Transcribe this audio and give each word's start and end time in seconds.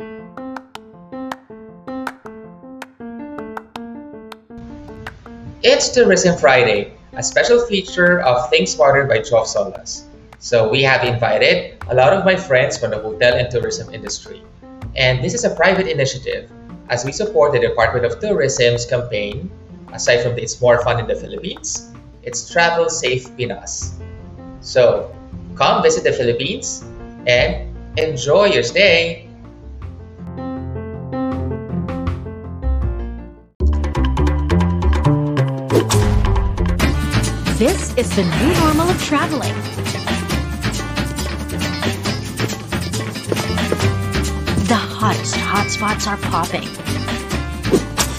It's 0.00 0.14
Tourism 5.90 6.38
Friday, 6.38 6.94
a 7.14 7.22
special 7.22 7.66
feature 7.66 8.20
of 8.20 8.48
Things 8.48 8.70
Smarter 8.70 9.06
by 9.06 9.18
Joff 9.18 9.50
Solas. 9.50 10.04
So 10.38 10.70
we 10.70 10.84
have 10.84 11.02
invited 11.02 11.82
a 11.88 11.96
lot 11.96 12.12
of 12.12 12.24
my 12.24 12.36
friends 12.36 12.78
from 12.78 12.92
the 12.92 13.00
hotel 13.00 13.34
and 13.34 13.50
tourism 13.50 13.92
industry. 13.92 14.40
And 14.94 15.18
this 15.18 15.34
is 15.34 15.42
a 15.42 15.50
private 15.50 15.88
initiative 15.88 16.48
as 16.90 17.04
we 17.04 17.10
support 17.10 17.50
the 17.50 17.58
Department 17.58 18.06
of 18.06 18.20
Tourism's 18.20 18.86
campaign, 18.86 19.50
aside 19.92 20.22
from 20.22 20.36
the 20.36 20.42
It's 20.42 20.60
More 20.60 20.80
Fun 20.84 21.00
in 21.00 21.08
the 21.08 21.16
Philippines, 21.16 21.90
it's 22.22 22.48
Travel 22.48 22.88
Safe 22.88 23.36
Pinas. 23.36 23.98
So 24.60 25.12
come 25.56 25.82
visit 25.82 26.04
the 26.04 26.12
Philippines 26.12 26.84
and 27.26 27.66
enjoy 27.98 28.44
your 28.46 28.62
stay. 28.62 29.27
Is 37.98 38.14
the 38.14 38.22
new 38.22 38.54
normal 38.60 38.90
of 38.90 39.02
traveling. 39.02 39.52
The 44.68 44.76
hottest 44.76 45.34
hotspots 45.34 46.06
are 46.06 46.16
popping. 46.30 46.68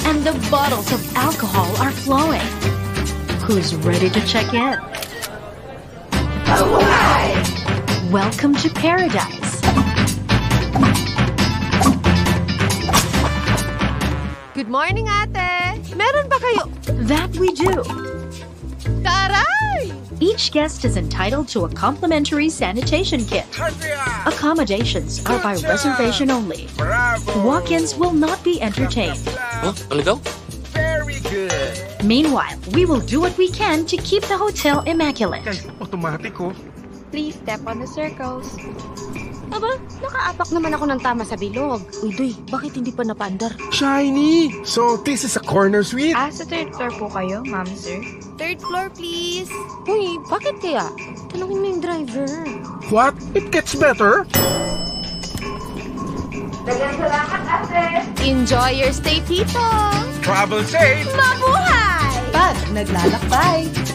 And 0.06 0.22
the 0.26 0.34
bottles 0.52 0.92
of 0.92 1.16
alcohol 1.16 1.78
are 1.78 1.92
flowing. 1.92 2.42
Who's 3.48 3.74
ready 3.74 4.10
to 4.10 4.20
check 4.28 4.54
in? 4.54 4.78
Welcome 8.12 8.56
to 8.56 8.70
paradise. 8.72 9.62
Good 14.54 14.68
morning, 14.68 15.08
ate! 15.08 15.96
Meron 15.96 16.28
ba 16.28 16.36
kayo? 16.36 16.68
That 17.08 17.32
we 17.40 17.56
do. 17.56 17.80
Taray! 19.08 19.49
Each 20.22 20.52
guest 20.52 20.84
is 20.84 20.98
entitled 20.98 21.48
to 21.50 21.64
a 21.64 21.70
complimentary 21.70 22.50
sanitation 22.50 23.24
kit. 23.26 23.46
Accommodations 24.26 25.26
are 25.26 25.40
by 25.40 25.56
reservation 25.56 26.30
only. 26.30 26.68
Walk-ins 27.38 27.96
will 27.96 28.12
not 28.12 28.44
be 28.44 28.62
entertained. 28.62 29.22
Oh, 29.64 29.74
talaga? 29.88 30.20
Very 30.74 31.20
good. 31.22 32.04
Meanwhile, 32.04 32.58
we 32.74 32.86
will 32.86 33.00
do 33.00 33.22
what 33.22 33.38
we 33.38 33.50
can 33.50 33.86
to 33.86 33.96
keep 33.98 34.24
the 34.24 34.38
hotel 34.38 34.82
immaculate. 34.82 35.44
Please 37.12 37.36
step 37.36 37.66
on 37.66 37.80
the 37.80 37.88
circles. 37.88 38.58
Aba, 39.50 39.72
nakaapak 39.98 40.50
naman 40.54 40.72
ako 40.78 40.86
ng 40.94 41.02
tama 41.02 41.24
sa 41.26 41.34
bilog. 41.34 41.82
Uy, 42.06 42.14
Doy, 42.14 42.32
bakit 42.54 42.78
hindi 42.78 42.94
pa 42.94 43.02
napandar? 43.02 43.50
Shiny! 43.74 44.54
So, 44.62 45.02
this 45.02 45.26
is 45.26 45.34
a 45.34 45.44
corner 45.44 45.82
suite? 45.82 46.14
Ah, 46.14 46.30
sa 46.30 46.46
third 46.46 46.70
floor 46.78 46.94
po 46.94 47.10
kayo, 47.10 47.42
ma'am, 47.50 47.66
sir? 47.74 47.98
Third 48.38 48.62
floor, 48.62 48.94
please. 48.94 49.50
Uy, 49.90 50.22
bakit 50.30 50.62
kaya? 50.62 50.86
Tanungin 51.34 51.58
mo 51.58 51.66
yung 51.66 51.82
driver. 51.82 52.30
What? 52.94 53.18
It 53.34 53.50
gets 53.50 53.74
better? 53.74 54.30
Enjoy 58.22 58.70
your 58.78 58.94
stay, 58.94 59.26
Tito! 59.26 59.66
Travel 60.22 60.62
safe! 60.62 61.10
Mabuhay! 61.18 62.14
Pag 62.30 62.58
naglalakbay. 62.78 63.89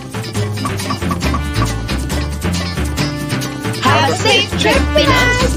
Safe 4.25 4.51
trip, 4.59 4.83
Pinas! 4.95 5.53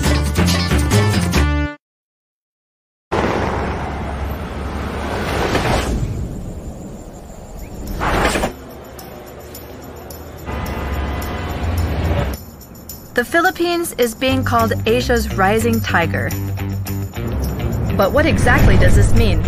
The 13.14 13.24
Philippines 13.24 13.94
is 13.98 14.14
being 14.14 14.44
called 14.44 14.74
Asia's 14.86 15.34
rising 15.36 15.80
tiger. 15.80 16.30
But 17.96 18.12
what 18.12 18.26
exactly 18.26 18.78
does 18.78 18.96
this 18.98 19.14
mean? 19.14 19.42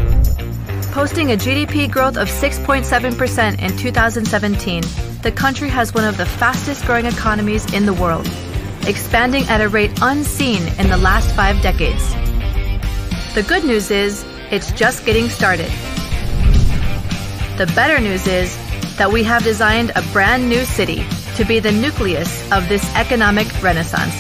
Posting 0.94 1.34
a 1.34 1.35
GDP 1.35 1.91
growth 1.91 2.16
of 2.16 2.29
6.7% 2.29 3.62
in 3.62 3.78
2017, 3.78 4.84
the 5.22 5.31
country 5.34 5.68
has 5.68 5.94
one 5.94 6.06
of 6.06 6.16
the 6.16 6.25
fastest 6.25 6.85
growing 6.85 7.06
economies 7.06 7.72
in 7.74 7.85
the 7.85 7.94
world, 7.94 8.25
expanding 8.88 9.44
at 9.50 9.62
a 9.62 9.69
rate 9.69 9.91
unseen 10.01 10.62
in 10.79 10.90
the 10.90 10.97
last 10.97 11.35
five 11.35 11.62
decades. 11.62 12.13
The 13.35 13.44
good 13.47 13.63
news 13.63 13.91
is, 13.91 14.25
it's 14.51 14.72
just 14.72 15.06
getting 15.06 15.29
started. 15.29 15.69
The 17.57 17.72
better 17.75 18.00
news 18.00 18.25
is 18.25 18.57
that 18.97 19.12
we 19.12 19.23
have 19.23 19.44
designed 19.44 19.91
a 19.95 20.01
brand 20.12 20.50
new 20.50 20.66
city 20.66 21.06
to 21.35 21.45
be 21.45 21.59
the 21.59 21.72
nucleus 21.72 22.51
of 22.51 22.67
this 22.67 22.84
economic 22.95 23.47
renaissance. 23.62 24.16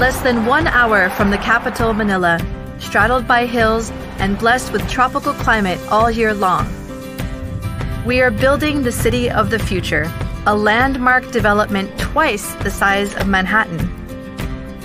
Less 0.00 0.20
than 0.22 0.44
one 0.44 0.66
hour 0.66 1.10
from 1.10 1.30
the 1.30 1.38
capital, 1.38 1.94
Manila, 1.94 2.38
straddled 2.78 3.26
by 3.28 3.46
hills 3.46 3.90
and 4.18 4.38
blessed 4.38 4.72
with 4.72 4.88
tropical 4.90 5.32
climate 5.34 5.78
all 5.90 6.10
year 6.10 6.34
long. 6.34 6.66
We 8.04 8.20
are 8.20 8.30
building 8.30 8.82
the 8.82 8.92
city 8.92 9.30
of 9.30 9.50
the 9.50 9.58
future, 9.58 10.12
a 10.46 10.54
landmark 10.54 11.30
development 11.30 11.90
twice 11.98 12.54
the 12.56 12.70
size 12.70 13.14
of 13.16 13.26
Manhattan. 13.26 13.80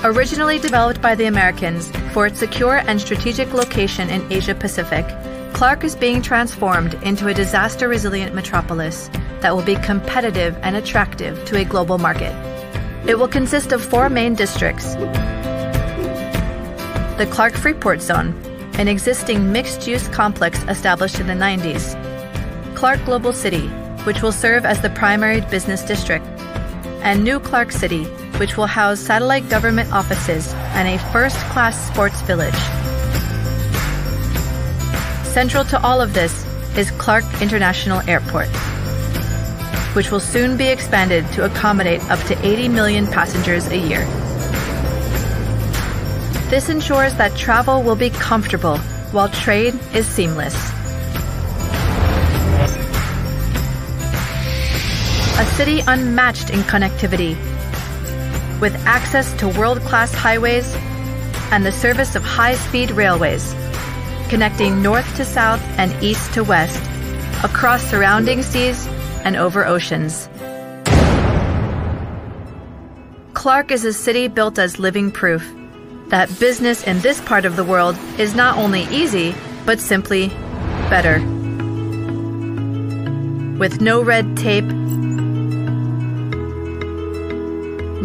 Originally 0.06 0.58
developed 0.58 1.02
by 1.02 1.16
the 1.16 1.25
Americans 1.25 1.92
for 2.14 2.25
its 2.25 2.40
secure 2.40 2.78
and 2.78 3.02
strategic 3.02 3.53
location 3.53 4.09
in 4.09 4.31
Asia 4.31 4.56
Pacific, 4.56 5.06
Clark 5.53 5.84
is 5.84 5.98
being 5.98 6.22
transformed 6.22 6.94
into 7.03 7.28
a 7.28 7.34
disaster 7.34 7.90
resilient 7.90 8.34
metropolis 8.34 9.09
that 9.42 9.53
will 9.53 9.64
be 9.64 9.75
competitive 9.75 10.58
and 10.62 10.78
attractive 10.78 11.44
to 11.44 11.58
a 11.58 11.66
global 11.66 11.98
market. 11.98 12.34
It 13.06 13.19
will 13.19 13.28
consist 13.28 13.74
of 13.74 13.84
four 13.84 14.09
main 14.09 14.36
districts 14.36 14.96
the 17.19 17.25
Clark 17.25 17.53
Freeport 17.53 18.02
Zone, 18.02 18.34
an 18.75 18.88
existing 18.88 19.52
mixed 19.52 19.86
use 19.86 20.08
complex 20.08 20.64
established 20.69 21.19
in 21.19 21.28
the 21.28 21.34
90s, 21.34 21.98
Clark 22.78 23.03
Global 23.03 23.34
City, 23.34 23.69
which 24.06 24.22
will 24.22 24.32
serve 24.32 24.66
as 24.66 24.82
the 24.82 24.90
primary 24.90 25.42
business 25.42 25.84
district, 25.84 26.26
and 27.04 27.24
New 27.24 27.40
Clark 27.40 27.72
City, 27.72 28.06
which 28.38 28.58
will 28.58 28.66
house 28.68 29.00
satellite 29.00 29.50
government 29.50 29.92
offices 29.92 30.54
and 30.76 30.88
a 30.88 30.98
first 31.12 31.38
class 31.52 31.76
sports 31.88 32.22
village. 32.22 32.54
Central 35.26 35.64
to 35.66 35.82
all 35.84 36.02
of 36.02 36.14
this 36.14 36.46
is 36.78 36.92
Clark 36.92 37.24
International 37.42 38.02
Airport, 38.10 38.48
which 39.96 40.12
will 40.12 40.20
soon 40.20 40.58
be 40.58 40.68
expanded 40.68 41.26
to 41.34 41.46
accommodate 41.46 42.04
up 42.10 42.20
to 42.28 42.46
80 42.46 42.70
million 42.70 43.08
passengers 43.08 43.68
a 43.68 43.78
year. 43.78 44.06
This 46.50 46.70
ensures 46.70 47.14
that 47.16 47.36
travel 47.38 47.84
will 47.84 47.96
be 47.96 48.10
comfortable 48.10 48.78
while 49.12 49.30
trade 49.30 49.78
is 49.94 50.08
seamless. 50.08 50.78
City 55.59 55.81
unmatched 55.88 56.50
in 56.52 56.62
connectivity, 56.62 57.36
with 58.62 58.74
access 58.86 59.34
to 59.34 59.50
world 59.59 59.81
class 59.81 60.14
highways 60.14 60.74
and 61.52 61.66
the 61.66 61.72
service 61.74 62.16
of 62.16 62.24
high 62.24 62.56
speed 62.56 62.90
railways, 62.92 63.53
connecting 64.30 64.81
north 64.81 65.18
to 65.18 65.25
south 65.25 65.62
and 65.78 65.92
east 66.02 66.34
to 66.34 66.46
west, 66.46 66.81
across 67.44 67.84
surrounding 67.84 68.42
seas 68.42 68.88
and 69.25 69.36
over 69.36 69.66
oceans. 69.66 70.30
Clark 73.34 73.69
is 73.69 73.84
a 73.84 73.92
city 73.92 74.30
built 74.30 74.58
as 74.58 74.80
living 74.80 75.12
proof 75.12 75.44
that 76.08 76.30
business 76.40 76.86
in 76.86 77.02
this 77.02 77.19
part 77.19 77.44
of 77.44 77.57
the 77.57 77.66
world 77.66 77.98
is 78.18 78.33
not 78.33 78.57
only 78.57 78.83
easy, 78.83 79.36
but 79.66 79.81
simply 79.81 80.30
better. 80.89 81.19
With 83.60 83.81
no 83.81 84.01
red 84.01 84.38
tape, 84.38 84.79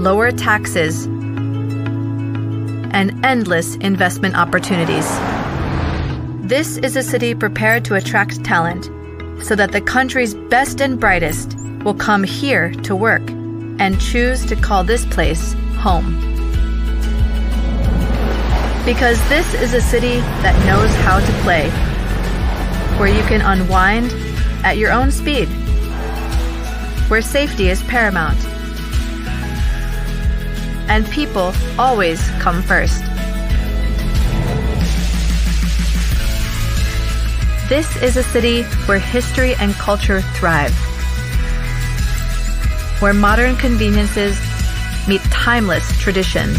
lower 0.05 0.31
taxes, 0.31 1.07
and 2.93 3.25
endless 3.25 3.77
investment 3.77 4.37
opportunities. 4.37 5.09
This 6.47 6.77
is 6.77 6.95
a 6.95 7.03
city 7.03 7.35
prepared 7.35 7.87
to 7.87 7.95
attract 7.95 8.45
talent 8.45 8.85
so 9.43 9.57
that 9.57 9.73
the 9.73 9.81
country's 9.81 10.35
best 10.35 10.83
and 10.83 11.01
brightest 11.01 11.57
will 11.85 11.95
come 11.95 12.23
here 12.23 12.71
to 12.83 12.95
work 12.95 13.23
and 13.81 13.99
choose 13.99 14.45
to 14.45 14.57
call 14.57 14.85
this 14.85 15.07
place 15.07 15.55
home. 15.79 16.21
Because 18.85 19.19
this 19.31 19.55
is 19.55 19.73
a 19.73 19.81
city 19.81 20.21
that 20.45 20.55
knows 20.67 20.95
how 20.97 21.19
to 21.19 21.33
play, 21.43 21.71
where 22.99 23.09
you 23.09 23.23
can 23.23 23.41
unwind 23.41 24.13
at 24.67 24.77
your 24.77 24.93
own 24.93 25.11
speed, 25.11 25.49
where 27.09 27.23
safety 27.23 27.71
is 27.71 27.83
paramount, 27.85 28.39
and 30.89 31.07
people 31.11 31.53
always 31.79 32.21
come 32.41 32.63
first. 32.63 33.03
This 37.69 37.97
is 38.03 38.17
a 38.17 38.23
city 38.23 38.63
where 38.87 38.99
history 38.99 39.55
and 39.55 39.73
culture 39.75 40.21
thrive, 40.21 40.75
where 43.01 43.15
modern 43.15 43.57
conveniences 43.57 44.39
meet 45.09 45.23
timeless 45.23 45.99
traditions, 45.99 46.59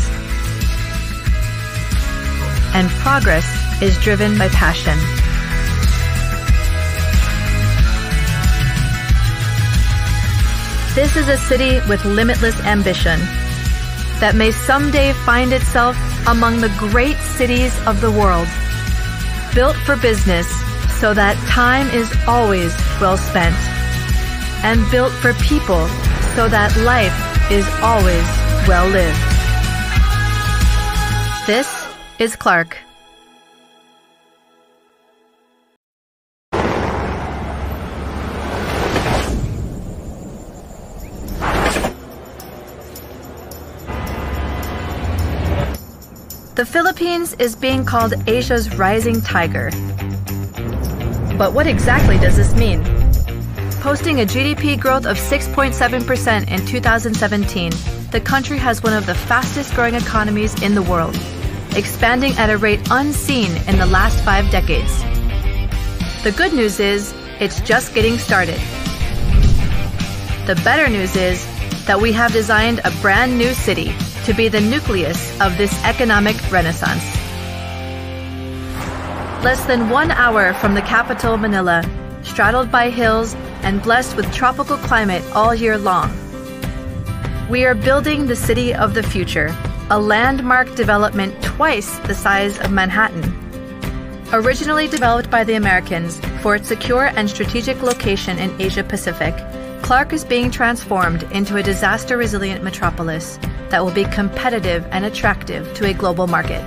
and 2.74 2.90
progress 3.02 3.46
is 3.82 3.98
driven 4.00 4.38
by 4.38 4.50
passion. 4.50 4.98
This 10.96 11.16
is 11.16 11.28
a 11.28 11.38
city 11.38 11.82
with 11.88 12.04
limitless 12.06 12.60
ambition 12.62 13.20
that 14.20 14.36
may 14.36 14.52
someday 14.52 15.14
find 15.14 15.52
itself 15.54 15.98
among 16.28 16.62
the 16.62 16.74
great 16.78 17.18
cities 17.18 17.74
of 17.86 18.02
the 18.02 18.12
world. 18.12 18.48
Built 19.54 19.76
for 19.76 19.96
business 19.96 20.48
so 21.00 21.14
that 21.14 21.36
time 21.48 21.88
is 21.90 22.12
always 22.28 22.74
well 23.02 23.18
spent. 23.18 23.56
And 24.64 24.90
built 24.90 25.12
for 25.12 25.34
people 25.36 25.88
so 26.36 26.48
that 26.48 26.76
life 26.78 27.16
is 27.52 27.68
always 27.82 28.26
well 28.68 28.88
lived. 28.88 29.20
This 31.46 31.70
is 32.18 32.36
Clark. 32.36 32.85
The 46.56 46.66
Philippines 46.66 47.34
is 47.34 47.54
being 47.54 47.84
called 47.84 48.14
Asia's 48.30 48.74
rising 48.78 49.20
tiger. 49.20 49.72
But 51.38 51.52
what 51.52 51.68
exactly 51.68 52.18
does 52.18 52.38
this 52.38 52.56
mean? 52.56 52.82
Posting 53.82 54.22
a 54.22 54.26
GDP 54.26 54.80
growth 54.80 55.06
of 55.06 55.18
6.7% 55.18 56.50
in 56.50 56.66
2017, 56.66 57.72
the 58.10 58.22
country 58.22 58.58
has 58.58 58.82
one 58.82 58.94
of 58.94 59.06
the 59.06 59.16
fastest 59.16 59.74
growing 59.74 59.96
economies 59.96 60.62
in 60.64 60.76
the 60.76 60.82
world, 60.82 61.20
expanding 61.76 62.32
at 62.38 62.50
a 62.50 62.58
rate 62.58 62.88
unseen 62.90 63.52
in 63.68 63.78
the 63.78 63.88
last 63.88 64.24
five 64.24 64.50
decades. 64.50 65.02
The 66.24 66.34
good 66.38 66.54
news 66.54 66.80
is, 66.80 67.14
it's 67.42 67.60
just 67.60 67.94
getting 67.94 68.18
started. 68.18 68.62
The 70.48 70.58
better 70.64 70.88
news 70.88 71.18
is 71.18 71.46
that 71.86 72.00
we 72.00 72.14
have 72.14 72.32
designed 72.32 72.80
a 72.86 72.92
brand 73.02 73.38
new 73.38 73.54
city 73.54 73.94
to 74.26 74.34
be 74.34 74.48
the 74.48 74.60
nucleus 74.60 75.40
of 75.40 75.56
this 75.56 75.72
economic 75.84 76.36
renaissance. 76.52 77.04
Less 79.44 79.64
than 79.68 79.92
one 79.92 80.10
hour 80.10 80.56
from 80.56 80.74
the 80.74 80.82
capital, 80.82 81.38
Manila, 81.38 81.88
straddled 82.24 82.72
by 82.72 82.90
hills 82.90 83.36
and 83.62 83.84
blessed 83.84 84.16
with 84.16 84.34
tropical 84.34 84.78
climate 84.78 85.24
all 85.36 85.54
year 85.54 85.78
long. 85.78 86.10
We 87.52 87.66
are 87.66 87.76
building 87.76 88.26
the 88.26 88.36
city 88.36 88.74
of 88.74 88.96
the 88.96 89.04
future, 89.04 89.56
a 89.92 90.00
landmark 90.00 90.74
development 90.74 91.40
twice 91.44 92.00
the 92.00 92.16
size 92.16 92.58
of 92.58 92.72
Manhattan. 92.72 93.32
Originally 94.34 94.88
developed 94.88 95.30
by 95.30 95.44
the 95.44 95.54
Americans 95.54 96.20
for 96.42 96.56
its 96.56 96.68
secure 96.68 97.12
and 97.16 97.30
strategic 97.30 97.84
location 97.84 98.40
in 98.40 98.60
Asia 98.60 98.84
Pacific, 98.84 99.36
Clark 99.84 100.14
is 100.14 100.26
being 100.26 100.50
transformed 100.50 101.22
into 101.32 101.58
a 101.58 101.64
disaster 101.64 102.18
resilient 102.18 102.64
metropolis 102.64 103.38
that 103.76 103.84
will 103.84 103.92
be 103.92 104.06
competitive 104.06 104.88
and 104.92 105.04
attractive 105.04 105.74
to 105.74 105.86
a 105.86 105.94
global 105.94 106.28
market. 106.28 106.64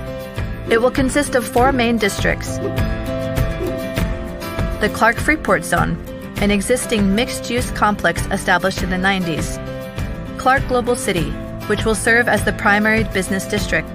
It 0.69 0.79
will 0.79 0.91
consist 0.91 1.33
of 1.33 1.43
four 1.43 1.71
main 1.71 1.97
districts 1.97 2.57
the 4.79 4.91
Clark 4.93 5.17
Freeport 5.17 5.63
Zone, 5.63 5.97
an 6.37 6.51
existing 6.51 7.15
mixed 7.15 7.49
use 7.49 7.71
complex 7.71 8.23
established 8.27 8.83
in 8.83 8.91
the 8.91 8.95
90s, 8.95 9.57
Clark 10.37 10.67
Global 10.67 10.95
City, 10.95 11.31
which 11.65 11.83
will 11.83 11.95
serve 11.95 12.27
as 12.27 12.45
the 12.45 12.53
primary 12.53 13.03
business 13.05 13.47
district, 13.47 13.89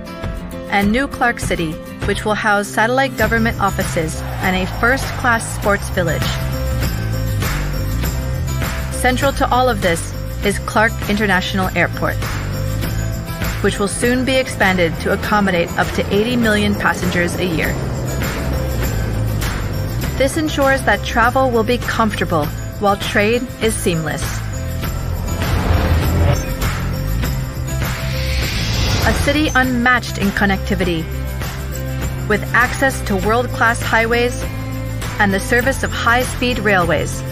and 0.75 0.91
New 0.91 1.07
Clark 1.07 1.39
City, 1.39 1.71
which 2.09 2.25
will 2.25 2.35
house 2.35 2.67
satellite 2.67 3.17
government 3.17 3.61
offices 3.61 4.21
and 4.43 4.57
a 4.57 4.67
first 4.81 5.07
class 5.21 5.45
sports 5.55 5.89
village. 5.91 6.31
Central 8.93 9.33
to 9.35 9.49
all 9.55 9.69
of 9.69 9.83
this 9.83 10.13
is 10.45 10.59
Clark 10.59 10.93
International 11.09 11.69
Airport 11.77 12.17
which 13.65 13.79
will 13.79 13.89
soon 13.89 14.27
be 14.27 14.37
expanded 14.37 14.95
to 15.01 15.11
accommodate 15.11 15.71
up 15.79 15.87
to 15.93 16.05
80 16.15 16.37
million 16.37 16.75
passengers 16.75 17.35
a 17.37 17.47
year. 17.47 17.73
This 20.19 20.37
ensures 20.37 20.83
that 20.83 21.03
travel 21.03 21.51
will 21.51 21.65
be 21.65 21.79
comfortable 21.79 22.45
while 22.79 22.99
trade 22.99 23.41
is 23.63 23.75
seamless. 23.75 24.23
A 29.07 29.15
city 29.25 29.49
unmatched 29.55 30.19
in 30.19 30.29
connectivity, 30.29 31.03
with 32.29 32.43
access 32.53 33.01
to 33.07 33.17
world 33.17 33.49
class 33.49 33.81
highways 33.81 34.43
and 35.19 35.33
the 35.33 35.41
service 35.41 35.83
of 35.83 35.91
high 35.91 36.25
speed 36.25 36.59
railways, 36.59 37.23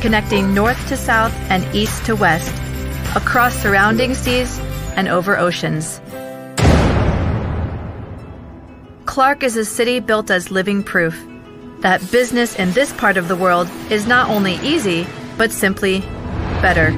connecting 0.00 0.54
north 0.54 0.88
to 0.88 0.96
south 0.96 1.34
and 1.50 1.62
east 1.76 2.06
to 2.06 2.16
west, 2.16 2.54
across 3.14 3.54
surrounding 3.54 4.14
seas 4.14 4.58
and 4.98 5.08
over 5.08 5.38
oceans. 5.38 6.00
Clark 9.06 9.44
is 9.44 9.56
a 9.56 9.64
city 9.64 10.00
built 10.00 10.28
as 10.28 10.50
living 10.50 10.82
proof 10.82 11.16
that 11.82 12.00
business 12.10 12.56
in 12.56 12.72
this 12.72 12.92
part 12.94 13.16
of 13.16 13.28
the 13.28 13.36
world 13.36 13.70
is 13.90 14.08
not 14.08 14.28
only 14.28 14.54
easy, 14.56 15.06
but 15.36 15.52
simply 15.52 16.00
better. 16.60 16.90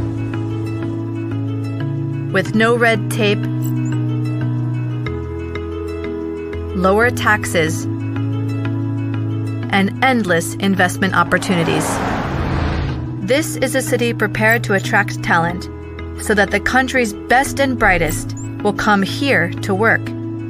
With 2.33 2.55
no 2.55 2.75
red 2.75 3.11
tape, 3.11 3.39
lower 6.75 7.11
taxes, 7.11 7.85
and 9.73 10.03
endless 10.03 10.55
investment 10.55 11.15
opportunities. 11.15 11.87
This 13.29 13.57
is 13.57 13.75
a 13.75 13.83
city 13.83 14.15
prepared 14.15 14.65
to 14.65 14.73
attract 14.73 15.23
talent 15.23 15.69
so 16.23 16.35
that 16.35 16.51
the 16.51 16.61
country's 16.61 17.13
best 17.13 17.61
and 17.61 17.79
brightest 17.79 18.37
will 18.63 18.73
come 18.73 19.03
here 19.03 19.51
to 19.63 19.75
work 19.75 20.01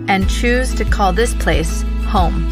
and 0.08 0.28
choose 0.28 0.74
to 0.74 0.84
call 0.84 1.12
this 1.12 1.34
place 1.34 1.82
home. 2.06 2.44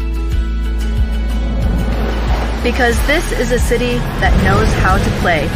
Because 2.63 2.95
this 3.07 3.31
is 3.31 3.51
a 3.51 3.59
city 3.59 3.97
that 4.19 4.33
knows 4.43 4.71
how 4.83 4.97
to 4.97 5.09
play, 5.21 5.47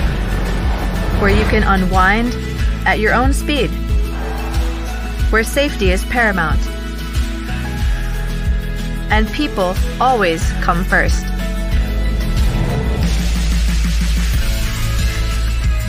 where 1.21 1.31
you 1.31 1.45
can 1.45 1.63
unwind 1.63 2.33
at 2.85 2.99
your 2.99 3.13
own 3.13 3.33
speed, 3.33 3.69
where 5.31 5.43
safety 5.43 5.91
is 5.91 6.03
paramount, 6.05 6.59
and 9.11 9.27
people 9.31 9.75
always 9.99 10.51
come 10.61 10.83
first. 10.83 11.25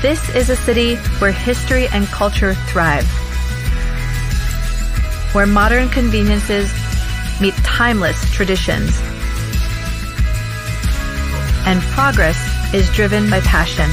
This 0.04 0.34
is 0.34 0.50
a 0.50 0.56
city 0.56 0.96
where 1.18 1.32
history 1.32 1.88
and 1.88 2.06
culture 2.08 2.52
thrive, 2.52 3.06
where 5.32 5.46
modern 5.46 5.88
conveniences 5.88 6.70
meet 7.40 7.54
timeless 7.64 8.30
traditions, 8.30 9.00
and 11.64 11.80
progress 11.96 12.36
is 12.74 12.90
driven 12.90 13.30
by 13.30 13.40
passion. 13.40 13.88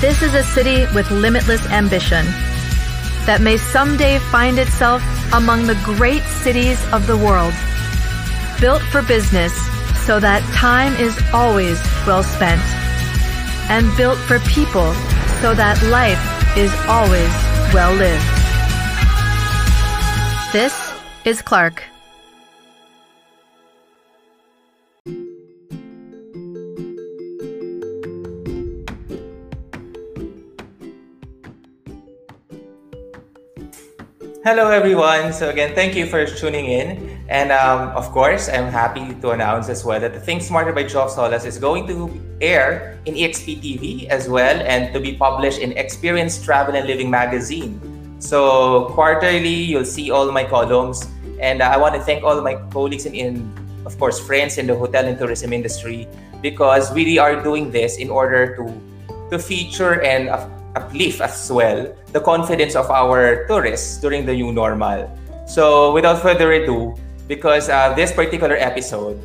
This 0.00 0.20
is 0.20 0.34
a 0.34 0.42
city 0.42 0.92
with 0.96 1.08
limitless 1.12 1.64
ambition 1.68 2.26
that 3.24 3.38
may 3.40 3.56
someday 3.56 4.18
find 4.18 4.58
itself 4.58 5.00
among 5.32 5.68
the 5.68 5.80
great 5.84 6.24
cities 6.42 6.84
of 6.92 7.06
the 7.06 7.16
world, 7.16 7.54
built 8.58 8.82
for 8.82 9.02
business 9.02 9.67
so 10.08 10.18
that 10.18 10.40
time 10.54 10.94
is 10.94 11.14
always 11.34 11.78
well 12.06 12.22
spent, 12.22 12.62
and 13.68 13.94
built 13.94 14.16
for 14.16 14.38
people 14.48 14.94
so 15.42 15.52
that 15.52 15.76
life 15.92 16.16
is 16.56 16.72
always 16.88 17.28
well 17.74 17.92
lived. 17.92 18.24
This 20.50 20.72
is 21.26 21.42
Clark. 21.42 21.84
Hello, 34.42 34.70
everyone. 34.70 35.34
So, 35.34 35.50
again, 35.50 35.74
thank 35.74 35.94
you 35.94 36.06
for 36.06 36.24
tuning 36.24 36.64
in. 36.64 37.17
And 37.28 37.52
um, 37.52 37.92
of 37.92 38.08
course, 38.10 38.48
I'm 38.48 38.72
happy 38.72 39.14
to 39.20 39.30
announce 39.30 39.68
as 39.68 39.84
well 39.84 40.00
that 40.00 40.14
the 40.14 40.20
Think 40.20 40.40
Smarter 40.40 40.72
by 40.72 40.84
Joff 40.84 41.12
Solas 41.12 41.44
is 41.44 41.58
going 41.58 41.86
to 41.86 42.08
air 42.40 42.98
in 43.04 43.14
EXP 43.14 43.60
TV 43.60 44.08
as 44.08 44.28
well 44.28 44.56
and 44.64 44.92
to 44.94 45.00
be 45.00 45.12
published 45.12 45.60
in 45.60 45.72
Experience 45.76 46.42
Travel 46.42 46.74
and 46.74 46.86
Living 46.88 47.10
magazine 47.10 47.76
So 48.18 48.90
quarterly, 48.98 49.70
you'll 49.70 49.86
see 49.86 50.10
all 50.10 50.30
my 50.32 50.44
columns. 50.44 51.06
And 51.40 51.62
uh, 51.62 51.70
I 51.70 51.76
want 51.78 51.94
to 51.94 52.02
thank 52.02 52.24
all 52.24 52.40
my 52.42 52.56
colleagues 52.70 53.06
and, 53.06 53.14
in, 53.14 53.46
of 53.86 53.98
course, 53.98 54.18
friends 54.18 54.58
in 54.58 54.66
the 54.66 54.74
hotel 54.74 55.06
and 55.06 55.16
tourism 55.16 55.52
industry 55.52 56.08
because 56.42 56.90
we 56.92 57.18
are 57.18 57.42
doing 57.42 57.70
this 57.70 57.98
in 57.98 58.10
order 58.10 58.56
to 58.56 58.66
to 59.30 59.38
feature 59.38 60.00
and 60.02 60.30
uplift 60.74 61.20
as 61.20 61.52
well 61.52 61.84
the 62.12 62.20
confidence 62.20 62.74
of 62.74 62.88
our 62.90 63.46
tourists 63.46 63.98
during 64.00 64.24
the 64.24 64.32
new 64.32 64.52
normal. 64.52 65.06
So 65.46 65.92
without 65.92 66.22
further 66.22 66.52
ado, 66.52 66.96
because 67.28 67.68
uh, 67.68 67.92
this 67.92 68.10
particular 68.10 68.56
episode 68.56 69.20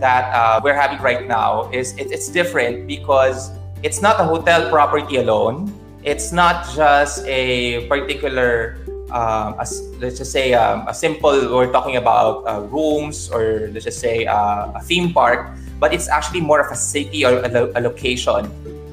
that 0.00 0.32
uh, 0.32 0.60
we're 0.62 0.78
having 0.78 1.02
right 1.02 1.26
now 1.26 1.68
is 1.72 1.92
it, 1.98 2.12
it's 2.14 2.30
different 2.30 2.86
because 2.86 3.50
it's 3.82 4.00
not 4.00 4.20
a 4.20 4.24
hotel 4.24 4.70
property 4.70 5.16
alone. 5.16 5.74
It's 6.04 6.32
not 6.32 6.70
just 6.74 7.26
a 7.26 7.86
particular, 7.88 8.78
um, 9.10 9.58
a, 9.58 9.66
let's 9.98 10.18
just 10.18 10.30
say 10.30 10.54
um, 10.54 10.86
a 10.86 10.94
simple, 10.94 11.34
we're 11.52 11.72
talking 11.72 11.96
about 11.96 12.46
uh, 12.46 12.60
rooms 12.70 13.28
or 13.28 13.68
let's 13.72 13.84
just 13.84 13.98
say 13.98 14.24
uh, 14.26 14.70
a 14.72 14.80
theme 14.80 15.12
park, 15.12 15.50
but 15.80 15.92
it's 15.92 16.08
actually 16.08 16.40
more 16.40 16.60
of 16.60 16.70
a 16.70 16.76
city 16.76 17.24
or 17.26 17.42
a, 17.42 17.50
a 17.74 17.80
location. 17.80 18.48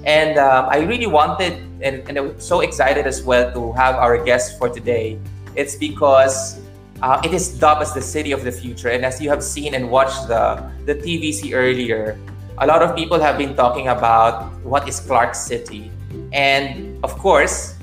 And 0.06 0.40
um, 0.40 0.66
I 0.70 0.80
really 0.80 1.08
wanted, 1.08 1.54
and, 1.82 2.02
and 2.10 2.18
I'm 2.18 2.40
so 2.40 2.62
excited 2.62 3.06
as 3.06 3.22
well 3.22 3.54
to 3.54 3.72
have 3.74 3.96
our 3.96 4.18
guest 4.24 4.58
for 4.58 4.68
today. 4.68 5.20
It's 5.56 5.76
because 5.76 6.60
uh, 7.02 7.22
it 7.24 7.34
is 7.34 7.50
dubbed 7.58 7.82
as 7.82 7.94
the 7.94 8.02
city 8.02 8.32
of 8.32 8.44
the 8.44 8.52
future. 8.52 8.90
And 8.90 9.06
as 9.06 9.22
you 9.22 9.30
have 9.30 9.44
seen 9.44 9.74
and 9.74 9.90
watched 9.90 10.28
the, 10.28 10.64
the 10.86 10.96
TVC 10.96 11.54
earlier, 11.54 12.18
a 12.60 12.68
lot 12.68 12.82
of 12.82 12.96
people 12.96 13.20
have 13.20 13.38
been 13.38 13.56
talking 13.56 13.88
about 13.88 14.52
what 14.64 14.88
is 14.88 15.00
Clark 15.00 15.36
City. 15.36 15.92
And 16.32 17.04
of 17.04 17.18
course, 17.18 17.76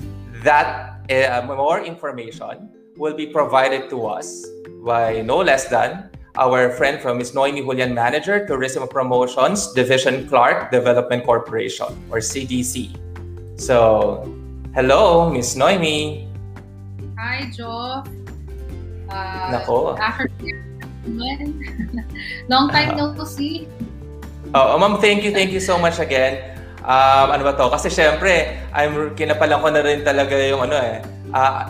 that 0.43 1.03
uh, 1.11 1.43
more 1.45 1.83
information 1.83 2.69
will 2.95 3.13
be 3.13 3.27
provided 3.27 3.89
to 3.89 4.05
us 4.05 4.45
by 4.83 5.21
no 5.21 5.37
less 5.37 5.67
than 5.67 6.09
our 6.35 6.71
friend 6.71 7.01
from 7.01 7.17
Ms. 7.17 7.35
Noemi 7.35 7.61
Julian 7.61 7.93
Manager, 7.93 8.45
Tourism 8.47 8.87
Promotions, 8.87 9.73
Division 9.73 10.27
Clark 10.29 10.71
Development 10.71 11.25
Corporation, 11.25 11.87
or 12.09 12.19
CDC. 12.19 12.95
So, 13.59 14.23
hello, 14.73 15.29
Ms. 15.29 15.57
Noemi. 15.57 16.27
Hi, 17.17 17.51
Joe. 17.51 18.03
Uh, 19.11 19.51
Nako. 19.51 19.99
After 19.99 20.25
long 22.47 22.69
time 22.69 22.95
no 22.95 23.11
see. 23.25 23.67
Oh, 24.53 24.77
ma'am, 24.77 24.99
thank 24.99 25.23
you, 25.23 25.31
thank 25.31 25.51
you 25.51 25.59
so 25.59 25.77
much 25.77 25.99
again. 25.99 26.57
Um, 26.81 27.31
ano 27.31 27.45
ba 27.45 27.53
to? 27.55 27.69
Kasi 27.69 27.93
syempre, 27.93 28.57
I'm 28.73 29.13
kinapalan 29.13 29.61
ko 29.61 29.67
na 29.69 29.81
rin 29.85 30.01
talaga 30.01 30.33
yung 30.33 30.65
ano 30.65 30.75
eh. 30.75 30.97
Uh, 31.31 31.69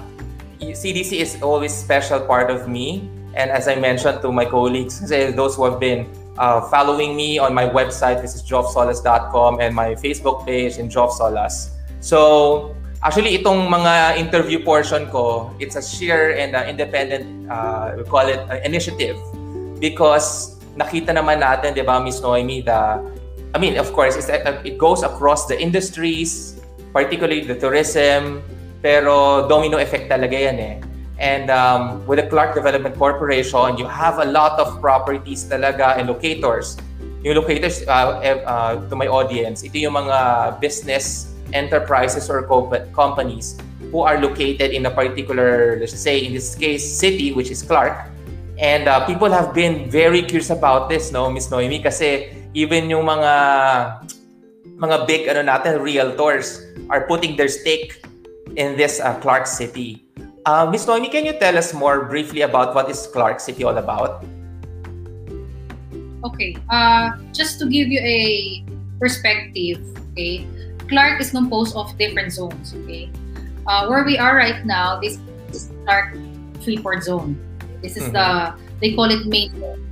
CDC 0.61 1.19
is 1.19 1.31
always 1.43 1.73
special 1.73 2.21
part 2.23 2.49
of 2.49 2.69
me. 2.69 3.09
And 3.33 3.51
as 3.51 3.67
I 3.67 3.75
mentioned 3.79 4.21
to 4.21 4.31
my 4.31 4.45
colleagues, 4.45 4.99
those 5.07 5.55
who 5.55 5.63
have 5.65 5.79
been 5.79 6.07
uh, 6.37 6.61
following 6.67 7.15
me 7.15 7.39
on 7.39 7.53
my 7.53 7.67
website, 7.67 8.21
this 8.21 8.35
is 8.35 8.43
jobsolas.com 8.43 9.59
and 9.59 9.75
my 9.75 9.95
Facebook 9.95 10.45
page 10.45 10.77
in 10.77 10.89
Jobsolas. 10.89 11.71
So, 12.01 12.75
Actually, 13.01 13.33
itong 13.33 13.65
mga 13.65 14.21
interview 14.21 14.61
portion 14.61 15.09
ko, 15.09 15.49
it's 15.57 15.73
a 15.73 15.81
sheer 15.81 16.37
and 16.37 16.53
uh, 16.53 16.61
independent, 16.69 17.25
uh, 17.49 17.97
we 17.97 18.05
call 18.05 18.29
it 18.29 18.37
uh, 18.45 18.61
initiative. 18.61 19.17
Because 19.81 20.61
nakita 20.77 21.09
naman 21.09 21.41
natin, 21.41 21.73
di 21.73 21.81
ba, 21.81 21.97
Ms. 21.97 22.21
Noemi, 22.21 22.61
the, 22.61 23.01
I 23.53 23.57
mean, 23.57 23.81
of 23.81 23.89
course, 23.97 24.13
it's, 24.13 24.29
uh, 24.29 24.61
it 24.61 24.77
goes 24.77 25.01
across 25.01 25.49
the 25.49 25.57
industries, 25.57 26.61
particularly 26.93 27.41
the 27.41 27.57
tourism, 27.57 28.45
pero 28.85 29.49
domino 29.49 29.81
effect 29.81 30.05
talaga 30.05 30.37
yan 30.37 30.61
eh. 30.61 30.77
And 31.17 31.49
um, 31.49 32.05
with 32.05 32.21
the 32.21 32.29
Clark 32.29 32.53
Development 32.53 32.93
Corporation, 32.93 33.81
you 33.81 33.89
have 33.89 34.21
a 34.21 34.29
lot 34.29 34.61
of 34.61 34.77
properties 34.77 35.49
talaga 35.49 35.97
and 35.97 36.05
locators. 36.05 36.77
Yung 37.25 37.33
locators, 37.33 37.81
uh, 37.89 38.21
uh, 38.45 38.77
to 38.89 38.93
my 38.93 39.09
audience, 39.09 39.65
ito 39.65 39.81
yung 39.81 39.97
mga 39.97 40.61
business 40.61 41.30
enterprises 41.53 42.29
or 42.29 42.43
co- 42.43 42.71
companies 42.93 43.57
who 43.91 44.01
are 44.01 44.19
located 44.19 44.71
in 44.71 44.85
a 44.85 44.91
particular, 44.91 45.77
let's 45.79 45.97
say 45.97 46.23
in 46.23 46.33
this 46.33 46.55
case, 46.55 46.85
city, 46.85 47.33
which 47.33 47.51
is 47.51 47.61
Clark. 47.61 48.07
And 48.57 48.87
uh, 48.87 49.05
people 49.05 49.31
have 49.31 49.53
been 49.53 49.89
very 49.89 50.21
curious 50.21 50.49
about 50.49 50.87
this, 50.87 51.11
no, 51.11 51.29
Miss 51.29 51.49
Noemi, 51.49 51.81
kasi 51.81 52.29
even 52.53 52.89
yung 52.89 53.09
mga 53.09 53.33
mga 54.77 54.97
big 55.07 55.27
ano 55.27 55.41
natin, 55.41 55.81
realtors 55.81 56.61
are 56.89 57.05
putting 57.05 57.37
their 57.37 57.49
stake 57.49 58.01
in 58.55 58.77
this 58.77 58.99
uh, 58.99 59.17
Clark 59.19 59.45
City. 59.45 60.05
Uh, 60.45 60.65
Miss 60.69 60.85
Noemi, 60.85 61.09
can 61.09 61.25
you 61.25 61.37
tell 61.37 61.57
us 61.57 61.73
more 61.73 62.05
briefly 62.05 62.41
about 62.41 62.73
what 62.73 62.89
is 62.89 63.05
Clark 63.13 63.39
City 63.39 63.63
all 63.63 63.77
about? 63.77 64.25
Okay, 66.21 66.57
uh, 66.69 67.17
just 67.33 67.57
to 67.57 67.65
give 67.65 67.89
you 67.89 68.01
a 68.01 68.61
perspective, 69.01 69.81
okay, 70.13 70.45
Clark 70.91 71.23
is 71.23 71.31
composed 71.31 71.73
of 71.75 71.95
different 71.97 72.35
zones. 72.35 72.75
Okay, 72.83 73.09
uh, 73.65 73.87
where 73.87 74.03
we 74.03 74.19
are 74.19 74.35
right 74.35 74.65
now, 74.67 74.99
this 74.99 75.17
is 75.49 75.71
Clark 75.87 76.19
Freeport 76.61 77.01
Zone. 77.01 77.39
This 77.81 77.95
is 77.95 78.11
mm-hmm. 78.11 78.19
the 78.19 78.59
they 78.83 78.93
call 78.93 79.09
it 79.09 79.25
main 79.25 79.49
zone. 79.55 79.87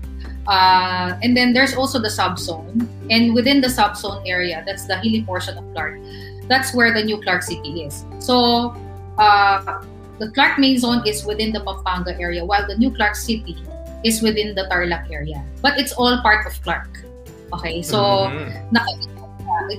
Uh, 0.49 1.15
and 1.21 1.37
then 1.37 1.53
there's 1.53 1.73
also 1.77 1.99
the 1.99 2.09
subzone, 2.09 2.83
and 3.09 3.33
within 3.33 3.61
the 3.61 3.69
subzone 3.69 4.21
area, 4.27 4.63
that's 4.65 4.85
the 4.85 4.97
hilly 4.99 5.23
portion 5.23 5.57
of 5.57 5.63
Clark. 5.73 6.01
That's 6.49 6.73
where 6.73 6.91
the 6.91 7.05
new 7.05 7.21
Clark 7.21 7.43
City 7.43 7.85
is. 7.85 8.03
So 8.17 8.75
uh, 9.21 9.85
the 10.17 10.31
Clark 10.33 10.57
main 10.57 10.77
zone 10.77 11.05
is 11.05 11.23
within 11.23 11.53
the 11.53 11.61
Pampanga 11.61 12.17
area, 12.19 12.43
while 12.43 12.65
the 12.65 12.75
new 12.75 12.89
Clark 12.89 13.15
City 13.15 13.55
is 14.03 14.21
within 14.25 14.55
the 14.55 14.65
Tarlac 14.73 15.11
area. 15.13 15.45
But 15.61 15.77
it's 15.77 15.93
all 15.93 16.17
part 16.25 16.47
of 16.47 16.57
Clark. 16.63 16.89
Okay, 17.53 17.81
so 17.81 18.33
mm-hmm. 18.33 18.73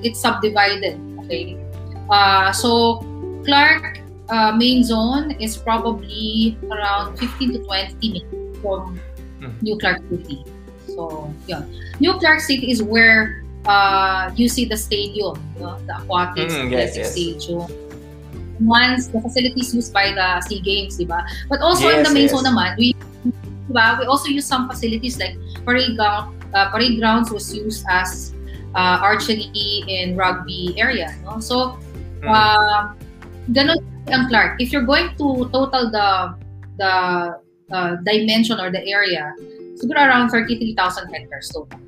it's 0.07 0.21
subdivided 0.21 0.99
Okay. 1.30 1.54
Uh, 2.10 2.50
so 2.50 2.99
Clark 3.46 4.02
uh, 4.34 4.50
main 4.50 4.82
zone 4.82 5.30
is 5.38 5.54
probably 5.54 6.58
around 6.66 7.14
15 7.18 7.54
to 7.54 7.58
20 7.62 7.94
minutes 8.02 8.58
from 8.58 8.99
mm. 9.38 9.54
New 9.62 9.78
Clark 9.78 10.02
City. 10.10 10.42
So 10.90 11.30
yeah, 11.46 11.62
New 12.02 12.18
Clark 12.18 12.42
City 12.42 12.75
is 12.75 12.82
where 12.82 13.46
uh, 13.62 14.34
you 14.34 14.49
see 14.49 14.66
the 14.66 14.76
stadium, 14.76 15.38
you 15.54 15.62
know, 15.62 15.78
the 15.87 16.02
aquatics, 16.02 16.54
mm, 16.54 16.70
yes, 16.70 16.99
yes. 16.99 17.14
stadium. 17.14 17.70
Once 18.58 19.06
the 19.06 19.20
facilities 19.22 19.70
used 19.72 19.94
by 19.94 20.10
the 20.10 20.40
SEA 20.42 20.60
Games, 20.60 20.99
diba? 20.99 21.22
But 21.49 21.62
also 21.62 21.88
yes, 21.88 21.99
in 21.99 22.02
the 22.02 22.10
main 22.10 22.26
yes. 22.26 22.34
zone 22.34 22.44
naman, 22.44 22.75
we 22.75 22.99
diba? 23.70 24.02
we 24.02 24.04
also 24.04 24.28
use 24.28 24.44
some 24.44 24.68
facilities 24.68 25.14
like 25.14 25.38
parade 25.64 25.94
ground. 25.94 26.34
Uh, 26.52 26.68
parade 26.75 26.99
grounds 26.99 27.30
was 27.30 27.54
used 27.54 27.87
as 27.88 28.34
uh, 28.75 28.99
archery 29.03 29.50
and 29.89 30.17
rugby 30.17 30.75
area. 30.77 31.15
No? 31.25 31.41
So, 31.41 31.79
hmm. 32.23 32.29
uh, 32.29 32.95
ganun 33.53 33.83
ang 34.09 34.29
Clark. 34.29 34.61
If 34.61 34.73
you're 34.73 34.87
going 34.87 35.15
to 35.19 35.49
total 35.50 35.91
the 35.91 36.35
the 36.79 36.93
uh, 37.73 37.93
dimension 38.03 38.59
or 38.59 38.71
the 38.71 38.83
area, 38.87 39.35
siguro 39.79 40.00
around 40.00 40.31
33,000 40.31 40.77
hectares 41.12 41.49
total. 41.50 41.79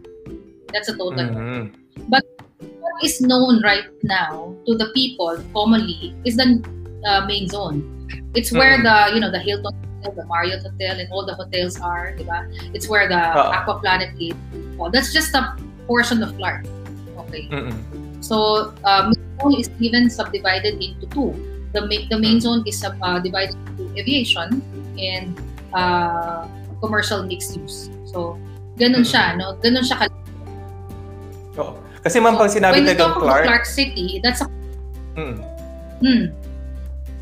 That's 0.72 0.88
a 0.88 0.96
total. 0.96 1.28
Mm-hmm. 1.28 1.76
But 2.08 2.24
what 2.80 2.96
is 3.04 3.20
known 3.20 3.62
right 3.62 3.84
now 4.02 4.56
to 4.66 4.76
the 4.76 4.88
people 4.94 5.36
commonly 5.52 6.16
is 6.24 6.36
the 6.36 6.64
uh, 7.04 7.26
main 7.26 7.48
zone. 7.48 7.84
It's 8.34 8.52
where 8.52 8.78
mm. 8.78 8.84
the 8.84 9.14
you 9.14 9.20
know 9.20 9.30
the 9.30 9.40
Hilton 9.40 9.74
Hotel, 10.00 10.12
the 10.16 10.26
Marriott 10.26 10.62
Hotel, 10.62 10.96
and 10.96 11.08
all 11.12 11.26
the 11.26 11.34
hotels 11.34 11.80
are, 11.80 12.16
diba? 12.16 12.48
It's 12.72 12.88
where 12.88 13.08
the 13.08 13.20
Aqua 13.20 13.80
Planet 13.80 14.16
is. 14.16 14.32
Oh, 14.80 14.88
that's 14.88 15.12
just 15.12 15.34
a 15.34 15.52
portion 15.86 16.22
of 16.22 16.36
Clark. 16.36 16.66
Okay. 17.26 17.48
Mm-mm. 17.48 17.76
So, 18.20 18.70
uh, 18.84 19.10
main 19.10 19.24
zone 19.40 19.54
is 19.58 19.68
even 19.80 20.10
subdivided 20.10 20.80
into 20.82 21.06
two. 21.10 21.32
The, 21.72 21.82
ma- 21.88 22.06
the 22.08 22.18
main 22.18 22.38
mm. 22.38 22.44
zone 22.44 22.62
is 22.66 22.84
uh, 22.84 23.18
divided 23.20 23.56
into 23.74 23.88
aviation 23.96 24.60
and 25.00 25.40
uh, 25.72 26.46
commercial 26.80 27.24
mixed 27.24 27.56
use. 27.56 27.88
So, 28.04 28.36
ganun 28.76 29.04
siya, 29.08 29.36
no? 29.40 29.56
Ganun 29.64 29.84
siya 29.84 30.06
kal- 30.06 30.20
Oh. 31.56 31.76
Kasi 32.02 32.18
ma'am, 32.18 32.34
pag 32.40 32.50
sinabi 32.50 32.82
so, 32.82 32.96
tayo 32.96 33.20
Clark... 33.20 33.44
Clark 33.44 33.66
City, 33.68 34.18
that's 34.24 34.40
a... 34.40 34.48
Hmm. 35.14 35.36
Hmm. 36.00 36.24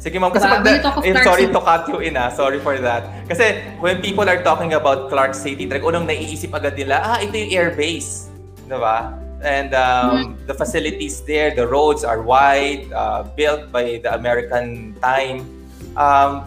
Sige 0.00 0.17
ma'am, 0.17 0.33
kasi 0.33 0.49
diba? 0.49 0.64
pag... 0.81 1.05
eh, 1.05 1.14
sorry 1.21 1.45
City. 1.45 1.52
to 1.52 1.61
cut 1.61 1.85
you 1.90 1.99
in 2.00 2.17
ah. 2.17 2.33
Sorry 2.33 2.57
for 2.62 2.79
that. 2.81 3.05
Kasi 3.29 3.61
when 3.85 4.00
people 4.00 4.25
are 4.25 4.40
talking 4.40 4.73
about 4.73 5.12
Clark 5.12 5.37
City, 5.37 5.69
talagang 5.69 5.93
unang 5.93 6.07
naiisip 6.09 6.57
agad 6.57 6.79
nila, 6.79 7.05
ah, 7.05 7.19
ito 7.21 7.37
yung 7.37 7.52
airbase. 7.52 8.29
Diba? 8.70 9.20
and 9.42 9.74
um, 9.74 10.36
the 10.46 10.54
facilities 10.54 11.22
there, 11.22 11.54
the 11.54 11.66
roads 11.66 12.04
are 12.04 12.22
wide, 12.22 12.92
uh, 12.92 13.24
built 13.36 13.72
by 13.72 14.00
the 14.02 14.14
American 14.14 14.94
time. 15.00 15.48
Um, 15.96 16.44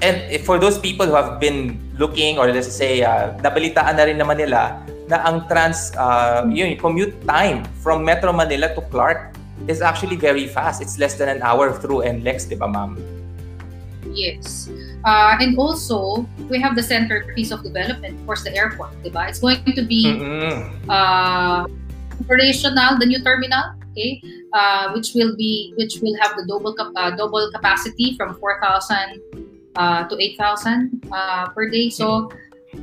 and 0.00 0.40
for 0.46 0.58
those 0.58 0.78
people 0.78 1.06
who 1.06 1.14
have 1.14 1.38
been 1.38 1.78
looking 1.98 2.38
or 2.38 2.50
let's 2.50 2.72
say 2.72 3.02
uh, 3.02 3.36
nabalitaan 3.44 3.96
na 3.98 4.04
rin 4.08 4.16
naman 4.16 4.40
nila 4.40 4.80
na 5.10 5.20
ang 5.26 5.44
trans 5.50 5.92
uh, 5.98 6.46
yun, 6.48 6.78
commute 6.78 7.12
time 7.26 7.66
from 7.84 8.04
Metro 8.06 8.32
Manila 8.32 8.72
to 8.74 8.80
Clark 8.88 9.34
is 9.68 9.82
actually 9.82 10.16
very 10.16 10.46
fast. 10.46 10.80
It's 10.80 10.98
less 10.98 11.14
than 11.18 11.28
an 11.28 11.42
hour 11.42 11.76
through 11.76 12.08
NLEX, 12.08 12.48
di 12.48 12.56
ba 12.56 12.70
ma'am? 12.70 12.96
Yes. 14.08 14.70
Uh, 15.04 15.36
and 15.40 15.56
also, 15.56 16.28
we 16.48 16.60
have 16.60 16.76
the 16.76 16.82
centerpiece 16.82 17.50
of 17.50 17.62
development, 17.62 18.18
of 18.20 18.26
course, 18.26 18.44
the 18.44 18.52
airport, 18.54 18.92
diba? 19.02 19.28
It's 19.28 19.40
going 19.40 19.64
to 19.64 19.82
be 19.82 20.04
Mm-mm. 20.20 20.76
uh, 20.88 21.64
operational, 22.20 22.98
the 23.00 23.06
new 23.06 23.22
terminal, 23.24 23.72
okay, 23.92 24.20
uh, 24.52 24.92
which 24.92 25.12
will 25.14 25.34
be 25.36 25.72
which 25.78 25.98
will 26.02 26.16
have 26.20 26.36
the 26.36 26.44
double 26.46 26.74
cap- 26.76 26.92
uh, 26.96 27.16
double 27.16 27.48
capacity 27.54 28.14
from 28.16 28.36
4,000 28.36 29.20
uh, 29.76 30.04
to 30.08 30.14
8,000 30.20 31.00
uh, 31.12 31.48
per 31.56 31.70
day. 31.70 31.88
So 31.88 32.28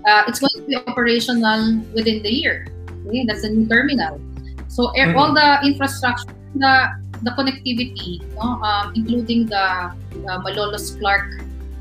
uh, 0.09 0.23
it's 0.27 0.39
going 0.39 0.57
to 0.57 0.65
be 0.65 0.75
operational 0.75 1.83
within 1.93 2.23
the 2.23 2.33
year. 2.33 2.65
Okay, 3.05 3.25
that's 3.29 3.43
the 3.43 3.49
new 3.53 3.67
terminal. 3.69 4.19
So 4.67 4.89
air, 4.97 5.13
Mhm. 5.13 5.17
all 5.21 5.31
the 5.37 5.61
infrastructure, 5.63 6.33
the 6.55 6.73
the 7.23 7.31
connectivity, 7.33 8.21
no, 8.37 8.61
um, 8.61 8.93
including 8.93 9.45
the 9.47 9.89
uh, 9.89 10.37
Malolos 10.45 10.97
Clark 10.99 11.25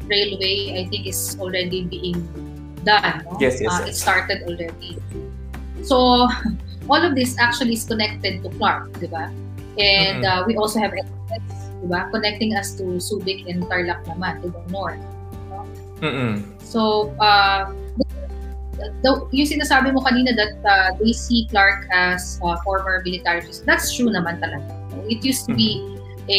Railway, 0.06 0.80
I 0.80 0.88
think 0.88 1.06
is 1.06 1.36
already 1.38 1.84
being 1.84 2.22
done. 2.86 3.26
No? 3.26 3.38
Yes, 3.40 3.58
yes, 3.60 3.70
Uh, 3.70 3.82
It 3.84 3.94
yes. 3.94 4.00
started 4.00 4.38
already. 4.46 4.98
So 5.82 6.26
all 6.90 7.02
of 7.02 7.14
this 7.14 7.34
actually 7.38 7.74
is 7.74 7.84
connected 7.84 8.42
to 8.42 8.48
Clark, 8.56 8.94
di 9.02 9.10
ba? 9.10 9.30
And 9.76 10.22
Mhm. 10.22 10.30
uh, 10.30 10.40
we 10.46 10.56
also 10.56 10.80
have 10.80 10.94
express, 10.94 11.44
di 11.82 11.86
ba? 11.90 12.08
Connecting 12.14 12.54
us 12.56 12.72
to 12.78 13.02
Subic 13.02 13.44
and 13.50 13.66
Tarlac 13.66 14.06
naman, 14.06 14.40
to 14.42 14.48
the 14.54 14.62
north. 14.70 15.02
Mm-mm. 16.00 16.44
So, 16.60 17.12
uh, 17.20 17.72
the, 18.76 18.92
the, 19.00 19.10
yung 19.32 19.48
sinasabi 19.48 19.92
mo 19.96 20.04
kanina 20.04 20.36
that 20.36 20.60
uh, 20.68 20.92
they 21.00 21.12
see 21.16 21.48
Clark 21.48 21.88
as 21.88 22.36
uh, 22.44 22.60
former 22.60 23.00
military 23.00 23.40
that's 23.64 23.96
true 23.96 24.12
naman 24.12 24.36
talaga. 24.36 24.68
It 25.08 25.24
used 25.24 25.48
to 25.48 25.56
be 25.56 25.95
a 26.28 26.38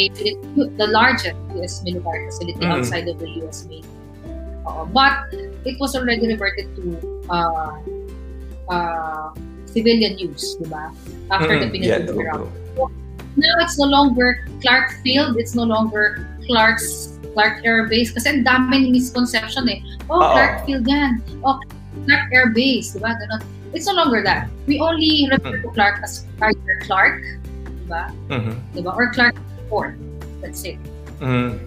the 0.77 0.87
largest 0.91 1.35
US 1.55 1.81
military 1.83 2.27
facility 2.27 2.59
Mhm. 2.65 2.73
outside 2.77 3.07
of 3.07 3.17
the 3.19 3.29
US 3.43 3.65
Navy. 3.65 3.87
Uh, 4.67 4.83
but 4.91 5.31
it 5.63 5.79
was 5.79 5.95
already 5.95 6.27
reverted 6.27 6.67
to 6.75 6.83
uh, 7.31 7.71
uh, 8.67 9.31
civilian 9.65 10.19
use, 10.19 10.59
di 10.59 10.67
ba? 10.67 10.91
After 11.31 11.55
the 11.59 11.71
Mm-mm. 11.71 11.83
Yeah, 11.83 12.03
Pinatubo 12.03 12.19
true, 12.19 12.27
round. 12.27 12.51
Now 13.37 13.53
it's 13.61 13.77
no 13.77 13.85
longer 13.87 14.43
Clark 14.65 14.91
Field, 15.05 15.37
it's 15.37 15.53
no 15.55 15.63
longer 15.63 16.25
Clark's 16.49 17.15
Clark 17.37 17.61
Air 17.63 17.85
Base 17.85 18.09
kasi 18.11 18.33
ang 18.33 18.41
dami 18.43 18.89
ng 18.89 18.91
misconception 18.91 19.69
eh. 19.69 19.79
Oh, 20.09 20.17
Oo. 20.19 20.33
Clark 20.33 20.65
Field 20.65 20.83
yan. 20.89 21.21
Oh, 21.45 21.61
Clark 22.09 22.27
Air 22.33 22.49
Base, 22.51 22.91
di 22.91 22.99
ba? 22.99 23.13
Ganon. 23.13 23.45
It's 23.77 23.85
no 23.85 23.93
longer 23.93 24.25
that. 24.25 24.49
We 24.65 24.81
only 24.81 25.29
refer 25.29 25.61
to 25.61 25.69
Clark 25.77 26.01
as 26.01 26.25
either 26.41 26.75
Clark, 26.83 27.21
di 27.55 27.85
ba? 27.87 28.09
Mhm. 28.33 28.57
Di 28.73 28.81
ba? 28.81 28.91
Or 28.97 29.13
Clark 29.13 29.37
That's 30.41 30.63
it. 30.63 30.77
Mm. 31.19 31.59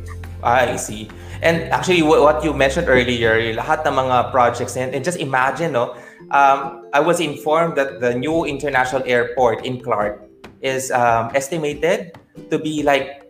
I 0.42 0.76
see. 0.76 1.08
And 1.42 1.72
actually, 1.72 2.00
wh- 2.00 2.20
what 2.20 2.44
you 2.44 2.52
mentioned 2.52 2.88
earlier, 2.88 3.54
lahat 3.54 3.86
ng 3.86 3.94
mga 3.94 4.32
projects, 4.32 4.76
and, 4.76 4.94
and 4.94 5.04
just 5.04 5.18
imagine, 5.18 5.72
no, 5.72 5.96
um, 6.30 6.88
I 6.92 7.00
was 7.00 7.20
informed 7.20 7.76
that 7.76 8.00
the 8.00 8.14
new 8.14 8.44
international 8.44 9.02
airport 9.06 9.64
in 9.64 9.80
Clark 9.80 10.24
is 10.60 10.90
um, 10.90 11.30
estimated 11.34 12.16
to 12.50 12.58
be 12.58 12.82
like 12.82 13.24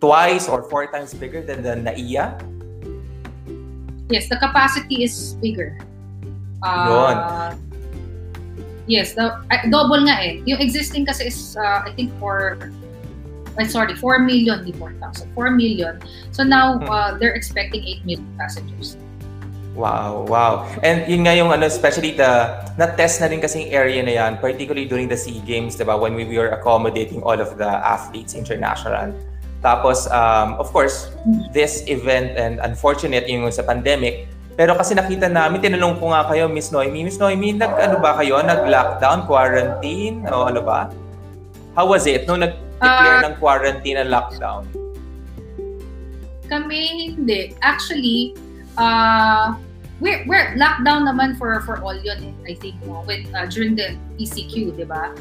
twice 0.00 0.48
or 0.48 0.68
four 0.68 0.86
times 0.92 1.12
bigger 1.14 1.40
than 1.40 1.62
the 1.62 1.76
NAIA. 1.76 2.36
Yes, 4.08 4.28
the 4.28 4.36
capacity 4.36 5.04
is 5.04 5.36
bigger. 5.40 5.78
Uh, 6.62 7.54
Yes, 8.90 9.14
the, 9.14 9.30
uh, 9.38 9.62
double 9.70 10.02
nga 10.02 10.18
eh. 10.18 10.42
Yung 10.50 10.58
existing 10.58 11.06
kasi 11.06 11.30
is, 11.30 11.54
uh, 11.54 11.86
I 11.86 11.94
think, 11.94 12.10
for, 12.18 12.58
uh, 13.60 13.68
sorry, 13.68 13.94
4 13.94 14.24
million, 14.24 14.64
di 14.64 14.72
4,000. 14.72 15.28
4 15.36 15.50
million. 15.52 16.00
So 16.32 16.42
now, 16.42 16.80
Hmm. 16.80 16.88
uh, 16.88 17.10
they're 17.20 17.36
expecting 17.36 17.84
8 17.84 18.08
million 18.08 18.26
passengers. 18.40 18.96
Wow, 19.76 20.26
wow. 20.28 20.66
And 20.82 21.06
yun 21.06 21.24
nga 21.24 21.36
yung 21.36 21.54
ano, 21.54 21.64
especially 21.64 22.12
the, 22.12 22.58
na-test 22.74 23.22
na 23.22 23.30
rin 23.30 23.40
kasing 23.40 23.70
area 23.70 24.02
na 24.02 24.12
yan, 24.12 24.32
particularly 24.42 24.84
during 24.84 25.06
the 25.06 25.16
SEA 25.16 25.40
Games, 25.46 25.78
di 25.78 25.86
ba, 25.86 25.94
when 25.96 26.18
we 26.18 26.26
were 26.26 26.50
accommodating 26.50 27.22
all 27.22 27.38
of 27.38 27.54
the 27.56 27.68
athletes 27.68 28.34
international. 28.34 29.14
Tapos, 29.62 30.10
um, 30.10 30.58
of 30.58 30.72
course, 30.72 31.12
this 31.52 31.84
event 31.86 32.34
and 32.34 32.58
unfortunate 32.64 33.28
yung 33.28 33.46
sa 33.52 33.62
pandemic, 33.62 34.26
pero 34.58 34.76
kasi 34.76 34.92
nakita 34.92 35.30
namin, 35.30 35.62
tinanong 35.62 35.96
ko 35.96 36.12
nga 36.12 36.28
kayo, 36.28 36.44
Miss 36.50 36.68
Noemi, 36.68 37.06
Miss 37.06 37.16
Noemi, 37.16 37.56
nag, 37.56 37.72
ano 37.80 37.96
ba 38.02 38.18
kayo? 38.18 38.42
Nag-lockdown, 38.44 39.24
quarantine, 39.24 40.26
o 40.28 40.50
ano 40.50 40.60
ba? 40.60 40.92
How 41.72 41.86
was 41.88 42.04
it 42.04 42.28
nung 42.28 42.42
nag-declare 42.80 43.18
Ah. 43.20 43.28
ng 43.28 43.34
quarantine 43.36 43.96
and 44.00 44.08
lockdown? 44.08 44.64
Kami 46.48 47.14
hindi. 47.14 47.54
Actually, 47.62 48.34
uh, 48.74 49.54
we're, 50.00 50.24
we're 50.26 50.56
locked 50.56 50.82
down 50.82 51.06
naman 51.06 51.36
for, 51.38 51.60
for 51.62 51.78
all 51.78 51.94
yun 51.94 52.34
I 52.48 52.54
think, 52.54 52.74
no? 52.82 53.04
With, 53.06 53.28
uh, 53.36 53.46
during 53.46 53.76
the 53.76 53.94
ECQ, 54.18 54.74
di 54.76 54.84
ba? 54.84 55.14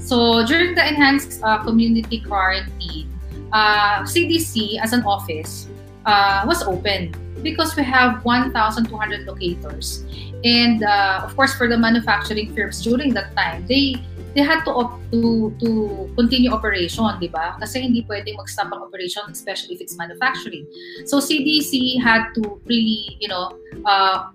So, 0.00 0.42
during 0.44 0.74
the 0.74 0.82
enhanced 0.82 1.38
uh, 1.44 1.62
community 1.62 2.18
quarantine, 2.26 3.06
uh, 3.52 4.02
CDC 4.02 4.80
as 4.82 4.92
an 4.92 5.04
office 5.04 5.68
uh, 6.06 6.42
was 6.48 6.64
open 6.64 7.14
because 7.44 7.76
we 7.76 7.84
have 7.84 8.24
1,200 8.24 9.26
locators. 9.26 10.02
And 10.44 10.82
uh, 10.82 11.22
of 11.24 11.36
course, 11.36 11.54
for 11.54 11.68
the 11.68 11.78
manufacturing 11.78 12.54
firms 12.54 12.82
during 12.82 13.14
that 13.14 13.34
time, 13.36 13.66
they 13.66 13.94
they 14.34 14.42
had 14.42 14.64
to 14.64 14.72
op- 14.72 14.98
to 15.12 15.54
to 15.60 15.68
continue 16.16 16.50
operation, 16.50 17.06
di 17.20 17.28
ba? 17.28 17.56
Kasi 17.60 17.84
hindi 17.84 18.02
pwedeng 18.08 18.40
mag-stop 18.40 18.72
ang 18.72 18.82
operation, 18.82 19.22
especially 19.30 19.76
if 19.76 19.80
it's 19.80 19.96
manufacturing. 19.96 20.66
So 21.06 21.20
CDC 21.20 22.00
had 22.00 22.32
to 22.40 22.58
really, 22.66 23.16
you 23.20 23.28
know, 23.28 23.54
uh, 23.84 24.32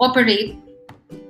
operate. 0.00 0.56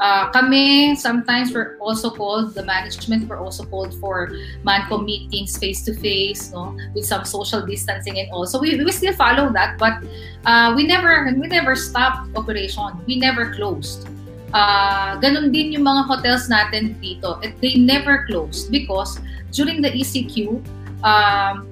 Uh, 0.00 0.30
kami, 0.32 0.96
sometimes 0.96 1.52
we're 1.52 1.76
also 1.80 2.08
called, 2.08 2.54
the 2.54 2.64
management 2.64 3.28
were 3.28 3.36
also 3.36 3.64
called 3.64 3.92
for 4.00 4.32
MANCO 4.64 5.04
meetings 5.04 5.56
face-to-face, 5.58 6.52
no, 6.52 6.76
with 6.94 7.04
some 7.04 7.24
social 7.24 7.64
distancing 7.64 8.18
and 8.18 8.30
all. 8.32 8.46
So 8.46 8.60
we, 8.60 8.82
we 8.82 8.92
still 8.92 9.12
follow 9.12 9.52
that, 9.52 9.78
but 9.78 10.00
uh, 10.44 10.72
we 10.76 10.86
never 10.86 11.32
we 11.36 11.48
never 11.48 11.74
stopped 11.76 12.34
operation. 12.36 12.88
We 13.06 13.18
never 13.18 13.52
closed. 13.52 14.08
Uh, 14.54 15.20
ganun 15.20 15.52
din 15.52 15.72
yung 15.72 15.84
mga 15.84 16.08
hotels 16.08 16.48
natin 16.48 16.96
dito. 17.00 17.36
They 17.60 17.76
never 17.76 18.24
closed 18.24 18.72
because 18.72 19.20
during 19.52 19.82
the 19.82 19.92
ECQ, 19.92 20.64
um, 21.04 21.68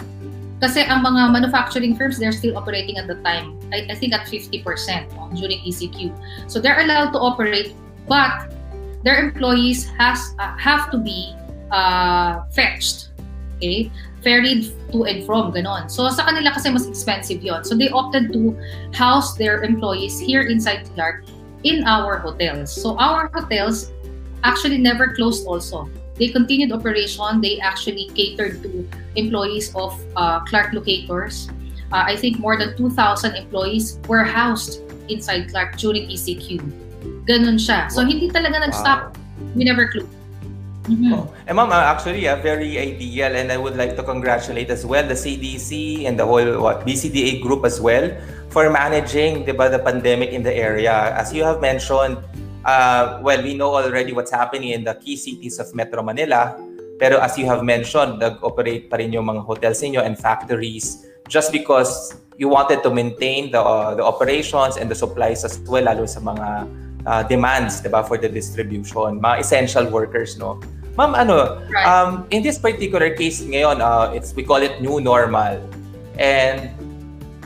kasi 0.60 0.80
ang 0.80 1.04
mga 1.04 1.32
manufacturing 1.32 1.96
firms, 1.96 2.16
they're 2.16 2.34
still 2.34 2.56
operating 2.56 2.96
at 2.96 3.06
the 3.06 3.16
time. 3.20 3.56
I, 3.72 3.84
I 3.90 3.94
think 3.94 4.12
at 4.12 4.26
50% 4.26 4.64
no, 5.12 5.28
during 5.36 5.60
ECQ. 5.60 6.12
So 6.48 6.60
they're 6.60 6.80
allowed 6.80 7.12
to 7.12 7.20
operate, 7.20 7.76
but 8.08 8.52
their 9.04 9.20
employees 9.20 9.88
has 9.98 10.34
uh, 10.38 10.56
have 10.56 10.90
to 10.90 10.98
be 10.98 11.34
uh, 11.70 12.44
fetched. 12.50 13.10
Okay? 13.56 13.90
Ferried 14.22 14.72
to 14.92 15.04
and 15.04 15.24
from, 15.28 15.52
ganon. 15.52 15.90
So 15.90 16.08
sa 16.08 16.24
kanila 16.24 16.56
kasi 16.56 16.72
mas 16.72 16.88
expensive 16.88 17.44
yon. 17.44 17.64
So 17.64 17.76
they 17.76 17.92
opted 17.92 18.32
to 18.32 18.56
house 18.96 19.36
their 19.36 19.62
employees 19.62 20.16
here 20.16 20.48
inside 20.48 20.88
Clark 20.96 21.28
in 21.62 21.84
our 21.84 22.16
hotels. 22.18 22.72
So 22.72 22.96
our 22.96 23.28
hotels 23.32 23.92
actually 24.44 24.78
never 24.78 25.12
closed 25.12 25.44
also. 25.46 25.88
They 26.16 26.28
continued 26.28 26.72
operation. 26.72 27.40
They 27.40 27.58
actually 27.60 28.08
catered 28.14 28.62
to 28.62 28.88
employees 29.16 29.74
of 29.74 29.98
uh, 30.16 30.40
Clark 30.46 30.72
Locators. 30.72 31.50
Uh, 31.92 32.04
I 32.06 32.16
think 32.16 32.38
more 32.38 32.56
than 32.56 32.76
2,000 32.76 33.36
employees 33.36 33.98
were 34.08 34.24
housed 34.24 34.80
inside 35.08 35.50
Clark 35.50 35.76
during 35.76 36.08
ECQ. 36.08 36.83
Ganun 37.24 37.56
siya. 37.56 37.88
So 37.88 38.04
hindi 38.04 38.28
talaga 38.28 38.60
nag-stop. 38.60 39.16
We 39.56 39.64
never 39.64 39.88
closed. 39.88 40.12
Mhm. 40.84 41.16
Oh. 41.16 41.32
And 41.48 41.56
ma'am, 41.56 41.72
uh, 41.72 41.80
actually, 41.80 42.28
uh, 42.28 42.36
very 42.44 42.76
ideal 42.76 43.32
and 43.32 43.48
I 43.48 43.56
would 43.56 43.72
like 43.72 43.96
to 43.96 44.04
congratulate 44.04 44.68
as 44.68 44.84
well 44.84 45.00
the 45.00 45.16
CDC 45.16 46.04
and 46.04 46.20
the 46.20 46.28
whole 46.28 46.60
what 46.60 46.84
BCDA 46.84 47.40
group 47.40 47.64
as 47.64 47.80
well 47.80 48.12
for 48.52 48.68
managing 48.68 49.48
'di 49.48 49.56
ba, 49.56 49.72
the 49.72 49.80
pandemic 49.80 50.36
in 50.36 50.44
the 50.44 50.52
area. 50.52 51.16
As 51.16 51.32
you 51.32 51.40
have 51.40 51.64
mentioned, 51.64 52.20
uh, 52.68 53.16
well, 53.24 53.40
we 53.40 53.56
know 53.56 53.72
already 53.80 54.12
what's 54.12 54.32
happening 54.32 54.76
in 54.76 54.84
the 54.84 54.92
key 55.00 55.16
cities 55.16 55.56
of 55.56 55.72
Metro 55.72 56.04
Manila. 56.04 56.52
Pero 57.00 57.18
as 57.18 57.34
you 57.40 57.48
have 57.48 57.64
mentioned, 57.64 58.20
nag-operate 58.20 58.92
pa 58.92 59.00
rin 59.00 59.10
yung 59.10 59.24
mga 59.24 59.40
hotels 59.42 59.80
ninyo 59.80 60.04
and 60.04 60.20
factories 60.20 61.08
just 61.32 61.50
because 61.50 62.14
you 62.36 62.46
wanted 62.52 62.84
to 62.84 62.90
maintain 62.92 63.50
the 63.50 63.58
uh, 63.58 63.96
the 63.96 64.04
operations 64.04 64.76
and 64.76 64.92
the 64.92 64.94
supplies 64.94 65.42
as 65.48 65.56
well 65.64 65.88
lalo 65.88 66.04
sa 66.04 66.20
mga 66.20 66.68
uh, 67.06 67.22
demands 67.24 67.80
'di 67.80 67.88
ba 67.92 68.04
for 68.04 68.16
the 68.16 68.28
distribution, 68.28 69.20
mga 69.20 69.40
essential 69.40 69.84
workers 69.88 70.36
no. 70.36 70.60
Ma'am, 70.94 71.10
ano, 71.18 71.58
Right. 71.74 71.86
um, 71.90 72.22
in 72.30 72.46
this 72.46 72.54
particular 72.54 73.10
case 73.18 73.42
ngayon, 73.42 73.82
uh, 73.82 74.14
it's 74.14 74.30
we 74.30 74.46
call 74.46 74.62
it 74.62 74.78
new 74.78 75.02
normal. 75.02 75.58
And 76.14 76.70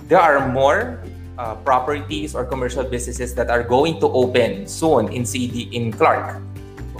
there 0.04 0.20
are 0.20 0.52
more 0.52 1.00
uh, 1.40 1.56
properties 1.64 2.36
or 2.36 2.44
commercial 2.44 2.84
businesses 2.84 3.32
that 3.40 3.48
are 3.48 3.64
going 3.64 4.04
to 4.04 4.08
open 4.12 4.68
soon 4.68 5.08
in 5.08 5.24
CD 5.24 5.72
in 5.72 5.88
Clark. 5.88 6.44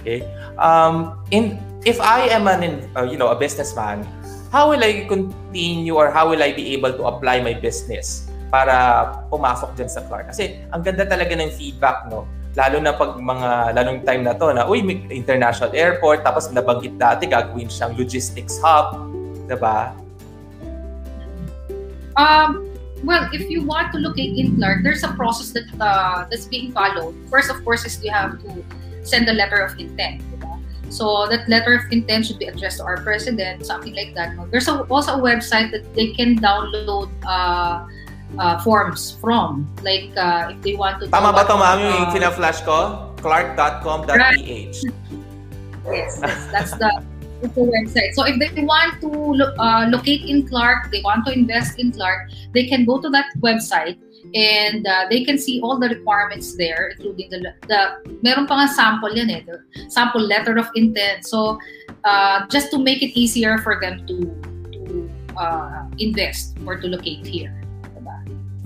Okay? 0.00 0.24
Um, 0.56 1.20
in 1.28 1.60
if 1.84 2.00
I 2.00 2.32
am 2.32 2.48
an 2.48 2.88
uh, 2.96 3.04
you 3.04 3.20
know, 3.20 3.28
a 3.28 3.36
businessman, 3.36 4.08
how 4.48 4.72
will 4.72 4.80
I 4.80 5.04
continue 5.04 5.92
or 5.92 6.08
how 6.08 6.32
will 6.32 6.40
I 6.40 6.56
be 6.56 6.72
able 6.72 6.96
to 6.96 7.12
apply 7.12 7.44
my 7.44 7.52
business 7.60 8.24
para 8.48 9.04
pumasok 9.28 9.76
dyan 9.76 9.92
sa 9.92 10.00
Clark. 10.08 10.32
Kasi 10.32 10.64
ang 10.72 10.80
ganda 10.80 11.04
talaga 11.04 11.36
ng 11.36 11.52
feedback, 11.52 12.08
no? 12.08 12.24
Lalo 12.58 12.82
na 12.82 12.90
pag 12.90 13.14
mga, 13.22 13.78
lalong 13.78 14.02
time 14.02 14.26
na 14.26 14.34
to 14.34 14.50
na, 14.50 14.66
uy, 14.66 14.82
may 14.82 14.98
international 15.14 15.70
airport, 15.70 16.26
tapos 16.26 16.50
nabanggit 16.50 16.98
dati, 16.98 17.30
gagawin 17.30 17.70
siyang 17.70 17.94
logistics 17.94 18.58
hub, 18.58 18.98
diba? 19.46 19.94
Um, 22.18 22.66
well, 23.06 23.30
if 23.30 23.46
you 23.46 23.62
want 23.62 23.94
to 23.94 24.02
locate 24.02 24.34
in 24.34 24.58
Clark, 24.58 24.82
there's 24.82 25.06
a 25.06 25.14
process 25.14 25.54
that 25.54 25.70
uh, 25.78 26.26
that's 26.26 26.50
being 26.50 26.74
followed. 26.74 27.14
First, 27.30 27.46
of 27.46 27.62
course, 27.62 27.86
is 27.86 28.02
you 28.02 28.10
have 28.10 28.42
to 28.42 28.50
send 29.06 29.30
a 29.30 29.32
letter 29.38 29.62
of 29.62 29.78
intent. 29.78 30.26
Diba? 30.34 30.58
So 30.90 31.30
that 31.30 31.46
letter 31.48 31.78
of 31.78 31.86
intent 31.92 32.26
should 32.26 32.42
be 32.42 32.50
addressed 32.50 32.82
to 32.82 32.84
our 32.84 32.98
president, 33.06 33.64
something 33.64 33.94
like 33.94 34.18
that. 34.18 34.34
There's 34.50 34.66
a, 34.66 34.82
also 34.90 35.14
a 35.14 35.22
website 35.22 35.70
that 35.70 35.86
they 35.94 36.10
can 36.10 36.34
download 36.42 37.12
uh, 37.22 37.86
uh, 38.36 38.60
forms 38.60 39.16
from. 39.20 39.64
Like 39.82 40.12
uh, 40.16 40.52
if 40.52 40.60
they 40.60 40.74
want 40.74 41.00
to. 41.00 41.08
Tama 41.08 41.32
ba 41.32 41.48
ito, 41.48 41.56
ma'am, 41.56 41.78
yung 41.80 42.06
uh, 42.08 42.12
fina-flash 42.12 42.60
ko? 42.62 43.08
clark.com.ph. 43.18 44.78
Yes, 45.88 46.20
yes, 46.20 46.48
that's 46.52 46.72
the 46.76 46.90
the 47.40 47.48
website. 47.62 48.14
So 48.14 48.26
if 48.26 48.38
they 48.38 48.64
want 48.64 49.00
to 49.00 49.08
lo- 49.08 49.54
uh, 49.58 49.86
locate 49.88 50.22
in 50.26 50.46
Clark, 50.46 50.90
they 50.90 51.02
want 51.02 51.24
to 51.26 51.32
invest 51.32 51.78
in 51.78 51.92
Clark, 51.92 52.30
they 52.52 52.66
can 52.66 52.84
go 52.84 53.00
to 53.00 53.08
that 53.10 53.26
website 53.40 53.98
and 54.34 54.86
uh, 54.86 55.06
they 55.08 55.24
can 55.24 55.38
see 55.38 55.60
all 55.62 55.78
the 55.78 55.88
requirements 55.88 56.56
there, 56.56 56.94
including 56.96 57.30
the 57.30 57.54
the 57.68 57.80
meron 58.22 58.46
pa 58.46 58.58
nga 58.60 58.68
sample 58.74 59.14
yan 59.14 59.30
eh, 59.30 59.42
the 59.46 59.62
sample 59.88 60.20
letter 60.20 60.58
of 60.58 60.66
intent. 60.74 61.24
So 61.24 61.58
uh, 62.04 62.46
just 62.50 62.70
to 62.72 62.78
make 62.78 63.02
it 63.02 63.14
easier 63.14 63.58
for 63.58 63.80
them 63.80 64.04
to 64.06 64.16
to 64.74 65.10
uh, 65.38 65.86
invest 65.98 66.58
or 66.66 66.76
to 66.76 66.86
locate 66.86 67.24
here. 67.24 67.57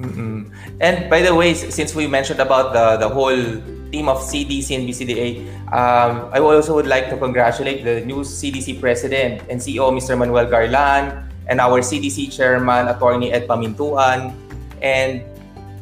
Mm-mm. 0.03 0.51
And 0.83 1.09
by 1.09 1.23
the 1.23 1.35
way, 1.35 1.55
since 1.55 1.95
we 1.95 2.11
mentioned 2.11 2.43
about 2.43 2.75
the 2.75 2.99
the 2.99 3.09
whole 3.09 3.39
team 3.95 4.11
of 4.11 4.19
CDC 4.19 4.75
and 4.75 4.83
BCDA, 4.89 5.47
um, 5.71 6.27
I 6.35 6.43
also 6.43 6.75
would 6.75 6.91
like 6.91 7.07
to 7.15 7.17
congratulate 7.17 7.87
the 7.87 8.03
new 8.03 8.27
CDC 8.27 8.83
president 8.83 9.47
and 9.47 9.63
CEO, 9.63 9.95
Mr. 9.95 10.19
Manuel 10.19 10.51
Garland, 10.51 11.15
and 11.47 11.63
our 11.63 11.79
CDC 11.81 12.35
chairman, 12.35 12.91
Attorney 12.91 13.31
Ed 13.31 13.47
Pamintuan. 13.47 14.35
And 14.83 15.23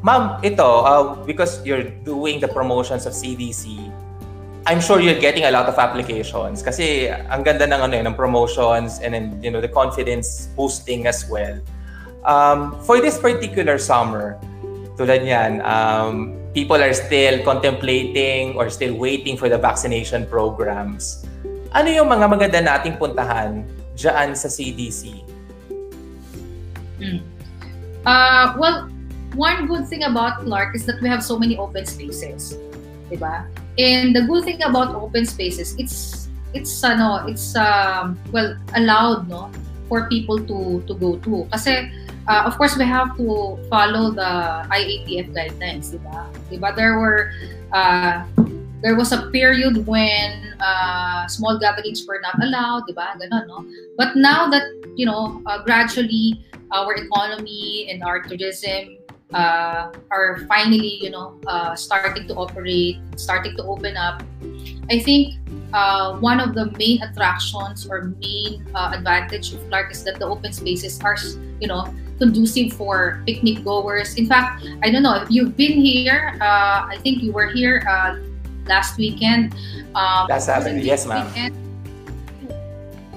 ma'am, 0.04 0.36
ito, 0.44 0.68
uh, 0.84 1.16
because 1.24 1.64
you're 1.64 1.88
doing 2.04 2.44
the 2.44 2.48
promotions 2.48 3.08
of 3.08 3.16
CDC, 3.16 3.88
I'm 4.68 4.84
sure 4.84 5.00
you're 5.00 5.18
getting 5.18 5.48
a 5.48 5.50
lot 5.50 5.64
of 5.64 5.80
applications 5.80 6.60
kasi 6.60 7.08
ang 7.08 7.40
ganda 7.40 7.64
ng 7.64 7.80
ano 7.80 7.94
eh, 7.96 8.04
ng 8.04 8.12
promotions 8.12 9.00
and 9.00 9.16
then 9.16 9.40
you 9.40 9.48
know 9.48 9.64
the 9.64 9.72
confidence 9.72 10.52
boosting 10.52 11.08
as 11.08 11.24
well. 11.24 11.56
Um, 12.24 12.76
for 12.84 13.00
this 13.00 13.16
particular 13.16 13.78
summer, 13.78 14.36
tulad 15.00 15.24
niyan, 15.24 15.64
um, 15.64 16.36
people 16.52 16.76
are 16.76 16.92
still 16.92 17.40
contemplating 17.46 18.56
or 18.58 18.68
still 18.68 18.92
waiting 18.94 19.36
for 19.36 19.48
the 19.48 19.56
vaccination 19.56 20.26
programs. 20.26 21.24
Ano 21.72 21.88
yung 21.88 22.10
mga 22.10 22.26
maganda 22.26 22.58
nating 22.60 22.98
puntahan 22.98 23.64
dyan 23.94 24.34
sa 24.34 24.50
CDC? 24.50 25.22
Mm. 27.00 27.22
Uh, 28.04 28.46
well, 28.58 28.90
one 29.34 29.66
good 29.66 29.86
thing 29.86 30.02
about 30.04 30.42
Clark 30.44 30.74
is 30.74 30.84
that 30.86 31.00
we 31.00 31.08
have 31.08 31.22
so 31.22 31.38
many 31.38 31.56
open 31.56 31.86
spaces, 31.86 32.58
diba? 33.08 33.46
And 33.78 34.14
the 34.14 34.26
good 34.26 34.44
thing 34.44 34.60
about 34.62 34.92
open 34.94 35.24
spaces, 35.24 35.78
it's 35.78 36.28
it's 36.52 36.74
ano, 36.82 37.24
it's 37.30 37.54
um, 37.54 38.18
well 38.34 38.58
allowed 38.74 39.30
no 39.30 39.48
for 39.88 40.10
people 40.10 40.38
to 40.42 40.82
to 40.86 40.92
go 40.98 41.16
to. 41.22 41.46
Kasi 41.54 41.88
uh, 42.28 42.42
of 42.46 42.56
course 42.56 42.76
we 42.76 42.84
have 42.84 43.16
to 43.16 43.58
follow 43.68 44.10
the 44.10 44.66
IATF 44.68 45.32
guidelines, 45.32 45.94
diba? 45.94 46.26
Diba 46.50 46.74
there 46.74 46.98
were 46.98 47.32
uh, 47.72 48.24
there 48.82 48.96
was 48.96 49.12
a 49.12 49.28
period 49.30 49.86
when 49.86 50.56
uh, 50.60 51.28
small 51.28 51.58
gatherings 51.58 52.06
were 52.06 52.20
not 52.20 52.36
allowed, 52.42 52.88
diba? 52.88 53.16
Ganon, 53.20 53.46
no? 53.46 53.64
But 53.96 54.16
now 54.16 54.48
that 54.48 54.64
you 54.96 55.06
know, 55.06 55.42
uh, 55.46 55.62
gradually 55.62 56.44
our 56.72 56.94
economy 56.94 57.88
and 57.90 58.02
our 58.02 58.22
tourism 58.22 58.98
uh, 59.32 59.90
are 60.10 60.44
finally, 60.48 60.98
you 61.02 61.10
know, 61.10 61.38
uh, 61.46 61.74
starting 61.74 62.26
to 62.28 62.34
operate, 62.34 62.98
starting 63.16 63.56
to 63.56 63.62
open 63.64 63.96
up. 63.96 64.22
I 64.90 64.98
think 64.98 65.34
uh, 65.72 66.18
one 66.18 66.40
of 66.40 66.54
the 66.54 66.70
main 66.78 67.02
attractions 67.02 67.86
or 67.86 68.12
main 68.18 68.66
uh, 68.74 68.92
advantage 68.94 69.52
of 69.54 69.62
Clark 69.68 69.92
is 69.92 70.02
that 70.04 70.18
the 70.18 70.26
open 70.26 70.52
spaces 70.52 71.00
are, 71.02 71.16
you 71.60 71.68
know, 71.68 71.86
conducive 72.20 72.72
for 72.74 73.22
picnic 73.26 73.64
goers. 73.64 74.14
In 74.14 74.26
fact, 74.28 74.62
I 74.84 74.90
don't 74.92 75.02
know 75.02 75.16
if 75.16 75.30
you've 75.30 75.56
been 75.56 75.80
here. 75.80 76.36
Uh, 76.40 76.86
I 76.92 76.96
think 77.02 77.22
you 77.22 77.32
were 77.32 77.48
here 77.48 77.82
uh, 77.88 78.20
last 78.68 78.98
weekend. 78.98 79.54
Um, 79.96 80.28
Last 80.28 80.46
Saturday, 80.46 80.82
yes, 80.84 81.06
ma'am. 81.06 81.26
weekend. 81.26 81.56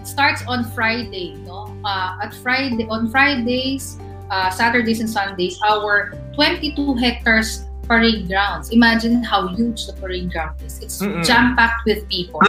Starts 0.07 0.43
on 0.47 0.63
Friday, 0.71 1.35
no? 1.45 1.67
Uh, 1.85 2.17
at 2.23 2.33
Friday, 2.35 2.87
on 2.89 3.09
Fridays, 3.11 3.99
uh, 4.31 4.49
Saturdays 4.49 4.99
and 4.99 5.09
Sundays, 5.09 5.59
our 5.67 6.13
22 6.35 6.95
hectares 6.95 7.65
parade 7.87 8.27
grounds. 8.27 8.71
Imagine 8.71 9.23
how 9.23 9.47
huge 9.55 9.85
the 9.87 9.93
parade 9.93 10.31
ground 10.31 10.55
is. 10.65 10.79
It's 10.79 11.01
Mm-mm. 11.01 11.23
jam 11.25 11.55
packed 11.55 11.85
with 11.85 12.07
people. 12.09 12.41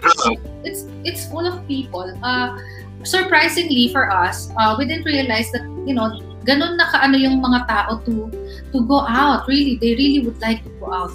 It's 0.62 0.86
it's 1.04 1.26
full 1.26 1.46
of 1.46 1.66
people. 1.66 2.06
Uh, 2.22 2.58
surprisingly 3.02 3.90
for 3.92 4.10
us, 4.10 4.50
uh, 4.56 4.74
we 4.78 4.86
didn't 4.86 5.04
realize 5.04 5.50
that 5.52 5.62
you 5.86 5.94
know 5.94 6.14
ganun 6.44 6.76
na 6.76 6.86
kaano 6.92 7.16
yung 7.16 7.40
mga 7.40 7.66
tao 7.66 7.98
to 8.04 8.30
to 8.72 8.78
go 8.84 9.02
out. 9.08 9.48
Really, 9.48 9.80
they 9.80 9.96
really 9.96 10.20
would 10.22 10.38
like 10.40 10.62
to 10.64 10.70
go 10.78 10.92
out. 10.92 11.12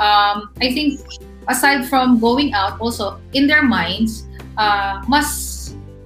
Um, 0.00 0.50
I 0.58 0.74
think 0.74 1.00
aside 1.46 1.86
from 1.86 2.18
going 2.18 2.52
out, 2.52 2.80
also 2.80 3.20
in 3.32 3.46
their 3.46 3.62
minds, 3.62 4.26
uh, 4.58 5.04
mas 5.06 5.54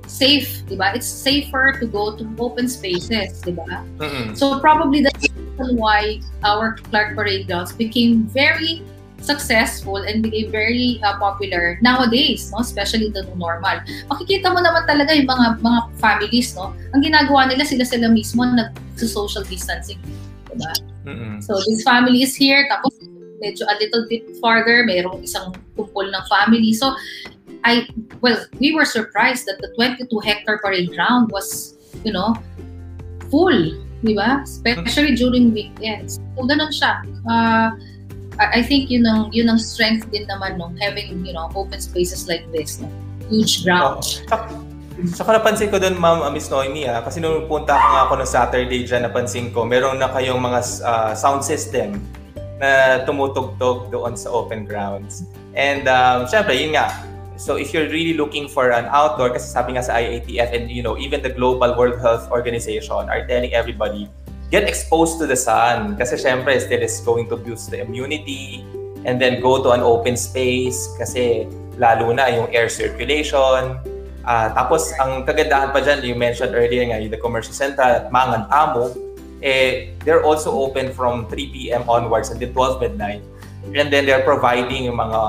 safe, 0.07 0.67
di 0.67 0.75
ba? 0.75 0.93
It's 0.93 1.07
safer 1.07 1.79
to 1.79 1.87
go 1.87 2.17
to 2.19 2.27
open 2.43 2.67
spaces, 2.67 3.41
di 3.41 3.55
ba? 3.55 3.87
Mm-mm. 4.03 4.35
So 4.35 4.59
probably 4.59 5.07
that's 5.07 5.31
why 5.59 6.21
our 6.43 6.79
Clark 6.91 7.15
Parade 7.15 7.47
grounds 7.47 7.73
became 7.73 8.27
very 8.27 8.83
successful 9.21 9.97
and 9.97 10.23
became 10.23 10.51
very 10.51 11.01
uh, 11.03 11.19
popular 11.19 11.79
nowadays, 11.83 12.51
no? 12.53 12.59
especially 12.61 13.11
the 13.11 13.23
new 13.35 13.37
normal. 13.37 13.81
Makikita 14.11 14.51
mo 14.51 14.63
naman 14.63 14.87
talaga 14.87 15.15
yung 15.15 15.27
mga 15.27 15.59
mga 15.61 15.81
families, 15.99 16.55
no? 16.55 16.75
Ang 16.95 17.03
ginagawa 17.03 17.51
nila 17.51 17.67
sila 17.67 17.85
sila 17.85 18.09
mismo 18.09 18.47
nag-social 18.47 19.45
distancing, 19.47 19.99
diba? 20.51 20.73
Mm-mm. 21.07 21.43
So 21.43 21.59
this 21.67 21.83
family 21.83 22.23
is 22.23 22.35
here, 22.35 22.67
tapos 22.71 22.95
medyo 23.43 23.67
a 23.67 23.77
little 23.79 24.07
bit 24.07 24.27
farther, 24.43 24.85
mayroong 24.87 25.23
isang 25.23 25.55
kumpol 25.75 26.07
ng 26.07 26.25
family. 26.29 26.75
So 26.75 26.95
I 27.65 27.87
well, 28.21 28.39
we 28.59 28.75
were 28.75 28.87
surprised 28.87 29.47
that 29.47 29.59
the 29.59 29.71
22 29.75 30.09
hectare 30.21 30.59
parade 30.63 30.95
ground 30.95 31.31
was, 31.31 31.79
you 32.05 32.13
know, 32.13 32.37
full, 33.31 33.59
di 34.03 34.15
ba? 34.15 34.43
Especially 34.47 35.15
during 35.15 35.51
weekends. 35.51 36.23
So 36.39 36.47
ganun 36.47 36.71
siya. 36.71 37.03
Uh, 37.27 37.75
I 38.39 38.63
think 38.63 38.87
yun 38.87 39.03
ang 39.03 39.35
yun 39.35 39.51
ang 39.51 39.59
strength 39.59 40.07
din 40.15 40.23
naman 40.31 40.63
nung 40.63 40.79
having, 40.79 41.27
you 41.27 41.35
know, 41.35 41.51
open 41.59 41.83
spaces 41.83 42.31
like 42.31 42.47
this, 42.55 42.79
no? 42.79 42.87
huge 43.27 43.67
ground. 43.67 44.03
Saka, 44.03 44.55
saka 45.11 45.31
napansin 45.39 45.69
ko 45.69 45.77
doon, 45.79 45.99
Ma'am 45.99 46.25
uh, 46.25 46.31
Miss 46.33 46.49
Noemi, 46.49 46.89
ah, 46.89 47.05
kasi 47.05 47.19
nung 47.19 47.47
punta 47.47 47.77
ko 47.77 47.87
nga 47.95 48.03
ako 48.09 48.15
ng 48.19 48.29
Saturday 48.29 48.81
dyan, 48.87 49.03
napansin 49.07 49.51
ko, 49.53 49.67
meron 49.67 50.01
na 50.01 50.09
kayong 50.11 50.41
mga 50.41 50.61
ah, 50.83 51.13
sound 51.19 51.45
system 51.45 51.99
na 52.59 53.03
tumutugtog 53.07 53.91
doon 53.95 54.19
sa 54.19 54.31
open 54.35 54.67
grounds. 54.67 55.23
And 55.55 55.87
um, 55.87 56.27
syempre, 56.27 56.59
yun 56.59 56.75
nga, 56.75 56.91
so 57.39 57.55
if 57.55 57.71
you're 57.71 57.87
really 57.87 58.19
looking 58.19 58.51
for 58.51 58.75
an 58.75 58.91
outdoor, 58.91 59.31
kasi 59.31 59.47
sabi 59.47 59.79
nga 59.79 59.83
sa 59.87 59.95
IATF 59.99 60.51
and 60.51 60.67
you 60.67 60.83
know, 60.83 60.99
even 60.99 61.23
the 61.23 61.31
Global 61.31 61.79
World 61.79 62.03
Health 62.03 62.27
Organization 62.35 63.07
are 63.07 63.23
telling 63.31 63.55
everybody, 63.55 64.11
get 64.51 64.65
exposed 64.65 65.21
to 65.21 65.27
the 65.29 65.37
sun. 65.37 65.97
Kasi 65.97 66.17
syempre, 66.17 66.57
still 66.61 66.83
is 66.83 67.01
going 67.05 67.29
to 67.29 67.37
boost 67.37 67.71
the 67.71 67.81
immunity 67.85 68.65
and 69.05 69.21
then 69.21 69.41
go 69.41 69.63
to 69.63 69.71
an 69.73 69.81
open 69.81 70.17
space 70.17 70.91
kasi 70.99 71.47
lalo 71.79 72.11
na 72.13 72.29
yung 72.29 72.49
air 72.51 72.69
circulation. 72.69 73.79
Ah, 74.29 74.53
tapos, 74.53 74.93
ang 75.01 75.25
kagandahan 75.25 75.73
pa 75.73 75.81
dyan, 75.81 76.05
you 76.05 76.13
mentioned 76.13 76.53
earlier 76.53 76.85
nga, 76.85 77.01
yung 77.01 77.09
the 77.09 77.21
commercial 77.21 77.55
center 77.55 77.81
at 77.81 78.13
Mangan 78.13 78.45
Amo, 78.53 78.93
eh, 79.41 79.95
they're 80.05 80.27
also 80.27 80.53
open 80.53 80.93
from 80.93 81.25
3 81.31 81.55
p.m. 81.55 81.87
onwards 81.89 82.29
until 82.29 82.51
12 82.53 82.83
midnight. 82.83 83.23
And 83.73 83.93
then 83.93 84.05
they're 84.05 84.25
providing 84.25 84.89
yung 84.89 84.97
mga 84.97 85.21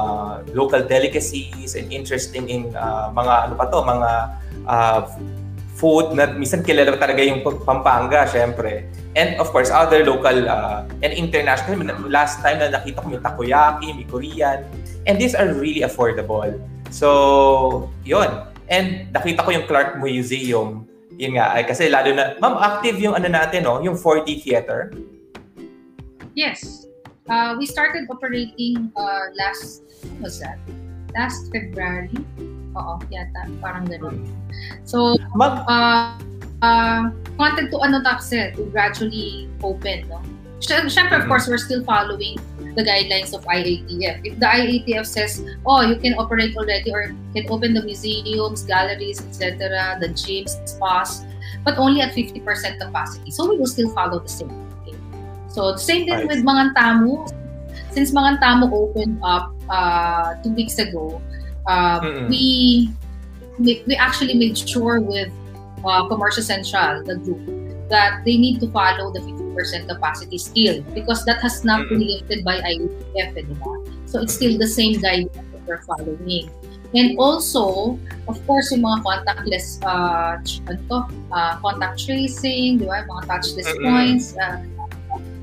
local 0.56 0.84
delicacies 0.84 1.76
and 1.76 1.92
interesting 1.92 2.48
in 2.50 2.76
ah, 2.76 3.12
mga 3.12 3.52
ano 3.52 3.54
pa 3.56 3.66
to, 3.72 3.80
mga 3.84 4.12
ah, 4.68 5.00
food 5.80 6.12
na 6.12 6.28
minsan 6.36 6.60
kilala 6.60 7.00
talaga 7.00 7.24
yung 7.24 7.40
Pampanga, 7.64 8.28
syempre. 8.28 8.84
And 9.16 9.40
of 9.40 9.56
course, 9.56 9.72
other 9.72 10.04
local 10.04 10.46
uh, 10.46 10.84
and 11.00 11.16
international. 11.16 11.80
Last 12.12 12.44
time 12.44 12.60
na 12.60 12.68
nakita 12.68 13.00
ko 13.00 13.08
may 13.08 13.24
takoyaki, 13.24 13.88
may 13.96 14.06
Korean. 14.06 14.68
And 15.08 15.16
these 15.16 15.34
are 15.34 15.48
really 15.56 15.88
affordable. 15.88 16.60
So, 16.92 17.88
yun. 18.04 18.28
And 18.68 19.08
nakita 19.16 19.48
ko 19.48 19.50
yung 19.56 19.66
Clark 19.66 19.98
Museum. 20.04 20.90
yun 21.20 21.36
nga, 21.36 21.52
ay, 21.52 21.68
kasi 21.68 21.92
lalo 21.92 22.16
na, 22.16 22.40
ma'am, 22.40 22.56
active 22.56 22.96
yung 23.04 23.12
ano 23.12 23.28
natin, 23.28 23.68
no? 23.68 23.84
yung 23.84 24.00
4D 24.00 24.40
theater. 24.40 24.96
Yes. 26.32 26.88
Uh, 27.28 27.60
we 27.60 27.68
started 27.68 28.08
operating 28.08 28.88
uh, 28.96 29.28
last, 29.36 29.84
was 30.24 30.40
that? 30.40 30.58
Last 31.12 31.52
February. 31.52 32.16
Oo, 32.78 33.00
yata. 33.10 33.50
Parang 33.64 33.86
ganun. 33.90 34.22
So, 34.86 35.18
Ma'am, 35.34 35.66
uh, 35.66 36.14
uh, 36.62 37.02
wanted 37.40 37.72
to 37.72 37.78
ano 37.82 38.02
taxe 38.04 38.30
to 38.30 38.62
gradually 38.70 39.50
open, 39.64 40.06
no? 40.10 40.22
Syempre, 40.60 41.16
of 41.16 41.24
Mhm. 41.24 41.32
course, 41.32 41.48
we're 41.48 41.62
still 41.62 41.82
following 41.88 42.36
the 42.76 42.84
guidelines 42.84 43.32
of 43.32 43.48
IATF. 43.48 44.20
If 44.28 44.44
the 44.44 44.46
IATF 44.46 45.08
says, 45.08 45.40
oh, 45.66 45.82
you 45.88 45.96
can 45.96 46.20
operate 46.20 46.52
already 46.60 46.92
or 46.92 47.16
can 47.32 47.48
open 47.48 47.74
the 47.74 47.82
museums, 47.82 48.68
galleries, 48.68 49.24
etc., 49.24 49.96
the 50.04 50.12
gyms, 50.12 50.60
spas, 50.68 51.24
but 51.64 51.80
only 51.80 52.04
at 52.04 52.12
50% 52.12 52.76
capacity. 52.76 53.32
So 53.32 53.48
we 53.48 53.56
will 53.56 53.72
still 53.72 53.88
follow 53.96 54.20
the 54.20 54.28
same. 54.28 54.52
Okay? 54.84 55.00
So 55.48 55.72
the 55.74 55.82
same 55.82 56.04
Right. 56.06 56.28
thing 56.28 56.28
with 56.28 56.44
Mangan 56.44 56.76
Tamu. 56.76 57.24
Since 57.96 58.12
Mangan 58.14 58.38
Tamu 58.44 58.68
opened 58.70 59.18
up 59.24 59.56
uh, 59.72 60.36
two 60.44 60.52
weeks 60.54 60.78
ago, 60.78 61.24
uh, 61.68 62.26
we, 62.30 62.90
we 63.60 63.96
actually 63.96 64.36
made 64.36 64.58
sure 64.58 65.00
with 65.00 65.32
uh, 65.86 66.08
Commercial 66.08 66.44
Central, 66.44 67.04
the 67.04 67.16
group, 67.18 67.90
that 67.90 68.22
they 68.26 68.38
need 68.38 68.60
to 68.62 68.70
follow 68.72 69.12
the 69.12 69.20
50% 69.20 69.90
capacity 69.90 70.38
still 70.38 70.82
because 70.94 71.26
that 71.26 71.42
has 71.42 71.66
not 71.66 71.90
been 71.90 72.06
lifted 72.06 72.46
by 72.46 72.60
IUF, 72.62 73.38
anymore. 73.38 73.84
So 74.06 74.22
it's 74.22 74.34
still 74.34 74.58
the 74.58 74.68
same 74.68 75.02
guidelines 75.02 75.34
that 75.34 75.66
we're 75.68 75.82
following. 75.82 76.50
And 76.96 77.18
also, 77.20 78.00
of 78.28 78.42
course, 78.48 78.72
yung 78.74 78.82
mga 78.82 79.06
contactless 79.06 79.78
uh, 79.86 80.42
ano 80.42 80.82
to, 80.90 80.98
uh, 81.30 81.54
contact 81.62 82.02
tracing, 82.02 82.82
di 82.82 82.86
ba? 82.86 83.06
Mga 83.06 83.30
touchless 83.30 83.70
points, 83.78 84.34
uh, 84.42 84.58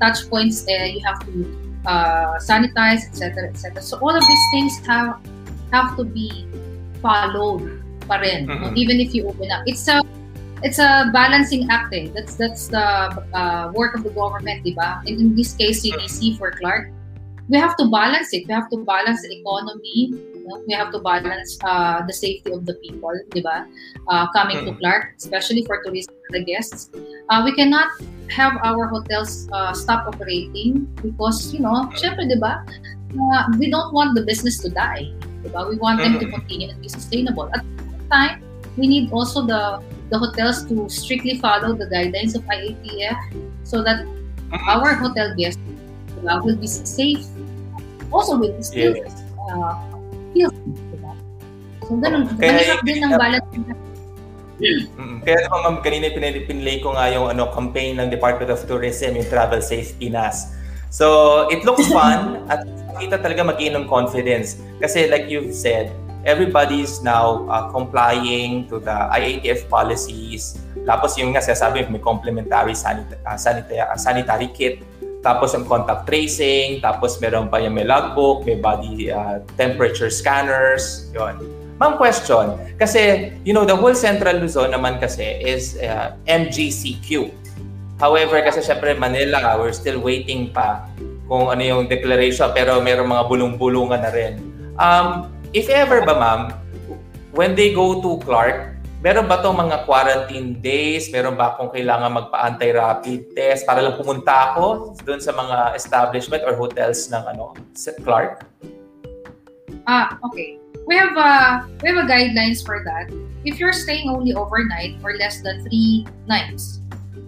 touch 0.03 0.27
points, 0.27 0.67
eh, 0.67 0.91
you 0.91 1.01
have 1.07 1.23
to 1.23 1.47
uh, 1.87 2.35
sanitize, 2.43 3.07
etc., 3.07 3.47
etc. 3.47 3.79
So 3.79 3.95
all 4.03 4.11
of 4.11 4.19
these 4.19 4.45
things 4.51 4.73
have 4.91 5.23
have 5.71 5.95
to 5.97 6.03
be 6.03 6.47
followed 7.01 7.81
pa 8.07 8.17
rin, 8.23 8.47
no? 8.47 8.55
Mhm. 8.55 8.77
even 8.77 8.97
if 9.03 9.13
you 9.13 9.27
open 9.27 9.51
up. 9.51 9.63
It's 9.67 9.87
a 9.87 9.99
it's 10.63 10.79
a 10.79 11.11
balancing 11.13 11.67
act 11.69 11.93
eh. 11.93 12.09
That's 12.15 12.35
that's 12.35 12.67
the 12.67 12.85
uh, 13.33 13.71
work 13.75 13.93
of 13.93 14.03
the 14.03 14.13
government, 14.15 14.63
di 14.63 14.73
ba? 14.73 15.03
And 15.05 15.19
in 15.19 15.35
this 15.35 15.53
case, 15.53 15.83
CDC 15.85 16.37
for 16.41 16.49
Clark, 16.55 16.89
we 17.45 17.59
have 17.61 17.77
to 17.77 17.85
balance 17.91 18.33
it. 18.33 18.47
We 18.47 18.53
have 18.57 18.69
to 18.73 18.81
balance 18.83 19.21
the 19.21 19.31
economy. 19.37 20.15
you 20.17 20.41
know? 20.47 20.63
We 20.65 20.73
have 20.73 20.89
to 20.95 20.99
balance 21.03 21.59
uh, 21.61 22.01
the 22.07 22.15
safety 22.15 22.49
of 22.51 22.65
the 22.65 22.73
people, 22.81 23.13
di 23.35 23.43
ba? 23.45 23.67
Uh, 24.09 24.25
coming 24.33 24.63
to 24.65 24.71
Mhm. 24.73 24.79
Clark, 24.81 25.13
especially 25.21 25.61
for 25.67 25.77
tourism 25.85 26.15
the 26.33 26.43
guests. 26.43 26.89
Uh, 27.29 27.39
we 27.45 27.53
cannot 27.55 27.87
have 28.27 28.57
our 28.63 28.87
hotels 28.91 29.47
uh, 29.55 29.71
stop 29.71 30.07
operating 30.11 30.83
because, 30.99 31.53
you 31.55 31.59
know, 31.63 31.87
syempre, 31.95 32.25
di 32.27 32.35
ba? 32.35 32.65
Uh, 33.15 33.41
we 33.61 33.69
don't 33.71 33.93
want 33.95 34.11
the 34.17 34.23
business 34.27 34.59
to 34.59 34.67
die. 34.67 35.07
Di 35.43 35.49
ba? 35.49 35.67
We 35.67 35.77
want 35.77 35.99
them 35.99 36.17
to 36.17 36.25
Mhm. 36.25 36.33
continue 36.33 36.67
and 36.71 36.79
be 36.79 36.89
sustainable. 36.89 37.49
At 37.53 37.61
the 37.61 37.83
same 37.83 38.05
time, 38.09 38.33
we 38.75 38.85
need 38.85 39.09
also 39.11 39.43
the 39.43 39.81
the 40.07 40.15
hotels 40.15 40.63
to 40.71 40.87
strictly 40.87 41.35
follow 41.37 41.75
the 41.75 41.83
guidelines 41.91 42.31
of 42.31 42.41
IATF 42.47 43.17
so 43.67 43.83
that 43.83 44.07
our 44.71 44.95
hotel 44.95 45.35
guests 45.35 45.59
uh, 46.23 46.39
will 46.39 46.55
be 46.55 46.67
safe. 46.67 47.27
Also 48.07 48.39
will 48.39 48.55
still 48.63 48.95
Yes. 48.95 49.11
uh, 49.51 49.75
feel 50.31 50.47
diba? 50.95 51.11
So, 51.83 51.99
ganun. 51.99 52.31
Oo. 52.31 52.39
Kaya 52.39 52.79
din 52.87 53.03
ang 53.03 53.11
yung- 53.11 53.19
balance. 53.19 53.47
Mm, 54.57 55.21
Kaya 55.21 55.37
naman 55.45 55.59
ma'am, 55.61 55.75
kanina 55.85 56.09
pinilay 56.17 56.81
ko 56.81 56.97
nga 56.97 57.13
yung 57.13 57.29
ano, 57.29 57.51
campaign 57.53 58.01
ng 58.01 58.09
Department 58.09 58.49
of 58.49 58.63
Tourism, 58.65 59.13
yung 59.13 59.27
Travel 59.29 59.61
Safe 59.61 59.93
Pinas. 60.01 60.49
So, 60.89 61.45
it 61.53 61.61
looks 61.61 61.85
fun 61.93 62.41
at 62.49 62.63
kita 62.99 63.21
talaga 63.21 63.45
mag-inom 63.45 63.85
confidence. 63.85 64.59
Kasi 64.81 65.07
like 65.07 65.29
you've 65.31 65.53
said, 65.53 65.93
everybody's 66.27 66.99
now 66.99 67.47
uh, 67.47 67.71
complying 67.71 68.67
to 68.67 68.83
the 68.83 68.97
IATF 69.15 69.69
policies. 69.71 70.59
Tapos 70.83 71.15
yung 71.15 71.31
nga 71.31 71.39
sinasabi, 71.39 71.87
may 71.87 72.03
complementary 72.03 72.75
sanit- 72.75 73.19
uh, 73.23 73.39
sanitary, 73.39 73.79
uh, 73.79 73.95
sanitary 73.95 74.49
kit. 74.51 74.83
Tapos 75.23 75.55
yung 75.55 75.63
contact 75.63 76.07
tracing. 76.07 76.83
Tapos 76.83 77.15
meron 77.23 77.47
pa 77.47 77.63
yung 77.63 77.75
may 77.75 77.87
logbook, 77.87 78.43
may 78.43 78.59
body 78.59 79.11
uh, 79.11 79.39
temperature 79.55 80.11
scanners. 80.11 81.07
Yun. 81.15 81.39
Ma'am, 81.77 81.95
question. 81.95 82.57
Kasi, 82.81 83.31
you 83.45 83.53
know, 83.53 83.61
the 83.61 83.75
whole 83.75 83.93
Central 83.93 84.41
Luzon 84.41 84.73
naman 84.73 84.97
kasi 84.97 85.37
is 85.45 85.77
uh, 85.77 86.17
MGCQ. 86.25 87.29
However, 88.01 88.41
kasi 88.41 88.61
syempre 88.61 88.97
Manila, 88.97 89.57
we're 89.57 89.73
still 89.73 90.01
waiting 90.01 90.53
pa 90.53 90.85
kung 91.27 91.51
ano 91.51 91.61
yung 91.61 91.83
declaration 91.91 92.49
pero 92.55 92.79
meron 92.79 93.11
mga 93.11 93.27
bulong-bulungan 93.27 94.01
na 94.01 94.11
rin. 94.11 94.39
Um, 94.79 95.31
if 95.51 95.67
ever 95.67 96.03
ba 96.03 96.15
ma'am, 96.15 96.41
when 97.35 97.53
they 97.53 97.75
go 97.75 97.99
to 98.01 98.17
Clark, 98.23 98.73
meron 99.03 99.29
ba 99.29 99.43
tong 99.43 99.59
mga 99.59 99.85
quarantine 99.85 100.57
days? 100.57 101.11
Meron 101.13 101.37
ba 101.37 101.53
akong 101.53 101.69
kailangan 101.69 102.17
magpa-anti-rapid 102.17 103.35
test 103.37 103.67
para 103.67 103.83
lang 103.83 103.95
pumunta 103.99 104.55
ako 104.55 104.97
doon 105.05 105.21
sa 105.21 105.35
mga 105.35 105.77
establishment 105.77 106.41
or 106.47 106.57
hotels 106.57 107.11
ng 107.11 107.21
ano, 107.27 107.53
Clark? 108.01 108.41
Ah, 109.87 110.19
okay. 110.25 110.59
We 110.87 110.95
have 110.95 111.15
a 111.19 111.63
we 111.83 111.91
have 111.91 111.99
a 111.99 112.07
guidelines 112.07 112.63
for 112.63 112.79
that. 112.87 113.11
If 113.43 113.59
you're 113.59 113.75
staying 113.75 114.07
only 114.07 114.31
overnight 114.31 114.99
or 115.03 115.15
less 115.19 115.43
than 115.43 115.63
three 115.67 116.07
nights, 116.27 116.79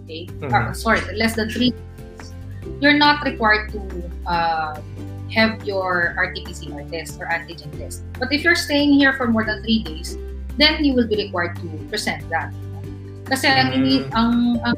okay, 0.04 0.28
Mhm. 0.40 0.48
or, 0.52 0.72
sorry, 0.72 1.00
less 1.16 1.36
than 1.36 1.48
three, 1.52 1.72
you're 2.80 2.96
not 2.98 3.22
required 3.24 3.70
to 3.72 3.80
uh, 4.26 4.80
have 5.30 5.62
your 5.64 6.16
RT-PCR 6.18 6.90
test 6.90 7.20
or 7.20 7.26
antigen 7.30 7.70
test. 7.78 8.02
But 8.18 8.32
if 8.32 8.42
you're 8.42 8.58
staying 8.58 8.94
here 8.98 9.12
for 9.14 9.28
more 9.28 9.44
than 9.44 9.62
three 9.62 9.82
days, 9.84 10.16
then 10.58 10.84
you 10.84 10.92
will 10.94 11.06
be 11.06 11.16
required 11.16 11.56
to 11.62 11.68
present 11.88 12.26
that. 12.30 12.50
Kasi 13.30 13.46
ang 13.46 13.70
ini 13.70 14.02
Mm. 14.10 14.18
ang 14.18 14.32
ang 14.66 14.76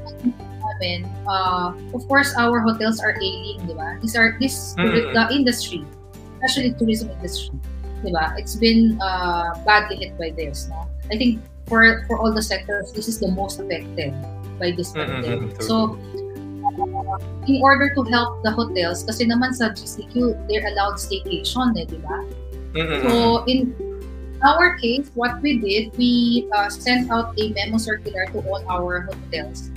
namin, 0.61 1.09
uh, 1.25 1.73
of 1.97 2.05
course, 2.05 2.37
our 2.37 2.61
hotels 2.61 3.01
are 3.01 3.17
ailing, 3.17 3.65
di 3.65 3.73
ba? 3.73 3.97
These 4.05 4.13
are 4.13 4.37
this 4.37 4.77
Mm. 4.77 5.17
the 5.17 5.25
industry, 5.33 5.81
especially 6.37 6.77
tourism 6.77 7.09
industry, 7.17 7.57
di 8.05 8.13
ba? 8.13 8.37
It's 8.37 8.55
been 8.61 9.01
uh, 9.01 9.57
badly 9.65 10.05
hit 10.05 10.21
by 10.21 10.37
this. 10.37 10.69
No? 10.69 10.85
I 11.09 11.17
think 11.17 11.41
for 11.65 12.05
for 12.05 12.21
all 12.21 12.29
the 12.35 12.45
sectors, 12.45 12.93
this 12.93 13.09
is 13.09 13.17
the 13.17 13.33
most 13.33 13.57
affected 13.57 14.13
by 14.61 14.77
this 14.77 14.93
Mm, 14.93 15.01
mm, 15.01 15.09
pandemic. 15.09 15.49
mm, 15.49 15.57
true. 15.57 15.65
So, 15.67 15.77
in 17.47 17.57
order 17.63 17.95
to 17.95 18.03
help 18.09 18.43
the 18.43 18.51
hotels, 18.51 19.05
kasi 19.05 19.27
naman 19.27 19.53
sa 19.53 19.71
GCQ, 19.75 20.37
they're 20.49 20.67
allowed 20.73 20.97
staycation, 20.97 21.75
eh, 21.77 21.87
di 21.87 21.99
ba? 22.01 22.17
Mm-mm. 22.73 23.01
So 23.05 23.45
in 23.47 23.75
our 24.43 24.79
case, 24.79 25.11
what 25.15 25.39
we 25.43 25.59
did, 25.61 25.93
we 25.97 26.47
uh, 26.57 26.69
sent 26.71 27.11
out 27.11 27.37
a 27.39 27.53
memo 27.53 27.79
circular 27.79 28.27
to 28.33 28.41
all 28.49 28.65
our 28.69 29.07
hotels 29.07 29.71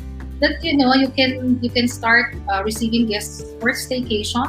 that 0.43 0.59
you 0.59 0.75
know 0.75 0.91
you 0.91 1.07
can 1.07 1.55
you 1.63 1.71
can 1.71 1.87
start 1.87 2.35
uh, 2.51 2.59
receiving 2.63 3.07
guests 3.07 3.55
for 3.63 3.71
staycation 3.71 4.43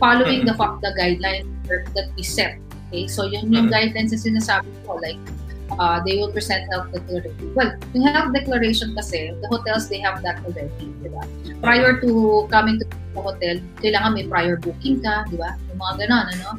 following 0.00 0.48
the 0.48 0.54
fa- 0.56 0.80
the 0.80 0.92
guidelines 0.96 1.44
that 1.68 2.08
we 2.16 2.22
set. 2.24 2.56
Okay, 2.88 3.04
so 3.06 3.28
yun 3.28 3.52
yung 3.52 3.68
Mhm. 3.68 3.74
guidelines 3.74 4.10
na 4.16 4.18
sinasabi 4.18 4.70
ko 4.88 4.96
like 5.04 5.20
uh, 5.78 6.00
they 6.04 6.16
will 6.16 6.32
present 6.32 6.66
health 6.72 6.90
declaration. 6.92 7.54
Well, 7.54 7.76
yung 7.94 8.06
health 8.08 8.32
declaration 8.34 8.94
kasi, 8.96 9.30
the 9.38 9.48
hotels, 9.48 9.88
they 9.88 10.00
have 10.00 10.22
that 10.22 10.42
already, 10.42 10.90
di 11.02 11.08
ba? 11.08 11.22
Prior 11.62 12.00
to 12.00 12.48
coming 12.50 12.80
to 12.80 12.86
the 12.88 13.20
hotel, 13.20 13.56
kailangan 13.84 14.14
may 14.14 14.26
prior 14.26 14.56
booking 14.56 15.02
ka, 15.04 15.28
di 15.30 15.36
ba? 15.36 15.54
Yung 15.70 15.78
mga 15.78 16.06
ganon, 16.06 16.26
ano? 16.34 16.50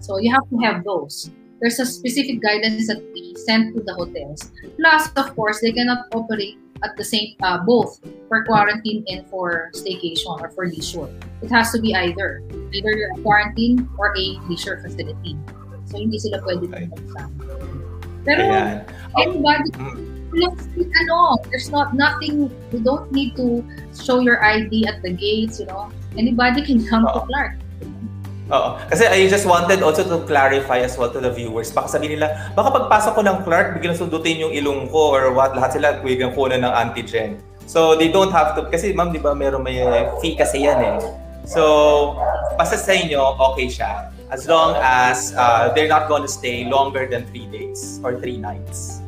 So, 0.00 0.18
you 0.18 0.30
have 0.32 0.46
to 0.48 0.56
have 0.64 0.84
those. 0.84 1.30
There's 1.60 1.78
a 1.78 1.84
specific 1.84 2.40
guidance 2.40 2.88
that 2.88 3.04
we 3.12 3.36
send 3.44 3.76
to 3.76 3.84
the 3.84 3.92
hotels. 3.92 4.48
Plus, 4.80 5.12
of 5.16 5.36
course, 5.36 5.60
they 5.60 5.72
cannot 5.72 6.08
operate 6.16 6.56
at 6.80 6.96
the 6.96 7.04
same, 7.04 7.36
uh, 7.44 7.60
both 7.60 8.00
for 8.32 8.44
quarantine 8.48 9.04
and 9.12 9.28
for 9.28 9.68
staycation 9.76 10.40
or 10.40 10.48
for 10.56 10.64
leisure. 10.64 11.12
It 11.44 11.52
has 11.52 11.68
to 11.72 11.78
be 11.80 11.92
either. 11.92 12.40
Either 12.72 12.92
you're 12.96 13.12
a 13.12 13.20
quarantine 13.20 13.84
or 14.00 14.16
a 14.16 14.26
leisure 14.48 14.80
facility. 14.80 15.36
So, 15.84 16.00
hindi 16.00 16.16
sila 16.16 16.40
pwede 16.48 16.64
Okay. 16.70 16.88
magsama. 16.88 17.49
Pero, 18.24 18.42
Ayan. 18.48 18.84
anybody 19.18 19.70
Mm. 19.76 20.10
Let's 20.30 20.62
ano, 20.78 21.42
there's 21.50 21.74
not 21.74 21.90
nothing, 21.90 22.54
you 22.70 22.78
don't 22.78 23.10
need 23.10 23.34
to 23.34 23.66
show 23.90 24.22
your 24.22 24.38
ID 24.38 24.86
at 24.86 25.02
the 25.02 25.10
gates, 25.10 25.58
you 25.58 25.66
know. 25.66 25.90
Anybody 26.14 26.62
can 26.62 26.86
come 26.86 27.02
to 27.02 27.18
Oo. 27.18 27.26
Clark. 27.26 27.58
Oo. 28.54 28.78
Kasi 28.86 29.10
I 29.10 29.26
just 29.26 29.42
wanted 29.42 29.82
also 29.82 30.06
to 30.06 30.22
clarify 30.30 30.86
as 30.86 30.94
well 30.94 31.10
to 31.10 31.18
the 31.18 31.34
viewers. 31.34 31.74
Baka 31.74 31.98
sabihin 31.98 32.22
nila, 32.22 32.54
baka 32.54 32.70
pagpasok 32.70 33.18
ko 33.18 33.22
ng 33.26 33.38
Clark, 33.42 33.66
biglang 33.78 33.98
sundutin 33.98 34.38
yung 34.38 34.54
ilong 34.54 34.86
ko 34.94 35.10
or 35.10 35.34
what, 35.34 35.50
lahat 35.50 35.74
sila 35.74 35.98
biglang 35.98 36.30
kunan 36.30 36.62
ng 36.62 36.72
antigen. 36.78 37.42
So 37.66 37.98
they 37.98 38.10
don't 38.10 38.30
have 38.30 38.54
to, 38.54 38.70
kasi 38.70 38.94
ma'am, 38.94 39.10
di 39.10 39.18
ba 39.18 39.34
meron 39.34 39.66
may 39.66 39.82
fee 40.22 40.38
kasi 40.38 40.62
yan 40.62 40.78
eh. 40.78 40.94
So, 41.42 42.14
basta 42.54 42.78
sa 42.78 42.94
inyo, 42.94 43.18
okay 43.18 43.66
siya. 43.66 44.14
As 44.30 44.46
long 44.46 44.78
as 44.78 45.34
uh, 45.34 45.74
they're 45.74 45.90
not 45.90 46.06
going 46.06 46.22
to 46.22 46.30
stay 46.30 46.62
longer 46.70 47.10
than 47.10 47.26
three 47.34 47.50
days 47.50 47.98
or 48.06 48.14
three 48.14 48.38
nights. 48.38 49.02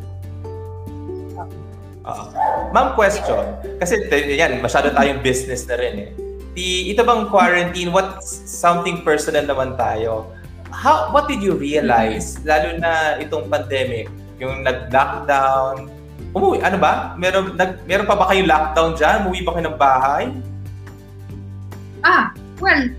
Uh, 2.03 2.27
ma'am, 2.75 2.99
question. 2.99 3.39
Kasi 3.79 4.11
yan, 4.11 4.59
masyado 4.59 4.91
tayong 4.91 5.23
business 5.23 5.63
na 5.71 5.79
rin 5.79 5.95
eh. 5.95 6.11
Di, 6.53 6.91
ito 6.91 7.07
bang 7.07 7.31
quarantine, 7.31 7.95
what 7.95 8.19
something 8.27 9.07
personal 9.07 9.47
naman 9.47 9.79
tayo. 9.79 10.27
How, 10.75 11.15
what 11.15 11.31
did 11.31 11.39
you 11.39 11.55
realize, 11.55 12.43
lalo 12.43 12.75
na 12.83 13.23
itong 13.23 13.47
pandemic, 13.47 14.11
yung 14.43 14.67
nag-lockdown, 14.67 15.87
umuwi, 16.35 16.59
ano 16.67 16.77
ba? 16.83 17.15
Meron, 17.15 17.55
nag, 17.55 17.87
meron 17.87 18.11
pa 18.11 18.19
ba 18.19 18.27
kayong 18.35 18.51
lockdown 18.51 18.91
dyan? 18.99 19.17
Umuwi 19.23 19.41
ba 19.47 19.51
kayo 19.55 19.65
ng 19.71 19.79
bahay? 19.79 20.25
Ah, 22.03 22.35
well, 22.59 22.91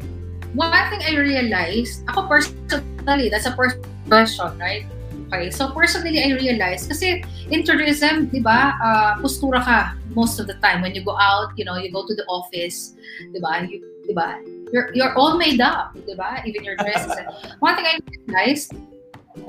one 0.56 0.72
thing 0.90 1.02
I 1.02 1.18
realized, 1.18 2.06
ako 2.10 2.30
personally, 2.30 3.30
that's 3.30 3.46
a 3.46 3.54
personal 3.58 3.90
question, 4.08 4.54
right? 4.58 4.86
Okay, 5.34 5.50
so 5.50 5.74
personally, 5.74 6.22
I 6.22 6.38
realized, 6.38 6.90
kasi 6.94 7.26
in 7.50 7.66
tourism, 7.66 8.30
di 8.30 8.38
ba, 8.38 8.78
uh, 8.78 9.12
postura 9.18 9.66
ka 9.66 9.98
most 10.14 10.38
of 10.38 10.46
the 10.46 10.54
time. 10.62 10.86
When 10.86 10.94
you 10.94 11.02
go 11.02 11.18
out, 11.18 11.58
you 11.58 11.66
know, 11.66 11.82
you 11.82 11.90
go 11.90 12.06
to 12.06 12.14
the 12.14 12.26
office, 12.30 12.94
di 13.34 13.42
ba, 13.42 13.66
you, 13.66 13.82
di 14.06 14.14
ba, 14.14 14.38
you're, 14.70 14.94
you're 14.94 15.18
all 15.18 15.42
made 15.42 15.58
up, 15.58 15.98
di 16.06 16.14
ba? 16.14 16.46
Even 16.46 16.62
your 16.62 16.78
dress. 16.78 17.10
One 17.66 17.74
thing 17.74 17.90
I 17.90 17.98
realized, 18.30 18.78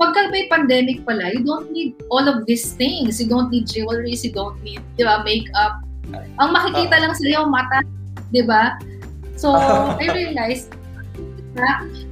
pagka 0.01 0.33
may 0.33 0.49
pandemic 0.49 1.05
pala, 1.05 1.29
you 1.37 1.45
don't 1.45 1.69
need 1.69 2.01
all 2.09 2.25
of 2.25 2.49
these 2.49 2.73
things. 2.73 3.21
You 3.21 3.29
don't 3.29 3.53
need 3.53 3.69
jewelry, 3.69 4.17
you 4.17 4.33
don't 4.33 4.57
need, 4.65 4.81
di 4.97 5.05
ba, 5.05 5.21
makeup. 5.21 5.85
Ang 6.41 6.49
makikita 6.49 6.97
lang 6.97 7.13
sa 7.13 7.21
iyo, 7.29 7.45
mata, 7.45 7.85
di 8.33 8.41
ba? 8.41 8.73
So, 9.37 9.53
I 10.01 10.09
realized, 10.09 10.73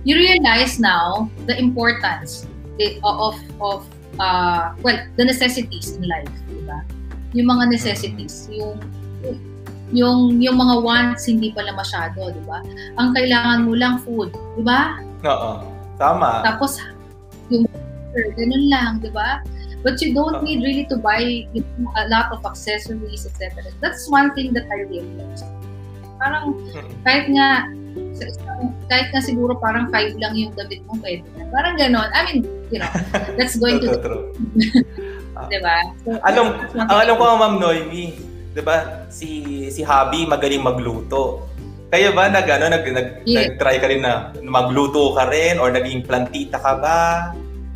you 0.03 0.15
realize 0.15 0.79
now 0.79 1.29
the 1.45 1.56
importance 1.60 2.47
of 3.03 3.36
of 3.62 3.86
uh, 4.19 4.73
well 4.82 4.99
the 5.17 5.25
necessities 5.25 5.95
in 5.95 6.08
life 6.08 6.32
di 6.49 6.63
ba? 6.63 6.79
Yung 7.34 7.47
mga 7.49 7.73
necessities 7.73 8.47
yung 8.51 8.79
yung 9.93 10.41
yung 10.41 10.58
mga 10.58 10.75
wants 10.82 11.29
hindi 11.29 11.53
pala 11.53 11.75
masyado 11.75 12.34
di 12.34 12.43
ba? 12.47 12.63
Ang 12.97 13.13
kailangan 13.13 13.67
mo 13.67 13.73
lang 13.77 14.01
food 14.01 14.34
di 14.58 14.63
ba? 14.63 14.97
Oo. 15.27 15.67
Tama. 15.99 16.41
Tapos 16.41 16.82
yung 17.53 17.67
ganun 18.13 18.65
lang 18.71 18.91
di 19.03 19.12
ba? 19.12 19.43
But 19.84 19.99
you 19.99 20.15
don't 20.15 20.47
need 20.47 20.63
really 20.63 20.88
to 20.88 20.95
buy 20.95 21.43
a 21.99 22.06
lot 22.08 22.32
of 22.32 22.39
accessories 22.47 23.27
etc 23.27 23.67
that's 23.84 24.08
one 24.08 24.32
thing 24.32 24.56
that 24.56 24.65
I 24.71 24.88
realized. 24.88 25.43
Parang 26.23 26.56
kahit 27.03 27.27
nga 27.27 27.67
kahit 28.88 29.07
nga 29.12 29.21
siguro 29.23 29.57
parang 29.57 29.89
five 29.89 30.13
lang 30.19 30.38
yung 30.38 30.53
damit 30.53 30.83
mo, 30.86 30.95
pwede 31.01 31.25
na. 31.36 31.49
Parang 31.49 31.75
ganon. 31.75 32.09
I 32.13 32.21
mean, 32.27 32.39
you 32.69 32.79
know, 32.79 32.91
that's 33.38 33.57
going 33.57 33.81
to... 33.81 33.97
True, 33.99 34.31
diba? 35.51 35.77
So, 36.05 36.17
alam, 36.23 36.45
ang 36.77 36.99
alam 37.03 37.15
ko, 37.17 37.23
Ma'am 37.38 37.55
Noemi, 37.59 38.13
diba, 38.53 39.07
si, 39.09 39.69
si 39.73 39.81
Habi 39.81 40.29
magaling 40.29 40.63
magluto. 40.63 41.49
Kaya 41.93 42.09
ba 42.09 42.25
nag, 42.25 42.49
ano, 42.49 42.73
nag, 42.73 42.83
nag, 42.89 43.07
yeah. 43.25 43.53
nag-try 43.53 43.77
ka 43.77 43.86
rin 43.86 44.01
na 44.01 44.33
magluto 44.41 45.13
ka 45.13 45.29
rin 45.29 45.62
or 45.62 45.69
naging 45.69 46.01
plantita 46.01 46.57
ka 46.57 46.73
ba? 46.81 46.99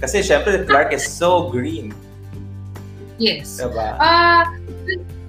Kasi 0.01 0.25
syempre, 0.25 0.65
Clark 0.65 0.93
is 0.93 1.05
so 1.05 1.49
green. 1.49 1.93
Yes. 3.17 3.61
Diba? 3.61 3.97
Uh, 3.97 4.45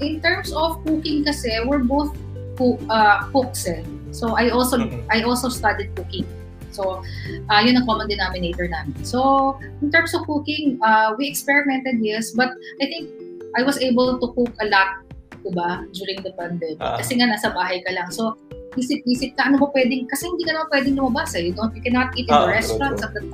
in 0.00 0.20
terms 0.20 0.52
of 0.52 0.80
cooking 0.84 1.24
kasi, 1.24 1.48
we're 1.64 1.84
both 1.84 2.12
cook, 2.56 2.80
uh, 2.88 3.28
cooks 3.32 3.68
eh. 3.68 3.84
So 4.10 4.36
I 4.36 4.50
also 4.50 4.78
mm-hmm. 4.78 5.08
I 5.10 5.22
also 5.22 5.48
studied 5.48 5.94
cooking. 5.96 6.26
So 6.70 7.02
uh, 7.50 7.60
yun 7.64 7.76
ang 7.76 7.86
common 7.88 8.06
denominator 8.06 8.68
namin. 8.68 8.94
So 9.02 9.56
in 9.82 9.90
terms 9.90 10.14
of 10.14 10.24
cooking, 10.28 10.78
uh, 10.84 11.16
we 11.18 11.26
experimented 11.26 11.98
yes, 12.00 12.32
but 12.32 12.52
I 12.80 12.86
think 12.86 13.10
I 13.56 13.64
was 13.64 13.80
able 13.80 14.20
to 14.20 14.26
cook 14.36 14.52
a 14.60 14.66
lot, 14.68 15.02
'di 15.42 15.50
ba, 15.56 15.84
during 15.96 16.22
the 16.22 16.32
pandemic. 16.36 16.78
Uh-huh. 16.78 17.00
Kasi 17.00 17.18
nga 17.18 17.32
nasa 17.32 17.50
bahay 17.50 17.82
ka 17.82 17.90
lang. 17.96 18.08
So 18.12 18.36
isip-isip 18.78 19.34
ka 19.34 19.50
ano 19.50 19.58
mo 19.58 19.74
pwedeng 19.74 20.06
kasi 20.06 20.28
hindi 20.28 20.46
ka 20.46 20.54
naman 20.54 20.68
pwedeng 20.70 20.94
lumabas 21.00 21.34
eh. 21.34 21.50
You 21.50 21.52
don't 21.56 21.74
you 21.74 21.82
cannot 21.82 22.14
eat 22.14 22.28
in 22.28 22.34
uh-huh. 22.36 22.46
the 22.46 22.54
restaurants 22.54 23.02
at 23.02 23.12
the 23.16 23.26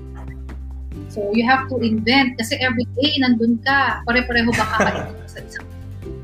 So 1.14 1.30
you 1.30 1.46
have 1.46 1.70
to 1.70 1.78
invent 1.78 2.34
kasi 2.42 2.58
every 2.58 2.90
day 2.98 3.22
nandun 3.22 3.62
ka. 3.62 4.02
Pare-pareho 4.02 4.50
ba 4.50 4.66
kakain 4.66 5.14
sa 5.30 5.38
isang 5.46 5.66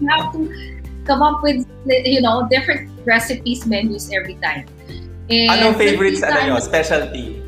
You 0.03 0.09
have 0.11 0.35
to 0.35 0.51
come 1.05 1.23
up 1.23 1.43
with 1.43 1.67
you 1.87 2.21
know 2.21 2.47
different 2.51 2.91
recipes 3.05 3.67
menus 3.67 4.11
every 4.13 4.35
time. 4.41 4.67
And 5.31 5.51
Anong 5.55 5.79
favorites 5.79 6.27
ano 6.27 6.39
nyo? 6.43 6.55
Specialty? 6.59 7.39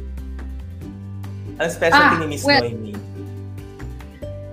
Anong 1.59 1.75
specialty 1.75 2.15
ah, 2.15 2.23
ni 2.23 2.27
Miss 2.31 2.47
well, 2.47 2.62
Noemi? 2.62 2.95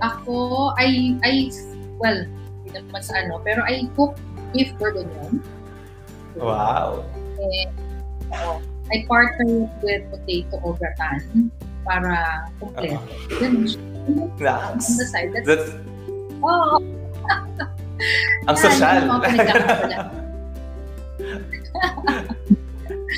Ako, 0.02 0.74
I, 0.74 1.14
I, 1.22 1.54
well, 2.02 2.26
hindi 2.66 2.70
naman 2.74 3.02
sa 3.06 3.22
ano, 3.22 3.38
pero 3.46 3.62
I 3.62 3.86
cook 3.94 4.18
beef 4.50 4.74
bourguignon. 4.82 5.38
Wow. 6.34 7.06
And, 7.38 7.70
oh, 8.34 8.58
I 8.90 9.06
partner 9.06 9.70
with 9.78 10.02
potato 10.10 10.58
au 10.66 10.74
gratin 10.74 11.54
para 11.86 12.50
kompleto. 12.58 12.98
Uh-huh. 12.98 14.26
Nice. 14.42 14.90
On 14.90 14.96
the 14.98 15.06
side. 15.06 15.30
That's, 15.30 15.46
That's, 15.46 15.70
oh, 16.42 16.82
ang 18.48 18.56
sosyal. 18.56 19.06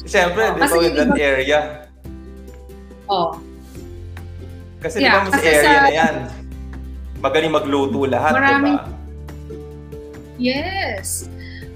Siyempre, 0.09 0.43
oh, 0.51 0.55
di 0.57 0.61
ba, 0.61 0.77
in 0.83 0.95
that 0.97 1.15
area? 1.17 1.87
Oh. 3.09 3.39
Kasi 4.83 5.05
yeah, 5.05 5.23
di 5.25 5.31
ba, 5.31 5.39
sa 5.39 5.41
area 5.41 5.63
sa, 5.63 5.83
na 5.87 5.93
yan, 5.93 6.15
magaling 7.23 7.53
magluto 7.55 8.03
lahat, 8.09 8.33
maraming, 8.35 8.77
di 8.77 8.83
ba? 8.83 9.01
Yes. 10.43 11.31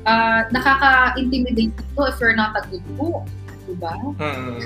Uh, 0.06 0.46
nakaka-intimidate 0.50 1.74
ito 1.74 2.02
if 2.06 2.18
you're 2.18 2.34
not 2.34 2.54
a 2.58 2.62
good 2.66 2.82
cook. 2.98 3.26
Di 3.66 3.74
ba? 3.78 3.94
Hmm. 4.18 4.58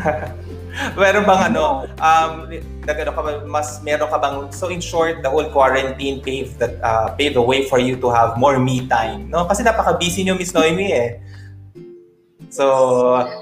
meron 1.00 1.24
bang 1.26 1.40
ano, 1.52 1.86
um, 1.98 2.32
nagano 2.86 3.10
ka 3.12 3.22
mas 3.46 3.82
meron 3.82 4.08
ka 4.08 4.18
bang, 4.18 4.36
so 4.52 4.70
in 4.70 4.80
short, 4.80 5.22
the 5.22 5.30
whole 5.30 5.46
quarantine 5.50 6.22
paved, 6.22 6.58
that, 6.58 6.78
uh, 6.80 7.10
paved 7.14 7.36
the 7.36 7.42
way 7.42 7.66
for 7.66 7.78
you 7.78 7.98
to 7.98 8.08
have 8.10 8.38
more 8.38 8.58
me 8.58 8.86
time, 8.86 9.28
no? 9.28 9.44
Kasi 9.44 9.66
napaka-busy 9.66 10.24
niyo, 10.24 10.38
Miss 10.38 10.54
Noemi, 10.54 10.92
eh. 10.94 11.10
So, 12.50 12.64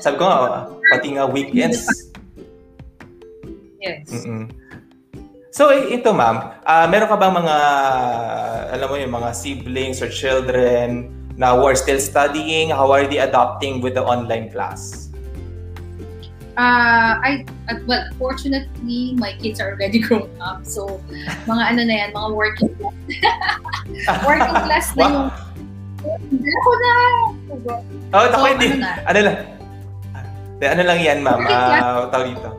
sabi 0.04 0.20
ko 0.20 0.24
nga, 0.28 0.68
pati 0.92 1.16
nga 1.16 1.24
weekends. 1.24 1.88
Yes. 3.80 4.10
Mm-mm. 4.10 4.52
So, 5.48 5.72
ito 5.72 6.12
ma'am, 6.12 6.60
uh, 6.62 6.86
meron 6.86 7.08
ka 7.08 7.16
bang 7.16 7.34
mga, 7.34 7.56
alam 8.78 8.86
mo 8.86 8.94
yung 9.00 9.14
mga 9.14 9.30
siblings 9.34 9.98
or 10.04 10.10
children 10.12 11.10
na 11.38 11.54
who 11.54 11.66
are 11.66 11.78
still 11.78 11.98
studying? 11.98 12.70
How 12.70 12.90
are 12.90 13.06
they 13.06 13.18
adopting 13.22 13.80
with 13.80 13.94
the 13.94 14.04
online 14.04 14.50
class? 14.50 15.07
Uh, 16.58 17.12
I, 17.22 17.46
uh, 17.70 17.78
well, 17.86 18.02
fortunately, 18.18 19.14
my 19.16 19.32
kids 19.38 19.62
are 19.62 19.72
already 19.72 20.02
grown 20.06 20.28
up. 20.42 20.66
So, 20.66 21.00
mga 21.46 21.62
ano 21.72 21.80
na 21.86 21.94
yan, 22.04 22.08
mga 22.12 22.28
working 22.34 22.70
class. 22.76 22.96
working 24.28 24.58
class 24.66 24.86
na 24.98 25.02
yung... 25.06 25.28
Ako 26.38 26.70
na! 26.82 26.92
Oh, 28.14 28.26
so, 28.26 28.44
hindi. 28.44 28.68
Ano, 28.74 28.82
na? 28.82 28.92
ano 29.06 29.18
lang? 29.22 29.36
Ano 30.58 30.82
lang 30.82 30.98
yan, 30.98 31.18
ma'am? 31.22 31.40
Uh, 31.46 32.10
tawag 32.10 32.34
dito. 32.34 32.50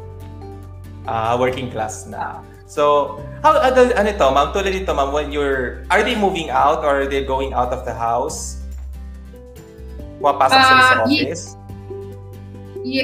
Uh, 1.03 1.35
working 1.35 1.67
class 1.67 2.07
na. 2.07 2.39
So, 2.69 3.17
how, 3.43 3.59
ano, 3.59 3.91
ano 3.91 4.07
ito, 4.07 4.25
ma'am? 4.31 4.55
Tulad 4.55 4.71
dito, 4.71 4.95
ma'am, 4.95 5.11
when 5.11 5.35
you're, 5.35 5.83
are 5.91 6.05
they 6.05 6.15
moving 6.15 6.47
out 6.47 6.85
or 6.87 7.03
are 7.03 7.09
they 7.09 7.25
going 7.25 7.51
out 7.51 7.75
of 7.75 7.83
the 7.83 7.91
house? 7.91 8.63
Pumapasok 10.19 10.55
uh, 10.55 10.67
sila 10.67 10.83
sa 10.83 10.95
office? 11.03 11.43
yeah, 11.55 11.58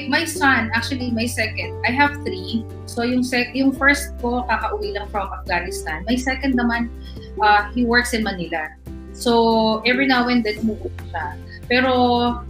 my 0.07 0.23
son, 0.25 0.71
actually 0.73 1.11
my 1.11 1.25
second, 1.25 1.75
I 1.85 1.91
have 1.91 2.15
three. 2.23 2.65
So 2.85 3.03
yung 3.03 3.23
sec 3.23 3.51
yung 3.55 3.75
first 3.75 4.15
ko 4.21 4.43
kakauwi 4.47 4.95
lang 4.95 5.07
from 5.11 5.28
Afghanistan. 5.32 6.03
My 6.07 6.15
second 6.15 6.55
naman, 6.55 6.89
uh, 7.41 7.71
he 7.76 7.86
works 7.86 8.13
in 8.13 8.23
Manila. 8.23 8.71
So 9.15 9.82
every 9.88 10.07
now 10.07 10.28
and 10.28 10.43
then 10.43 10.59
umuwi 10.63 10.91
siya. 11.11 11.26
Pero 11.67 11.91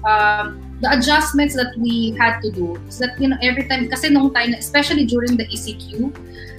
um, 0.03 0.45
the 0.82 0.89
adjustments 0.91 1.55
that 1.55 1.71
we 1.80 2.13
had 2.19 2.41
to 2.41 2.51
do 2.51 2.76
is 2.89 2.99
that 2.99 3.15
you 3.21 3.32
know 3.32 3.39
every 3.39 3.63
time 3.69 3.88
kasi 3.88 4.11
nung 4.11 4.34
time 4.36 4.51
especially 4.57 5.07
during 5.07 5.39
the 5.39 5.47
ECQ 5.47 6.11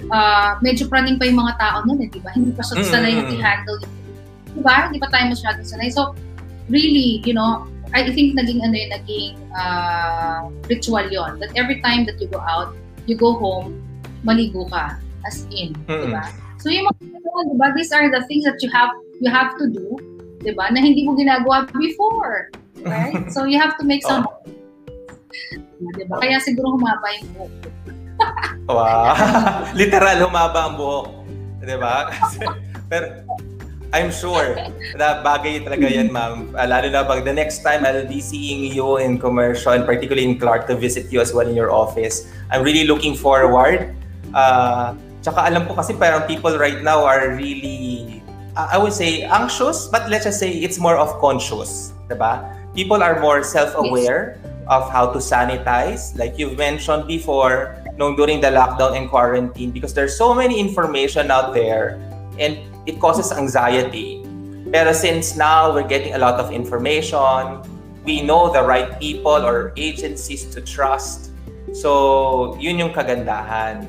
uh, 0.09 0.57
medyo 0.63 0.89
praning 0.89 1.21
pa 1.21 1.29
yung 1.29 1.37
mga 1.43 1.53
tao 1.59 1.77
noon 1.85 2.07
eh, 2.07 2.09
di 2.09 2.19
ba? 2.23 2.31
Hindi 2.33 2.51
pa 2.55 2.63
siya 2.65 2.83
sanay 2.87 3.13
mm. 3.19 3.33
i-handle. 3.37 3.77
Di 4.55 4.61
ba? 4.63 4.89
Hindi 4.89 4.99
pa 4.99 5.09
tayo 5.11 5.31
masyado 5.31 5.59
sanay. 5.61 5.91
So 5.93 6.15
really, 6.71 7.23
you 7.23 7.35
know, 7.35 7.67
I 7.95 8.03
think 8.11 8.35
naging 8.35 8.63
ano 8.63 8.75
yun, 8.75 8.89
naging 8.91 9.33
uh, 9.55 10.51
ritual 10.67 11.07
yon 11.07 11.39
that 11.39 11.51
every 11.55 11.79
time 11.79 12.03
that 12.05 12.19
you 12.19 12.27
go 12.27 12.39
out, 12.43 12.75
you 13.07 13.15
go 13.15 13.35
home, 13.39 13.79
maligo 14.27 14.67
ka, 14.67 14.99
as 15.23 15.47
in, 15.53 15.71
mm-hmm. 15.87 16.03
di 16.03 16.07
ba? 16.11 16.23
So 16.59 16.67
yung 16.67 16.91
mga 16.91 17.53
di 17.53 17.55
ba, 17.55 17.67
these 17.71 17.91
are 17.95 18.11
the 18.11 18.25
things 18.27 18.43
that 18.43 18.59
you 18.59 18.69
have 18.73 18.91
you 19.23 19.31
have 19.31 19.55
to 19.55 19.65
do, 19.71 19.95
di 20.43 20.51
ba, 20.51 20.67
na 20.73 20.83
hindi 20.83 21.07
mo 21.07 21.15
ginagawa 21.15 21.69
before, 21.71 22.51
right? 22.83 23.15
so 23.33 23.47
you 23.47 23.55
have 23.55 23.79
to 23.79 23.83
make 23.87 24.03
some, 24.03 24.27
oh. 24.27 24.43
di 25.97 26.03
ba? 26.11 26.19
Kaya 26.19 26.43
siguro 26.43 26.75
humaba 26.75 27.07
yung 27.17 27.27
buhok. 27.33 27.53
wow. 28.67 29.15
Literal, 29.79 30.27
humaba 30.27 30.59
ang 30.67 30.75
buhok. 30.75 31.07
Di 31.63 31.77
ba? 31.79 32.11
pero, 32.91 33.23
I'm 33.95 34.11
sure 34.11 34.59
na 34.99 35.23
bagay 35.23 35.63
talaga 35.63 35.87
yan, 35.87 36.11
ma'am. 36.11 36.51
Uh, 36.51 36.67
lalo 36.67 36.91
na 36.91 37.07
pag 37.07 37.23
the 37.23 37.31
next 37.31 37.63
time 37.63 37.87
I'll 37.87 38.03
be 38.03 38.19
seeing 38.19 38.67
you 38.67 38.99
in 38.99 39.15
commercial, 39.15 39.71
and 39.71 39.87
particularly 39.87 40.27
in 40.27 40.35
Clark, 40.35 40.67
to 40.67 40.75
visit 40.75 41.07
you 41.07 41.23
as 41.23 41.31
well 41.31 41.47
in 41.47 41.55
your 41.55 41.71
office. 41.71 42.27
I'm 42.51 42.67
really 42.67 42.83
looking 42.83 43.15
forward. 43.15 43.95
Uh, 44.35 44.91
tsaka 45.23 45.47
alam 45.47 45.63
ko 45.67 45.79
kasi 45.79 45.95
parang 45.95 46.27
people 46.27 46.59
right 46.59 46.83
now 46.83 47.07
are 47.07 47.31
really, 47.31 48.19
uh, 48.59 48.67
I 48.67 48.77
would 48.77 48.91
say, 48.91 49.23
anxious, 49.23 49.87
but 49.87 50.11
let's 50.11 50.27
just 50.27 50.39
say 50.39 50.51
it's 50.51 50.79
more 50.79 50.99
of 50.99 51.15
conscious. 51.23 51.95
Diba? 52.11 52.43
People 52.75 52.99
are 52.99 53.23
more 53.23 53.39
self-aware 53.39 54.35
of 54.67 54.91
how 54.91 55.15
to 55.15 55.19
sanitize. 55.19 56.11
Like 56.19 56.35
you've 56.35 56.59
mentioned 56.59 57.07
before, 57.07 57.79
nung 57.95 58.19
during 58.19 58.43
the 58.43 58.51
lockdown 58.51 58.99
and 58.99 59.07
quarantine, 59.09 59.71
because 59.71 59.95
there's 59.95 60.15
so 60.15 60.35
many 60.35 60.59
information 60.59 61.31
out 61.31 61.55
there 61.55 61.97
and 62.37 62.59
it 62.87 62.99
causes 63.03 63.35
anxiety. 63.35 64.23
Pero 64.71 64.91
since 64.91 65.35
now 65.35 65.71
we're 65.75 65.87
getting 65.87 66.15
a 66.15 66.19
lot 66.19 66.39
of 66.39 66.51
information, 66.51 67.61
we 68.07 68.23
know 68.23 68.51
the 68.51 68.63
right 68.63 68.95
people 68.99 69.43
or 69.43 69.75
agencies 69.75 70.47
to 70.55 70.63
trust. 70.63 71.31
So, 71.75 72.55
yun 72.57 72.79
yung 72.79 72.91
kagandahan. 72.95 73.87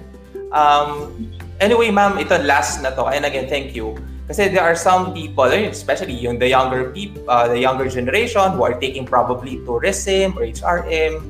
Um, 0.51 1.15
anyway, 1.63 1.91
ma'am, 1.95 2.19
ito 2.19 2.35
last 2.43 2.83
na 2.83 2.91
to. 2.95 3.07
And 3.11 3.25
again, 3.25 3.47
thank 3.47 3.75
you. 3.75 3.95
Kasi 4.29 4.53
there 4.53 4.61
are 4.61 4.77
some 4.77 5.17
people, 5.17 5.49
eh, 5.49 5.73
especially 5.73 6.13
yung 6.13 6.37
the 6.37 6.51
younger 6.51 6.93
people, 6.93 7.25
uh, 7.33 7.49
the 7.49 7.57
younger 7.57 7.89
generation 7.89 8.45
who 8.53 8.61
are 8.61 8.77
taking 8.77 9.09
probably 9.09 9.57
tourism 9.65 10.37
or 10.37 10.45
HRM. 10.45 11.25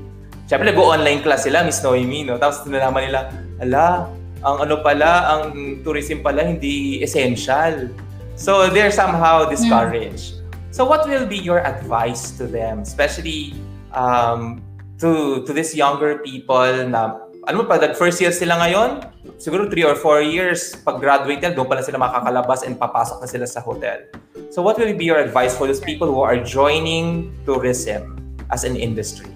Siyempre, 0.50 0.74
go-online 0.74 1.22
class 1.22 1.46
sila, 1.46 1.62
Miss 1.62 1.78
Noemi, 1.84 2.26
no? 2.26 2.40
Tapos 2.40 2.66
nalaman 2.66 3.06
nila, 3.06 3.20
ala, 3.62 4.10
ang 4.42 4.56
ano 4.68 4.80
pala, 4.82 5.34
ang 5.34 5.82
tourism 5.82 6.22
pala 6.22 6.46
hindi 6.46 7.02
essential. 7.02 7.90
So 8.38 8.70
they're 8.70 8.94
somehow 8.94 9.50
discouraged. 9.50 10.38
Mm. 10.38 10.74
So 10.74 10.86
what 10.86 11.08
will 11.08 11.26
be 11.26 11.40
your 11.40 11.58
advice 11.58 12.36
to 12.38 12.46
them, 12.46 12.86
especially 12.86 13.58
um, 13.90 14.62
to 15.02 15.42
to 15.42 15.50
these 15.50 15.74
younger 15.74 16.22
people 16.22 16.86
na 16.86 17.18
ano 17.48 17.64
pa, 17.64 17.80
first 17.96 18.20
year 18.20 18.30
sila 18.30 18.60
ngayon, 18.60 19.02
siguro 19.40 19.66
3 19.72 19.88
or 19.88 19.96
4 19.96 20.20
years, 20.20 20.76
pag-graduate 20.84 21.40
nila, 21.40 21.56
doon 21.56 21.64
pa 21.64 21.80
na 21.80 21.82
sila 21.82 21.96
makakalabas 21.96 22.60
and 22.62 22.76
papasok 22.76 23.24
na 23.24 23.26
sila 23.26 23.46
sa 23.48 23.64
hotel. 23.64 24.04
So 24.52 24.60
what 24.60 24.76
will 24.76 24.92
be 24.92 25.08
your 25.08 25.16
advice 25.16 25.56
for 25.56 25.64
those 25.64 25.80
people 25.80 26.12
who 26.12 26.20
are 26.20 26.36
joining 26.36 27.32
tourism 27.48 28.20
as 28.52 28.68
an 28.68 28.76
industry? 28.76 29.32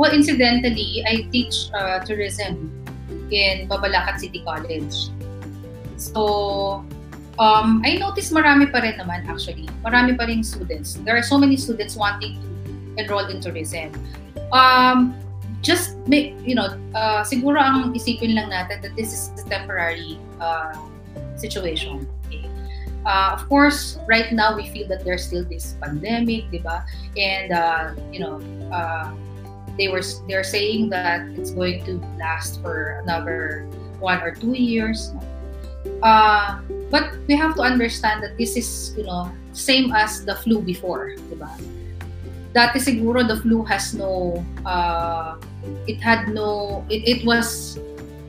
Well, 0.00 0.16
incidentally, 0.16 1.04
I 1.04 1.28
teach 1.28 1.68
uh, 1.76 2.00
tourism 2.00 2.79
in 3.30 3.66
Babalacat 3.66 4.18
City 4.20 4.42
College. 4.44 5.10
So, 5.96 6.84
um, 7.38 7.82
I 7.84 7.96
noticed 7.96 8.32
marami 8.32 8.70
pa 8.70 8.84
rin 8.84 9.00
naman 9.00 9.24
actually. 9.26 9.68
Marami 9.82 10.18
pa 10.18 10.28
rin 10.28 10.44
students. 10.44 11.00
There 11.02 11.16
are 11.16 11.24
so 11.24 11.38
many 11.38 11.56
students 11.56 11.96
wanting 11.96 12.36
to 12.36 12.48
enroll 13.00 13.26
in 13.26 13.40
tourism. 13.40 13.94
Um, 14.52 15.14
just, 15.62 15.96
make, 16.08 16.34
you 16.40 16.54
know, 16.54 16.72
uh, 16.96 17.20
siguro 17.20 17.60
ang 17.60 17.92
isipin 17.92 18.34
lang 18.34 18.48
natin 18.48 18.80
that 18.80 18.96
this 18.96 19.12
is 19.12 19.30
a 19.36 19.44
temporary 19.48 20.18
uh, 20.40 20.72
situation. 21.36 22.08
Uh, 23.04 23.32
of 23.32 23.48
course, 23.48 23.96
right 24.08 24.32
now 24.32 24.56
we 24.56 24.68
feel 24.68 24.88
that 24.88 25.04
there's 25.04 25.24
still 25.24 25.44
this 25.44 25.76
pandemic, 25.80 26.50
di 26.52 26.60
ba? 26.60 26.84
And, 27.16 27.52
uh, 27.52 27.96
you 28.12 28.20
know, 28.20 28.40
uh, 28.68 29.12
they 29.78 29.88
were 29.88 30.02
they're 30.28 30.44
saying 30.44 30.90
that 30.90 31.26
it's 31.38 31.50
going 31.50 31.84
to 31.84 32.00
last 32.18 32.62
for 32.62 33.00
another 33.04 33.66
one 34.00 34.20
or 34.22 34.34
two 34.34 34.52
years. 34.52 35.12
Uh, 36.02 36.60
but 36.90 37.16
we 37.28 37.36
have 37.36 37.54
to 37.56 37.62
understand 37.62 38.22
that 38.22 38.36
this 38.36 38.56
is, 38.56 38.94
you 38.96 39.04
know, 39.04 39.30
same 39.52 39.92
as 39.92 40.24
the 40.24 40.34
flu 40.36 40.60
before, 40.60 41.14
diba? 41.30 41.48
Dati 42.52 42.82
siguro 42.82 43.22
the 43.22 43.36
flu 43.40 43.62
has 43.64 43.94
no, 43.94 44.44
uh, 44.66 45.36
it 45.86 46.02
had 46.02 46.28
no, 46.28 46.84
it, 46.90 47.06
it 47.06 47.20
was, 47.24 47.78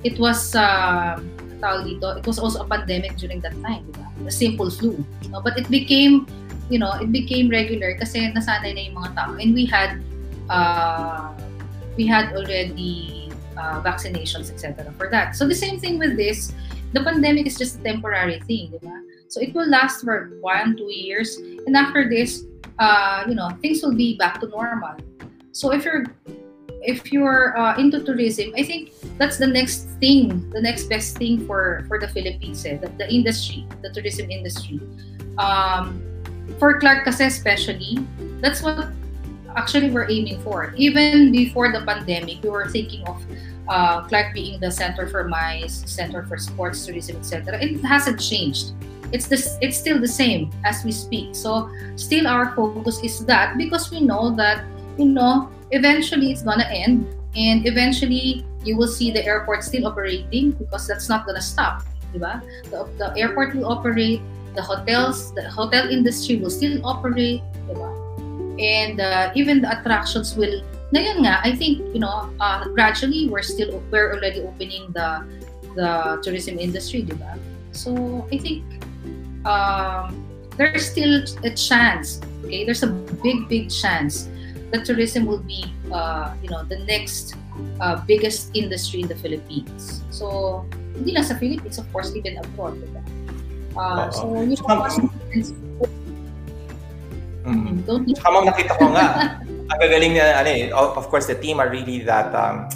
it 0.03 0.19
was, 0.19 0.55
uh, 0.55 1.19
dito, 1.61 2.17
it 2.17 2.25
was 2.27 2.37
also 2.39 2.63
a 2.63 2.67
pandemic 2.67 3.17
during 3.17 3.39
that 3.41 3.55
time, 3.63 3.83
diba? 3.91 4.07
The 4.23 4.31
simple 4.31 4.69
flu. 4.69 5.03
You 5.23 5.29
know? 5.29 5.41
But 5.41 5.57
it 5.57 5.69
became, 5.69 6.27
you 6.69 6.79
know, 6.79 6.93
it 7.01 7.11
became 7.11 7.49
regular 7.49 7.95
kasi 7.97 8.31
nasanay 8.31 8.75
na 8.75 8.81
yung 8.87 8.95
mga 8.95 9.15
tao. 9.15 9.33
And 9.35 9.55
we 9.55 9.65
had 9.65 9.99
uh, 10.52 11.32
we 11.95 12.06
had 12.06 12.36
already 12.36 13.32
uh, 13.56 13.82
vaccinations, 13.82 14.52
etc. 14.52 14.91
for 14.97 15.10
that. 15.10 15.36
So 15.36 15.47
the 15.47 15.56
same 15.56 15.80
thing 15.80 15.97
with 15.97 16.18
this, 16.18 16.54
the 16.93 17.04
pandemic 17.04 17.47
is 17.47 17.58
just 17.58 17.80
a 17.80 17.84
temporary 17.84 18.39
thing, 18.43 18.76
diba? 18.76 18.99
So 19.32 19.39
it 19.39 19.56
will 19.56 19.68
last 19.68 20.04
for 20.04 20.36
one, 20.43 20.76
two 20.76 20.91
years, 20.91 21.39
and 21.66 21.76
after 21.76 22.10
this, 22.10 22.43
uh, 22.80 23.24
you 23.28 23.36
know, 23.36 23.49
things 23.62 23.82
will 23.82 23.95
be 23.95 24.18
back 24.18 24.41
to 24.41 24.47
normal. 24.47 24.99
So 25.54 25.72
if 25.72 25.86
you're 25.86 26.06
if 26.82 27.14
you're 27.14 27.56
uh, 27.56 27.78
into 27.78 28.04
tourism, 28.04 28.52
I 28.58 28.64
think 28.64 28.91
that's 29.18 29.38
the 29.38 29.47
next 29.47 29.88
thing, 30.02 30.49
the 30.49 30.60
next 30.60 30.89
best 30.89 31.16
thing 31.16 31.47
for 31.47 31.86
for 31.88 31.99
the 31.99 32.10
Philippines, 32.10 32.66
eh, 32.66 32.76
the, 32.76 32.91
the 32.99 33.08
industry, 33.08 33.64
the 33.82 33.93
tourism 33.95 34.28
industry. 34.28 34.82
Um, 35.38 36.04
for 36.60 36.76
Clark 36.80 37.08
kasi 37.08 37.24
especially, 37.24 38.04
that's 38.43 38.60
what 38.60 38.91
actually 39.56 39.89
we're 39.89 40.10
aiming 40.10 40.39
for. 40.41 40.74
Even 40.76 41.32
before 41.32 41.72
the 41.72 41.82
pandemic, 41.86 42.43
we 42.43 42.49
were 42.49 42.68
thinking 42.70 43.08
of 43.08 43.24
uh, 43.68 44.02
Clark 44.08 44.34
being 44.34 44.60
the 44.60 44.72
center 44.72 45.08
for 45.08 45.24
MICE, 45.24 45.84
center 45.86 46.26
for 46.26 46.38
sports, 46.38 46.86
tourism, 46.86 47.18
etc. 47.18 47.60
It 47.62 47.80
hasn't 47.82 48.20
changed. 48.20 48.74
It's 49.12 49.28
this. 49.28 49.58
It's 49.62 49.78
still 49.78 49.99
the 49.99 50.08
same 50.08 50.52
as 50.64 50.84
we 50.84 50.91
speak. 50.91 51.36
So 51.36 51.70
still 51.95 52.28
our 52.28 52.56
focus 52.56 53.04
is 53.04 53.26
that 53.26 53.58
because 53.58 53.91
we 53.91 53.99
know 53.99 54.32
that 54.36 54.64
you 54.97 55.06
know 55.06 55.49
eventually 55.72 56.32
it's 56.32 56.43
gonna 56.43 56.68
end, 56.68 57.08
and 57.36 57.68
eventually 57.68 58.45
you 58.64 58.78
will 58.78 58.88
see 58.88 59.12
the 59.12 59.24
airport 59.26 59.64
still 59.64 59.88
operating 59.88 60.52
because 60.52 60.88
that's 60.88 61.10
not 61.10 61.26
gonna 61.26 61.41
stop. 61.41 61.84
Diba? 62.14 62.43
The, 62.72 62.88
the 62.97 63.16
airport 63.20 63.56
will 63.56 63.72
operate. 63.72 64.22
The 64.56 64.62
hotels, 64.62 65.34
the 65.34 65.49
hotel 65.49 65.88
industry 65.88 66.36
will 66.36 66.52
still 66.52 66.86
operate. 66.86 67.41
Diba? 67.68 68.01
And 68.60 68.99
uh, 68.99 69.32
even 69.36 69.62
the 69.62 69.70
attractions 69.70 70.36
will 70.36 70.62
ngayon 70.91 71.24
nga 71.24 71.39
I 71.43 71.56
think 71.56 71.80
you 71.95 72.02
know 72.04 72.28
uh, 72.39 72.68
gradually 72.76 73.32
we're 73.32 73.45
still 73.45 73.80
we're 73.91 74.12
already 74.16 74.43
opening 74.43 74.91
the 74.91 75.24
the 75.76 76.20
tourism 76.20 76.60
industry 76.60 77.04
diba 77.04 77.39
so 77.72 77.95
I 78.28 78.38
think 78.38 78.64
um, 79.47 80.20
there's 80.60 80.84
still 80.84 81.24
a 81.47 81.52
chance 81.56 82.20
okay? 82.43 82.68
There's 82.68 82.84
a 82.84 82.91
big 83.24 83.47
big 83.47 83.72
chance 83.72 84.28
that 84.72 84.84
tourism 84.84 85.26
will 85.26 85.43
be 85.43 85.64
uh, 85.91 86.36
you 86.43 86.49
know 86.52 86.64
the 86.68 86.84
next 86.84 87.39
uh, 87.80 88.04
biggest 88.04 88.52
industry 88.56 89.02
in 89.02 89.08
the 89.08 89.16
Philippines. 89.16 90.04
So 90.12 90.68
hindi 90.95 91.16
lang 91.16 91.24
sa 91.24 91.39
Philippines 91.39 91.80
of 91.80 91.88
course 91.95 92.12
even 92.12 92.36
abroad 92.36 92.84
diba 92.84 93.02
uh, 93.80 94.12
so 94.12 94.28
you 94.43 94.60
know, 94.60 95.70
Mm-hmm. 97.45 97.85
Don't 97.89 98.05
Saka 98.13 98.29
ma'am, 98.29 98.45
nakita 98.45 98.73
ko 98.77 98.85
nga, 98.93 99.37
ang 99.71 99.79
gagaling 99.81 100.13
na, 100.17 100.41
ano 100.41 100.49
eh, 100.49 100.69
of 100.73 101.05
course, 101.09 101.25
the 101.25 101.37
team 101.37 101.59
are 101.59 101.69
really 101.69 102.03
that, 102.05 102.29
um, 102.37 102.69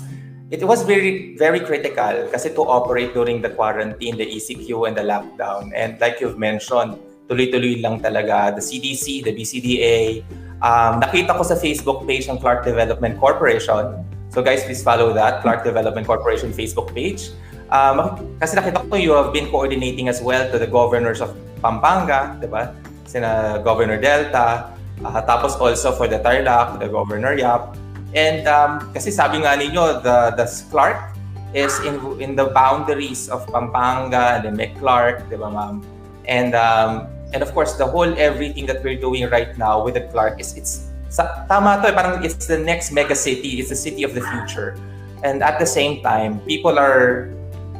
it 0.52 0.64
was 0.64 0.84
very, 0.84 1.36
very 1.38 1.60
critical 1.60 2.30
kasi 2.30 2.54
to 2.54 2.62
operate 2.62 3.14
during 3.14 3.42
the 3.42 3.50
quarantine, 3.50 4.18
the 4.18 4.26
ECQ, 4.26 4.88
and 4.88 4.98
the 4.98 5.06
lockdown. 5.06 5.74
And 5.74 6.00
like 6.00 6.22
you've 6.22 6.38
mentioned, 6.38 6.98
tuloy-tuloy 7.30 7.82
lang 7.82 8.02
talaga, 8.02 8.54
the 8.54 8.62
CDC, 8.62 9.26
the 9.26 9.34
BCDA, 9.34 10.22
um, 10.62 11.02
nakita 11.02 11.34
ko 11.34 11.44
sa 11.44 11.58
Facebook 11.58 12.06
page 12.06 12.30
ng 12.30 12.38
Clark 12.38 12.64
Development 12.64 13.18
Corporation. 13.18 14.06
So 14.30 14.42
guys, 14.46 14.64
please 14.64 14.84
follow 14.84 15.14
that, 15.14 15.42
Clark 15.42 15.64
Development 15.64 16.06
Corporation 16.06 16.54
Facebook 16.54 16.94
page. 16.94 17.34
Um, 17.74 18.38
kasi 18.38 18.54
nakita 18.54 18.86
ko 18.86 18.94
you 18.94 19.18
have 19.18 19.34
been 19.34 19.50
coordinating 19.50 20.06
as 20.06 20.22
well 20.22 20.46
to 20.54 20.62
the 20.62 20.70
governors 20.70 21.18
of 21.18 21.34
Pampanga, 21.66 22.38
di 22.38 22.46
ba? 22.46 22.70
Sina 23.06 23.62
Governor 23.64 23.98
Delta, 24.02 24.76
uh, 25.06 25.22
tapos 25.24 25.58
also 25.58 25.94
for 25.94 26.10
the 26.10 26.20
Tarlac, 26.20 26.80
the 26.80 26.90
Governor 26.90 27.38
Yap. 27.38 27.78
And 28.16 28.48
um, 28.48 28.92
kasi 28.96 29.12
sabi 29.12 29.44
nga 29.44 29.56
ninyo, 29.60 30.02
the, 30.04 30.34
the 30.40 30.48
Clark 30.72 31.16
is 31.56 31.72
in 31.88 32.00
in 32.20 32.36
the 32.36 32.52
boundaries 32.52 33.32
of 33.32 33.48
Pampanga 33.48 34.44
the 34.44 34.52
McClark, 34.52 35.28
di 35.32 35.40
ba 35.40 35.48
ma'am? 35.48 35.84
And 36.28 36.56
um, 36.56 37.08
and 37.32 37.44
of 37.44 37.52
course, 37.56 37.80
the 37.80 37.88
whole 37.88 38.12
everything 38.20 38.68
that 38.68 38.84
we're 38.84 39.00
doing 39.00 39.28
right 39.32 39.56
now 39.56 39.84
with 39.84 39.96
the 39.96 40.08
Clark 40.12 40.40
is 40.40 40.56
it's 40.56 40.92
sa, 41.12 41.48
tama 41.48 41.80
to, 41.84 41.92
eh, 41.92 41.96
parang 41.96 42.24
it's 42.24 42.48
the 42.48 42.60
next 42.60 42.92
mega 42.92 43.16
city, 43.16 43.64
it's 43.64 43.72
the 43.72 43.80
city 43.80 44.04
of 44.04 44.12
the 44.12 44.24
future. 44.36 44.76
And 45.24 45.42
at 45.42 45.58
the 45.58 45.66
same 45.66 46.04
time, 46.04 46.44
people 46.44 46.78
are 46.78 47.32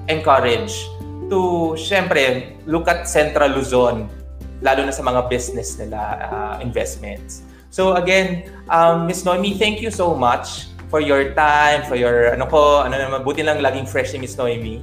encouraged 0.08 0.88
to, 1.30 1.76
syempre, 1.78 2.56
look 2.66 2.88
at 2.88 3.08
Central 3.10 3.54
Luzon 3.54 4.10
lalo 4.62 4.86
na 4.86 4.94
sa 4.94 5.04
mga 5.04 5.28
business 5.28 5.76
nila 5.80 6.00
uh, 6.32 6.56
investments. 6.62 7.44
So 7.76 8.00
again, 8.00 8.48
um, 8.72 9.08
Ms. 9.08 9.26
Noemi, 9.26 9.60
thank 9.60 9.82
you 9.84 9.92
so 9.92 10.16
much 10.16 10.72
for 10.88 11.02
your 11.02 11.36
time, 11.36 11.84
for 11.84 12.00
your 12.00 12.32
ano 12.32 12.48
ko, 12.48 12.88
ano 12.88 12.96
naman, 12.96 13.28
buti 13.28 13.44
lang 13.44 13.60
laging 13.60 13.84
fresh 13.84 14.16
si 14.16 14.18
Ms. 14.18 14.40
Noemi. 14.40 14.80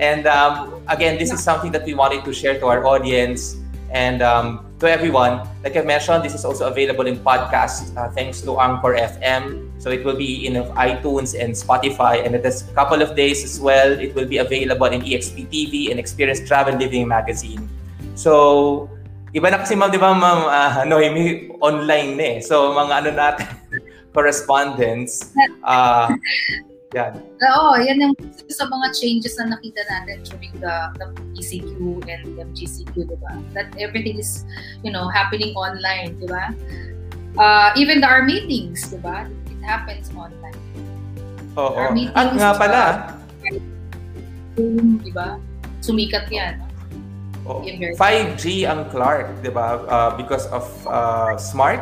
And 0.00 0.24
um, 0.24 0.80
again, 0.88 1.18
this 1.18 1.32
is 1.32 1.42
something 1.42 1.72
that 1.72 1.84
we 1.84 1.92
wanted 1.92 2.24
to 2.24 2.32
share 2.32 2.56
to 2.60 2.66
our 2.66 2.86
audience 2.86 3.60
and 3.92 4.22
um, 4.22 4.64
to 4.78 4.88
everyone. 4.88 5.44
Like 5.62 5.76
I 5.76 5.82
mentioned, 5.82 6.24
this 6.24 6.32
is 6.32 6.44
also 6.44 6.70
available 6.70 7.06
in 7.06 7.18
podcast 7.20 7.92
uh, 7.98 8.08
thanks 8.08 8.40
to 8.42 8.56
Anchor 8.56 8.96
FM. 8.96 9.68
So 9.82 9.90
it 9.90 10.04
will 10.04 10.16
be 10.16 10.46
in 10.46 10.54
iTunes 10.78 11.36
and 11.36 11.52
Spotify. 11.52 12.24
And 12.24 12.34
in 12.34 12.40
a 12.40 12.52
couple 12.72 13.02
of 13.02 13.16
days 13.16 13.44
as 13.44 13.60
well, 13.60 13.92
it 13.92 14.14
will 14.14 14.26
be 14.26 14.38
available 14.38 14.86
in 14.86 15.02
EXP 15.02 15.50
TV 15.52 15.90
and 15.90 15.98
Experience 15.98 16.40
Travel 16.46 16.76
Living 16.76 17.08
Magazine. 17.08 17.68
So, 18.14 18.88
iba 19.30 19.46
na 19.50 19.62
kasi 19.62 19.78
ma'am, 19.78 19.90
di 19.90 20.00
ba 20.00 20.10
ma'am, 20.10 20.40
uh, 20.46 20.82
Noemi, 20.86 21.50
online 21.62 22.10
na 22.18 22.24
eh. 22.34 22.38
So, 22.42 22.74
mga 22.74 22.92
ano 23.04 23.10
natin, 23.14 23.46
correspondence, 24.16 25.30
uh, 25.62 26.10
yan. 26.90 27.14
Oo, 27.38 27.78
yan 27.78 28.02
yung 28.02 28.14
sa 28.50 28.66
mga 28.66 28.90
changes 28.98 29.38
na 29.38 29.54
nakita 29.54 29.78
natin 29.86 30.26
during 30.26 30.50
the, 30.58 30.74
the 30.98 31.06
ECQ 31.38 32.02
and 32.10 32.26
the 32.34 32.42
MGCQ, 32.42 33.06
di 33.06 33.16
ba? 33.22 33.38
That 33.54 33.70
everything 33.78 34.18
is, 34.18 34.42
you 34.82 34.90
know, 34.90 35.06
happening 35.06 35.54
online, 35.54 36.18
di 36.18 36.26
ba? 36.26 36.50
Uh, 37.38 37.70
even 37.78 38.02
the, 38.02 38.10
our 38.10 38.26
meetings, 38.26 38.90
di 38.90 38.98
ba? 38.98 39.30
It 39.46 39.62
happens 39.62 40.10
online. 40.18 40.58
Oo. 41.54 41.78
Our 41.78 41.94
meetings, 41.94 42.18
At 42.18 42.34
nga 42.34 42.50
pala, 42.58 42.82
Zoom, 44.58 44.98
di 44.98 45.14
ba? 45.14 45.38
Sumikat 45.78 46.26
yan. 46.34 46.58
Oo. 46.58 46.69
Yan 47.66 47.76
very- 47.78 47.96
5G 47.96 48.44
ang 48.64 48.86
Clark, 48.88 49.42
di 49.42 49.50
ba? 49.50 49.82
Uh, 49.84 50.10
because 50.14 50.46
of 50.50 50.64
uh, 50.86 51.34
Smart. 51.36 51.80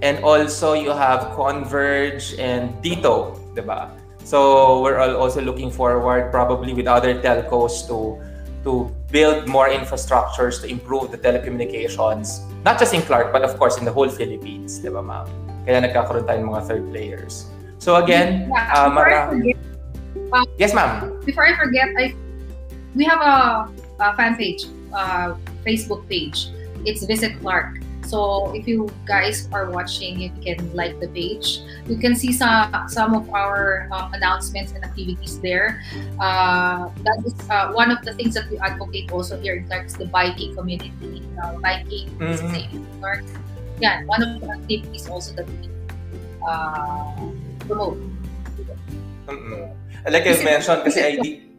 And 0.00 0.16
also, 0.24 0.72
you 0.72 0.96
have 0.96 1.36
Converge 1.36 2.32
and 2.40 2.72
Dito, 2.80 3.36
di 3.52 3.60
ba? 3.60 3.92
So, 4.24 4.80
we're 4.80 4.96
all 4.96 5.16
also 5.16 5.40
looking 5.40 5.68
forward, 5.68 6.32
probably 6.32 6.72
with 6.72 6.88
other 6.88 7.16
telcos, 7.20 7.84
to 7.88 8.16
to 8.64 8.88
build 9.08 9.48
more 9.48 9.68
infrastructures 9.68 10.60
to 10.60 10.68
improve 10.68 11.08
the 11.08 11.16
telecommunications. 11.16 12.44
Not 12.64 12.76
just 12.76 12.92
in 12.92 13.00
Clark, 13.04 13.32
but 13.32 13.40
of 13.40 13.56
course 13.56 13.80
in 13.80 13.88
the 13.88 13.92
whole 13.92 14.08
Philippines, 14.08 14.80
di 14.80 14.88
ba 14.88 15.00
ma'am? 15.00 15.24
Kaya 15.64 15.80
nagkakaroon 15.80 16.28
tayo 16.28 16.38
ng 16.44 16.48
mga 16.52 16.62
third 16.68 16.84
players. 16.88 17.48
So 17.80 17.96
again, 17.96 18.48
Yeah, 18.52 18.68
uh, 18.76 18.88
mara- 18.92 19.32
forget, 19.32 19.56
Yes, 20.60 20.76
ma'am. 20.76 21.08
before 21.24 21.48
I 21.48 21.56
forget, 21.56 21.88
I 21.96 22.12
we 22.92 23.08
have 23.08 23.20
a, 23.24 23.36
a 24.00 24.12
fan 24.16 24.36
page, 24.36 24.68
uh, 24.92 25.34
Facebook 25.66 26.08
page. 26.08 26.48
It's 26.84 27.04
Visit 27.04 27.38
Clark. 27.40 27.80
So 28.08 28.50
if 28.56 28.66
you 28.66 28.90
guys 29.06 29.46
are 29.52 29.70
watching, 29.70 30.18
you 30.18 30.32
can 30.42 30.58
like 30.74 30.98
the 30.98 31.06
page. 31.06 31.62
You 31.86 31.94
can 32.00 32.16
see 32.16 32.32
some 32.32 32.72
some 32.88 33.14
of 33.14 33.28
our 33.30 33.86
um, 33.92 34.10
announcements 34.16 34.72
and 34.72 34.82
activities 34.82 35.38
there. 35.38 35.78
Uh, 36.18 36.90
that 37.06 37.22
is 37.22 37.36
uh, 37.46 37.70
one 37.70 37.92
of 37.92 38.02
the 38.02 38.16
things 38.18 38.34
that 38.34 38.50
we 38.50 38.58
advocate 38.58 39.12
also 39.12 39.38
here 39.38 39.62
in 39.62 39.68
Clark 39.70 39.86
is 39.86 39.94
the 39.94 40.10
biking 40.10 40.56
community. 40.56 41.22
Uh, 41.38 41.54
biking 41.62 42.10
is 42.24 42.40
Mhm. 42.42 42.50
safe 42.50 42.72
in 42.74 42.82
Clark. 42.98 43.22
Yeah, 43.78 44.02
one 44.10 44.24
of 44.26 44.42
the 44.42 44.48
activities 44.58 45.06
also 45.06 45.36
that 45.38 45.46
we 45.46 45.70
uh, 46.42 47.14
promote. 47.68 48.00
Mm-mm. 49.28 49.70
Like 50.08 50.26
I 50.26 50.34
mentioned, 50.42 50.82
kasi 50.82 50.98
I. 51.04 51.49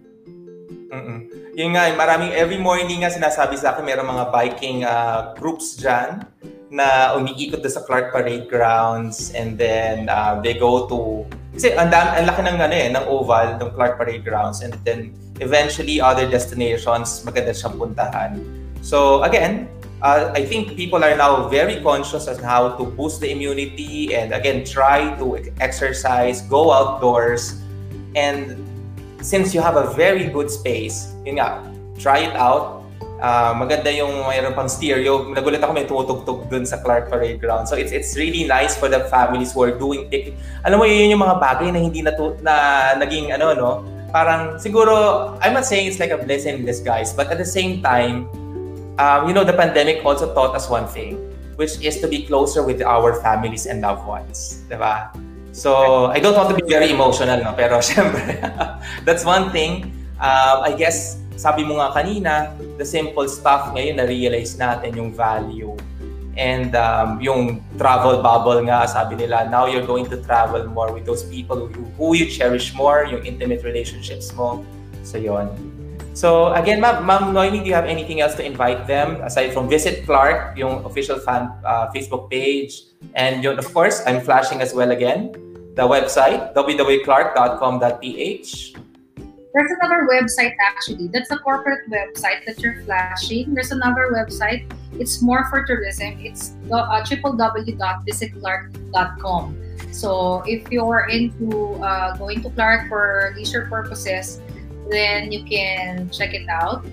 Mm-mm. 0.92 1.18
Yun 1.56 1.72
nga, 1.72 1.88
maraming 1.96 2.36
every 2.36 2.60
morning 2.60 3.00
nga 3.00 3.08
sinasabi 3.08 3.56
sa 3.56 3.72
akin, 3.72 3.88
mayroong 3.88 4.12
mga 4.12 4.26
biking 4.28 4.84
uh, 4.84 5.32
groups 5.40 5.80
dyan 5.80 6.28
na 6.68 7.16
umiikot 7.16 7.64
sa 7.64 7.84
Clark 7.88 8.12
Parade 8.12 8.52
Grounds 8.52 9.32
and 9.32 9.56
then 9.56 10.12
uh, 10.12 10.40
they 10.44 10.56
go 10.56 10.88
to... 10.92 11.24
Kasi 11.56 11.76
ang, 11.76 11.92
dam, 11.92 12.12
ang 12.16 12.28
laki 12.28 12.44
ng, 12.44 12.58
ano, 12.60 12.76
eh, 12.76 12.88
ng 12.92 13.06
oval, 13.08 13.56
ng 13.60 13.72
Clark 13.76 13.96
Parade 14.00 14.24
Grounds 14.24 14.64
and 14.64 14.76
then 14.84 15.16
eventually 15.40 16.00
other 16.00 16.28
destinations 16.28 17.24
maganda 17.24 17.52
siyang 17.52 17.76
puntahan. 17.80 18.40
So 18.84 19.24
again, 19.24 19.68
uh, 20.04 20.32
I 20.36 20.44
think 20.44 20.76
people 20.76 21.04
are 21.04 21.16
now 21.16 21.48
very 21.48 21.80
conscious 21.80 22.28
on 22.28 22.40
how 22.40 22.76
to 22.76 22.84
boost 22.84 23.20
the 23.20 23.32
immunity 23.32 24.16
and 24.16 24.32
again 24.32 24.64
try 24.64 25.12
to 25.20 25.40
exercise, 25.60 26.44
go 26.48 26.72
outdoors, 26.72 27.60
and 28.16 28.60
since 29.22 29.54
you 29.54 29.62
have 29.62 29.78
a 29.78 29.94
very 29.94 30.28
good 30.28 30.50
space, 30.50 31.14
yun 31.26 31.38
nga, 31.40 31.62
try 31.98 32.26
it 32.26 32.36
out. 32.36 32.82
Uh, 33.22 33.54
maganda 33.54 33.94
yung 33.94 34.26
mayroon 34.26 34.58
pang 34.58 34.66
stereo. 34.66 35.30
Nagulat 35.30 35.62
ako 35.62 35.72
may 35.78 35.86
tumutugtog 35.86 36.50
dun 36.50 36.66
sa 36.66 36.82
Clark 36.82 37.14
Parade 37.14 37.38
Ground. 37.38 37.70
So 37.70 37.78
it's 37.78 37.94
it's 37.94 38.18
really 38.18 38.50
nice 38.50 38.74
for 38.74 38.90
the 38.90 39.06
families 39.14 39.54
who 39.54 39.62
are 39.62 39.78
doing 39.78 40.10
picnic. 40.10 40.34
Alam 40.66 40.82
mo, 40.82 40.86
yun 40.90 41.14
yung 41.14 41.22
mga 41.22 41.38
bagay 41.38 41.70
na 41.70 41.80
hindi 41.80 42.02
na, 42.02 42.18
na 42.42 42.54
naging 42.98 43.30
ano, 43.30 43.54
no? 43.54 43.72
Parang 44.10 44.58
siguro, 44.58 45.38
I'm 45.40 45.54
not 45.54 45.70
saying 45.70 45.86
it's 45.86 46.02
like 46.02 46.12
a 46.12 46.18
blessing 46.18 46.62
in 46.62 46.66
disguise, 46.66 47.14
but 47.14 47.30
at 47.30 47.38
the 47.38 47.48
same 47.48 47.80
time, 47.86 48.26
um, 48.98 49.30
you 49.30 49.38
know, 49.38 49.46
the 49.46 49.56
pandemic 49.56 50.02
also 50.04 50.34
taught 50.34 50.58
us 50.58 50.68
one 50.68 50.90
thing, 50.90 51.16
which 51.56 51.78
is 51.80 52.02
to 52.02 52.10
be 52.10 52.26
closer 52.26 52.66
with 52.66 52.82
our 52.82 53.22
families 53.22 53.70
and 53.70 53.86
loved 53.86 54.04
ones. 54.04 54.66
Diba? 54.68 55.14
So, 55.52 56.08
I 56.08 56.20
don't 56.20 56.36
want 56.36 56.50
to 56.50 56.56
be 56.56 56.64
very 56.64 56.92
emotional, 56.92 57.44
no? 57.44 57.52
pero 57.52 57.80
syempre, 57.84 58.40
that's 59.04 59.28
one 59.28 59.52
thing. 59.52 59.92
Um, 60.16 60.64
I 60.64 60.76
guess, 60.78 61.20
sabi 61.36 61.68
mo 61.68 61.76
nga 61.84 61.92
kanina, 61.92 62.56
the 62.80 62.86
simple 62.88 63.28
stuff 63.28 63.76
ngayon 63.76 64.00
na-realize 64.00 64.56
natin 64.56 64.96
yung 64.96 65.12
value. 65.12 65.76
And 66.40 66.72
um, 66.80 67.20
yung 67.20 67.60
travel 67.76 68.24
bubble 68.24 68.64
nga, 68.64 68.88
sabi 68.88 69.20
nila, 69.20 69.52
now 69.52 69.68
you're 69.68 69.86
going 69.86 70.08
to 70.08 70.18
travel 70.24 70.64
more 70.72 70.96
with 70.96 71.04
those 71.04 71.28
people 71.28 71.68
who, 71.68 71.84
who 72.00 72.16
you 72.16 72.32
cherish 72.32 72.72
more, 72.72 73.04
yung 73.04 73.28
intimate 73.28 73.68
relationships 73.68 74.32
mo. 74.32 74.64
So, 75.04 75.20
yon. 75.20 75.52
So, 76.14 76.52
again, 76.54 76.82
ma'am, 76.82 77.06
ma'am 77.06 77.34
Noemi, 77.34 77.60
do 77.60 77.66
you 77.66 77.74
have 77.74 77.86
anything 77.86 78.20
else 78.20 78.36
to 78.36 78.46
invite 78.46 78.86
them 78.86 79.16
aside 79.24 79.54
from 79.54 79.70
Visit 79.70 80.06
Clark, 80.06 80.58
yung 80.58 80.84
official 80.84 81.18
fan 81.20 81.50
uh, 81.64 81.88
Facebook 81.96 82.30
page? 82.30 82.84
And 83.16 83.46
of 83.46 83.74
course, 83.74 84.04
I'm 84.06 84.20
flashing 84.20 84.60
as 84.62 84.74
well 84.74 84.92
again, 84.92 85.32
the 85.76 85.88
website, 85.88 86.54
www.clark.com.ph. 86.54 88.76
There's 89.54 89.72
another 89.82 90.08
website 90.08 90.56
actually. 90.64 91.08
That's 91.08 91.30
a 91.32 91.38
corporate 91.38 91.90
website 91.92 92.46
that 92.46 92.60
you're 92.60 92.82
flashing. 92.84 93.54
There's 93.54 93.72
another 93.72 94.10
website. 94.16 94.72
It's 94.94 95.22
more 95.22 95.46
for 95.50 95.66
tourism. 95.66 96.16
It's 96.20 96.54
uh, 96.72 97.04
www.visitclark.com. 97.04 99.58
So 99.92 100.42
if 100.48 100.72
you're 100.72 101.08
into 101.12 101.76
uh, 101.84 102.16
going 102.16 102.42
to 102.44 102.50
Clark 102.52 102.88
for 102.88 103.34
leisure 103.36 103.68
purposes, 103.68 104.40
then 104.90 105.32
you 105.32 105.44
can 105.46 106.10
check 106.10 106.34
it 106.34 106.48
out. 106.50 106.86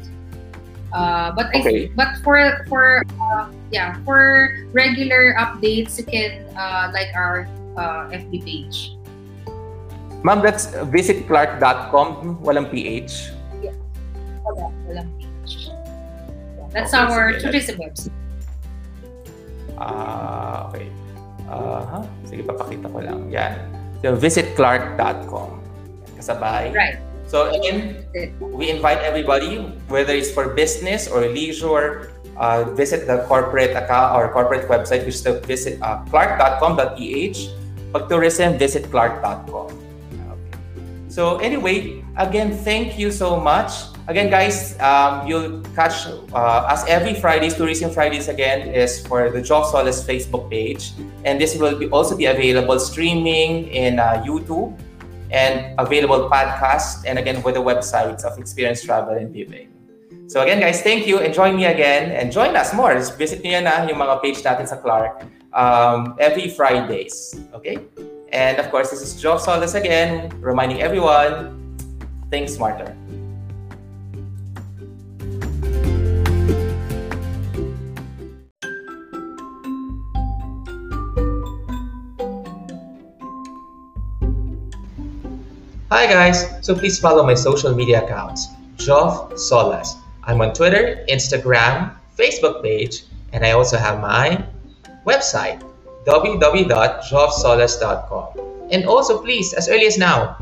Uh, 0.92 1.32
but 1.36 1.52
Okay. 1.54 1.88
I, 1.88 1.92
but 1.96 2.16
for 2.24 2.36
for 2.68 3.04
uh, 3.20 3.48
yeah 3.70 4.00
for 4.08 4.56
regular 4.72 5.36
updates, 5.36 5.96
you 6.00 6.04
can 6.08 6.44
uh, 6.56 6.88
like 6.92 7.12
our 7.12 7.44
uh, 7.76 8.08
FB 8.08 8.32
page. 8.44 8.96
Ma'am, 10.24 10.42
that's 10.42 10.72
visitclark.com, 10.90 12.40
walang 12.42 12.66
PH. 12.72 13.30
Wala, 14.42 14.72
walang 14.88 15.08
page. 15.20 15.70
That's 16.74 16.90
Okay, 16.90 17.04
our 17.04 17.36
sige. 17.36 17.40
tourism 17.44 17.76
website. 17.78 18.16
Ah, 19.78 20.66
okay. 20.72 20.90
Ah, 21.46 22.02
sige, 22.26 22.42
papakita 22.42 22.90
ko 22.90 22.98
lang. 22.98 23.30
Yan. 23.30 23.62
So, 24.02 24.18
visitclark.com. 24.18 25.62
Kasabay. 26.18 26.74
Right. 26.74 26.98
So, 27.28 27.52
again, 27.52 28.08
we 28.40 28.72
invite 28.72 29.04
everybody, 29.04 29.60
whether 29.92 30.16
it's 30.16 30.32
for 30.32 30.56
business 30.56 31.06
or 31.06 31.20
leisure, 31.28 32.16
uh, 32.40 32.64
visit 32.72 33.06
the 33.06 33.22
corporate 33.28 33.76
account 33.76 34.16
or 34.16 34.32
corporate 34.32 34.64
website, 34.68 35.04
which 35.04 35.20
is 35.20 35.26
visit 35.44 35.76
uh. 35.82 36.00
Pag 36.08 36.40
tourism, 38.08 38.56
visit 38.56 38.90
clark.com. 38.90 39.68
So 41.08 41.38
anyway, 41.38 42.04
again, 42.16 42.52
thank 42.52 42.98
you 42.98 43.10
so 43.10 43.40
much. 43.40 43.90
Again, 44.06 44.30
guys, 44.30 44.78
um, 44.78 45.26
you'll 45.26 45.60
catch 45.74 46.06
uh, 46.32 46.68
us 46.68 46.86
every 46.86 47.14
Fridays. 47.14 47.56
Tourism 47.56 47.90
Fridays 47.90 48.28
again 48.28 48.68
is 48.72 49.04
for 49.04 49.28
the 49.28 49.42
Job 49.42 49.66
Solace 49.66 50.04
Facebook 50.04 50.48
page, 50.48 50.92
and 51.24 51.40
this 51.40 51.56
will 51.56 51.76
be 51.76 51.88
also 51.90 52.16
be 52.16 52.26
available 52.26 52.78
streaming 52.78 53.68
in 53.68 53.98
uh, 53.98 54.22
YouTube 54.24 54.78
and 55.30 55.78
available 55.78 56.28
podcast, 56.28 57.04
and 57.06 57.18
again 57.18 57.42
with 57.42 57.54
the 57.54 57.62
websites 57.62 58.24
of 58.24 58.38
Experience 58.38 58.82
Travel 58.82 59.14
and 59.14 59.34
Living. 59.34 59.72
So 60.28 60.42
again, 60.42 60.60
guys, 60.60 60.82
thank 60.82 61.06
you 61.06 61.20
and 61.20 61.32
join 61.32 61.56
me 61.56 61.64
again 61.64 62.12
and 62.12 62.30
join 62.30 62.54
us 62.56 62.74
more. 62.74 62.92
Just 62.92 63.16
visit 63.16 63.40
niyo 63.40 63.64
na 63.64 63.88
yung 63.88 63.96
mga 63.96 64.20
page 64.20 64.44
natin 64.44 64.68
sa 64.68 64.76
Clark 64.76 65.24
um, 65.56 66.20
every 66.20 66.52
Fridays. 66.52 67.32
Okay? 67.54 67.80
And 68.28 68.60
of 68.60 68.68
course, 68.68 68.90
this 68.90 69.00
is 69.00 69.16
Joe 69.16 69.38
Solis 69.38 69.72
again, 69.72 70.28
reminding 70.40 70.82
everyone, 70.82 71.56
think 72.28 72.52
smarter. 72.52 72.97
Hi 85.90 86.06
guys! 86.06 86.44
So 86.60 86.74
please 86.74 86.98
follow 87.00 87.24
my 87.24 87.32
social 87.32 87.74
media 87.74 88.04
accounts. 88.04 88.48
Joff 88.76 89.32
Solas. 89.40 89.96
I'm 90.22 90.38
on 90.42 90.52
Twitter, 90.52 91.02
Instagram, 91.08 91.96
Facebook 92.14 92.62
page, 92.62 93.04
and 93.32 93.42
I 93.42 93.52
also 93.52 93.78
have 93.78 93.98
my 93.98 94.44
website, 95.06 95.62
www.joffsolas.com. 96.04 98.28
And 98.70 98.84
also, 98.84 99.22
please, 99.22 99.54
as 99.54 99.70
early 99.70 99.86
as 99.86 99.96
now, 99.96 100.36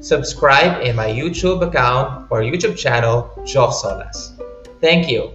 subscribe 0.00 0.82
in 0.82 0.96
my 0.96 1.08
YouTube 1.08 1.66
account 1.66 2.30
or 2.30 2.42
YouTube 2.42 2.76
channel, 2.76 3.30
Joff 3.48 3.72
Solas. 3.72 4.38
Thank 4.82 5.08
you. 5.08 5.32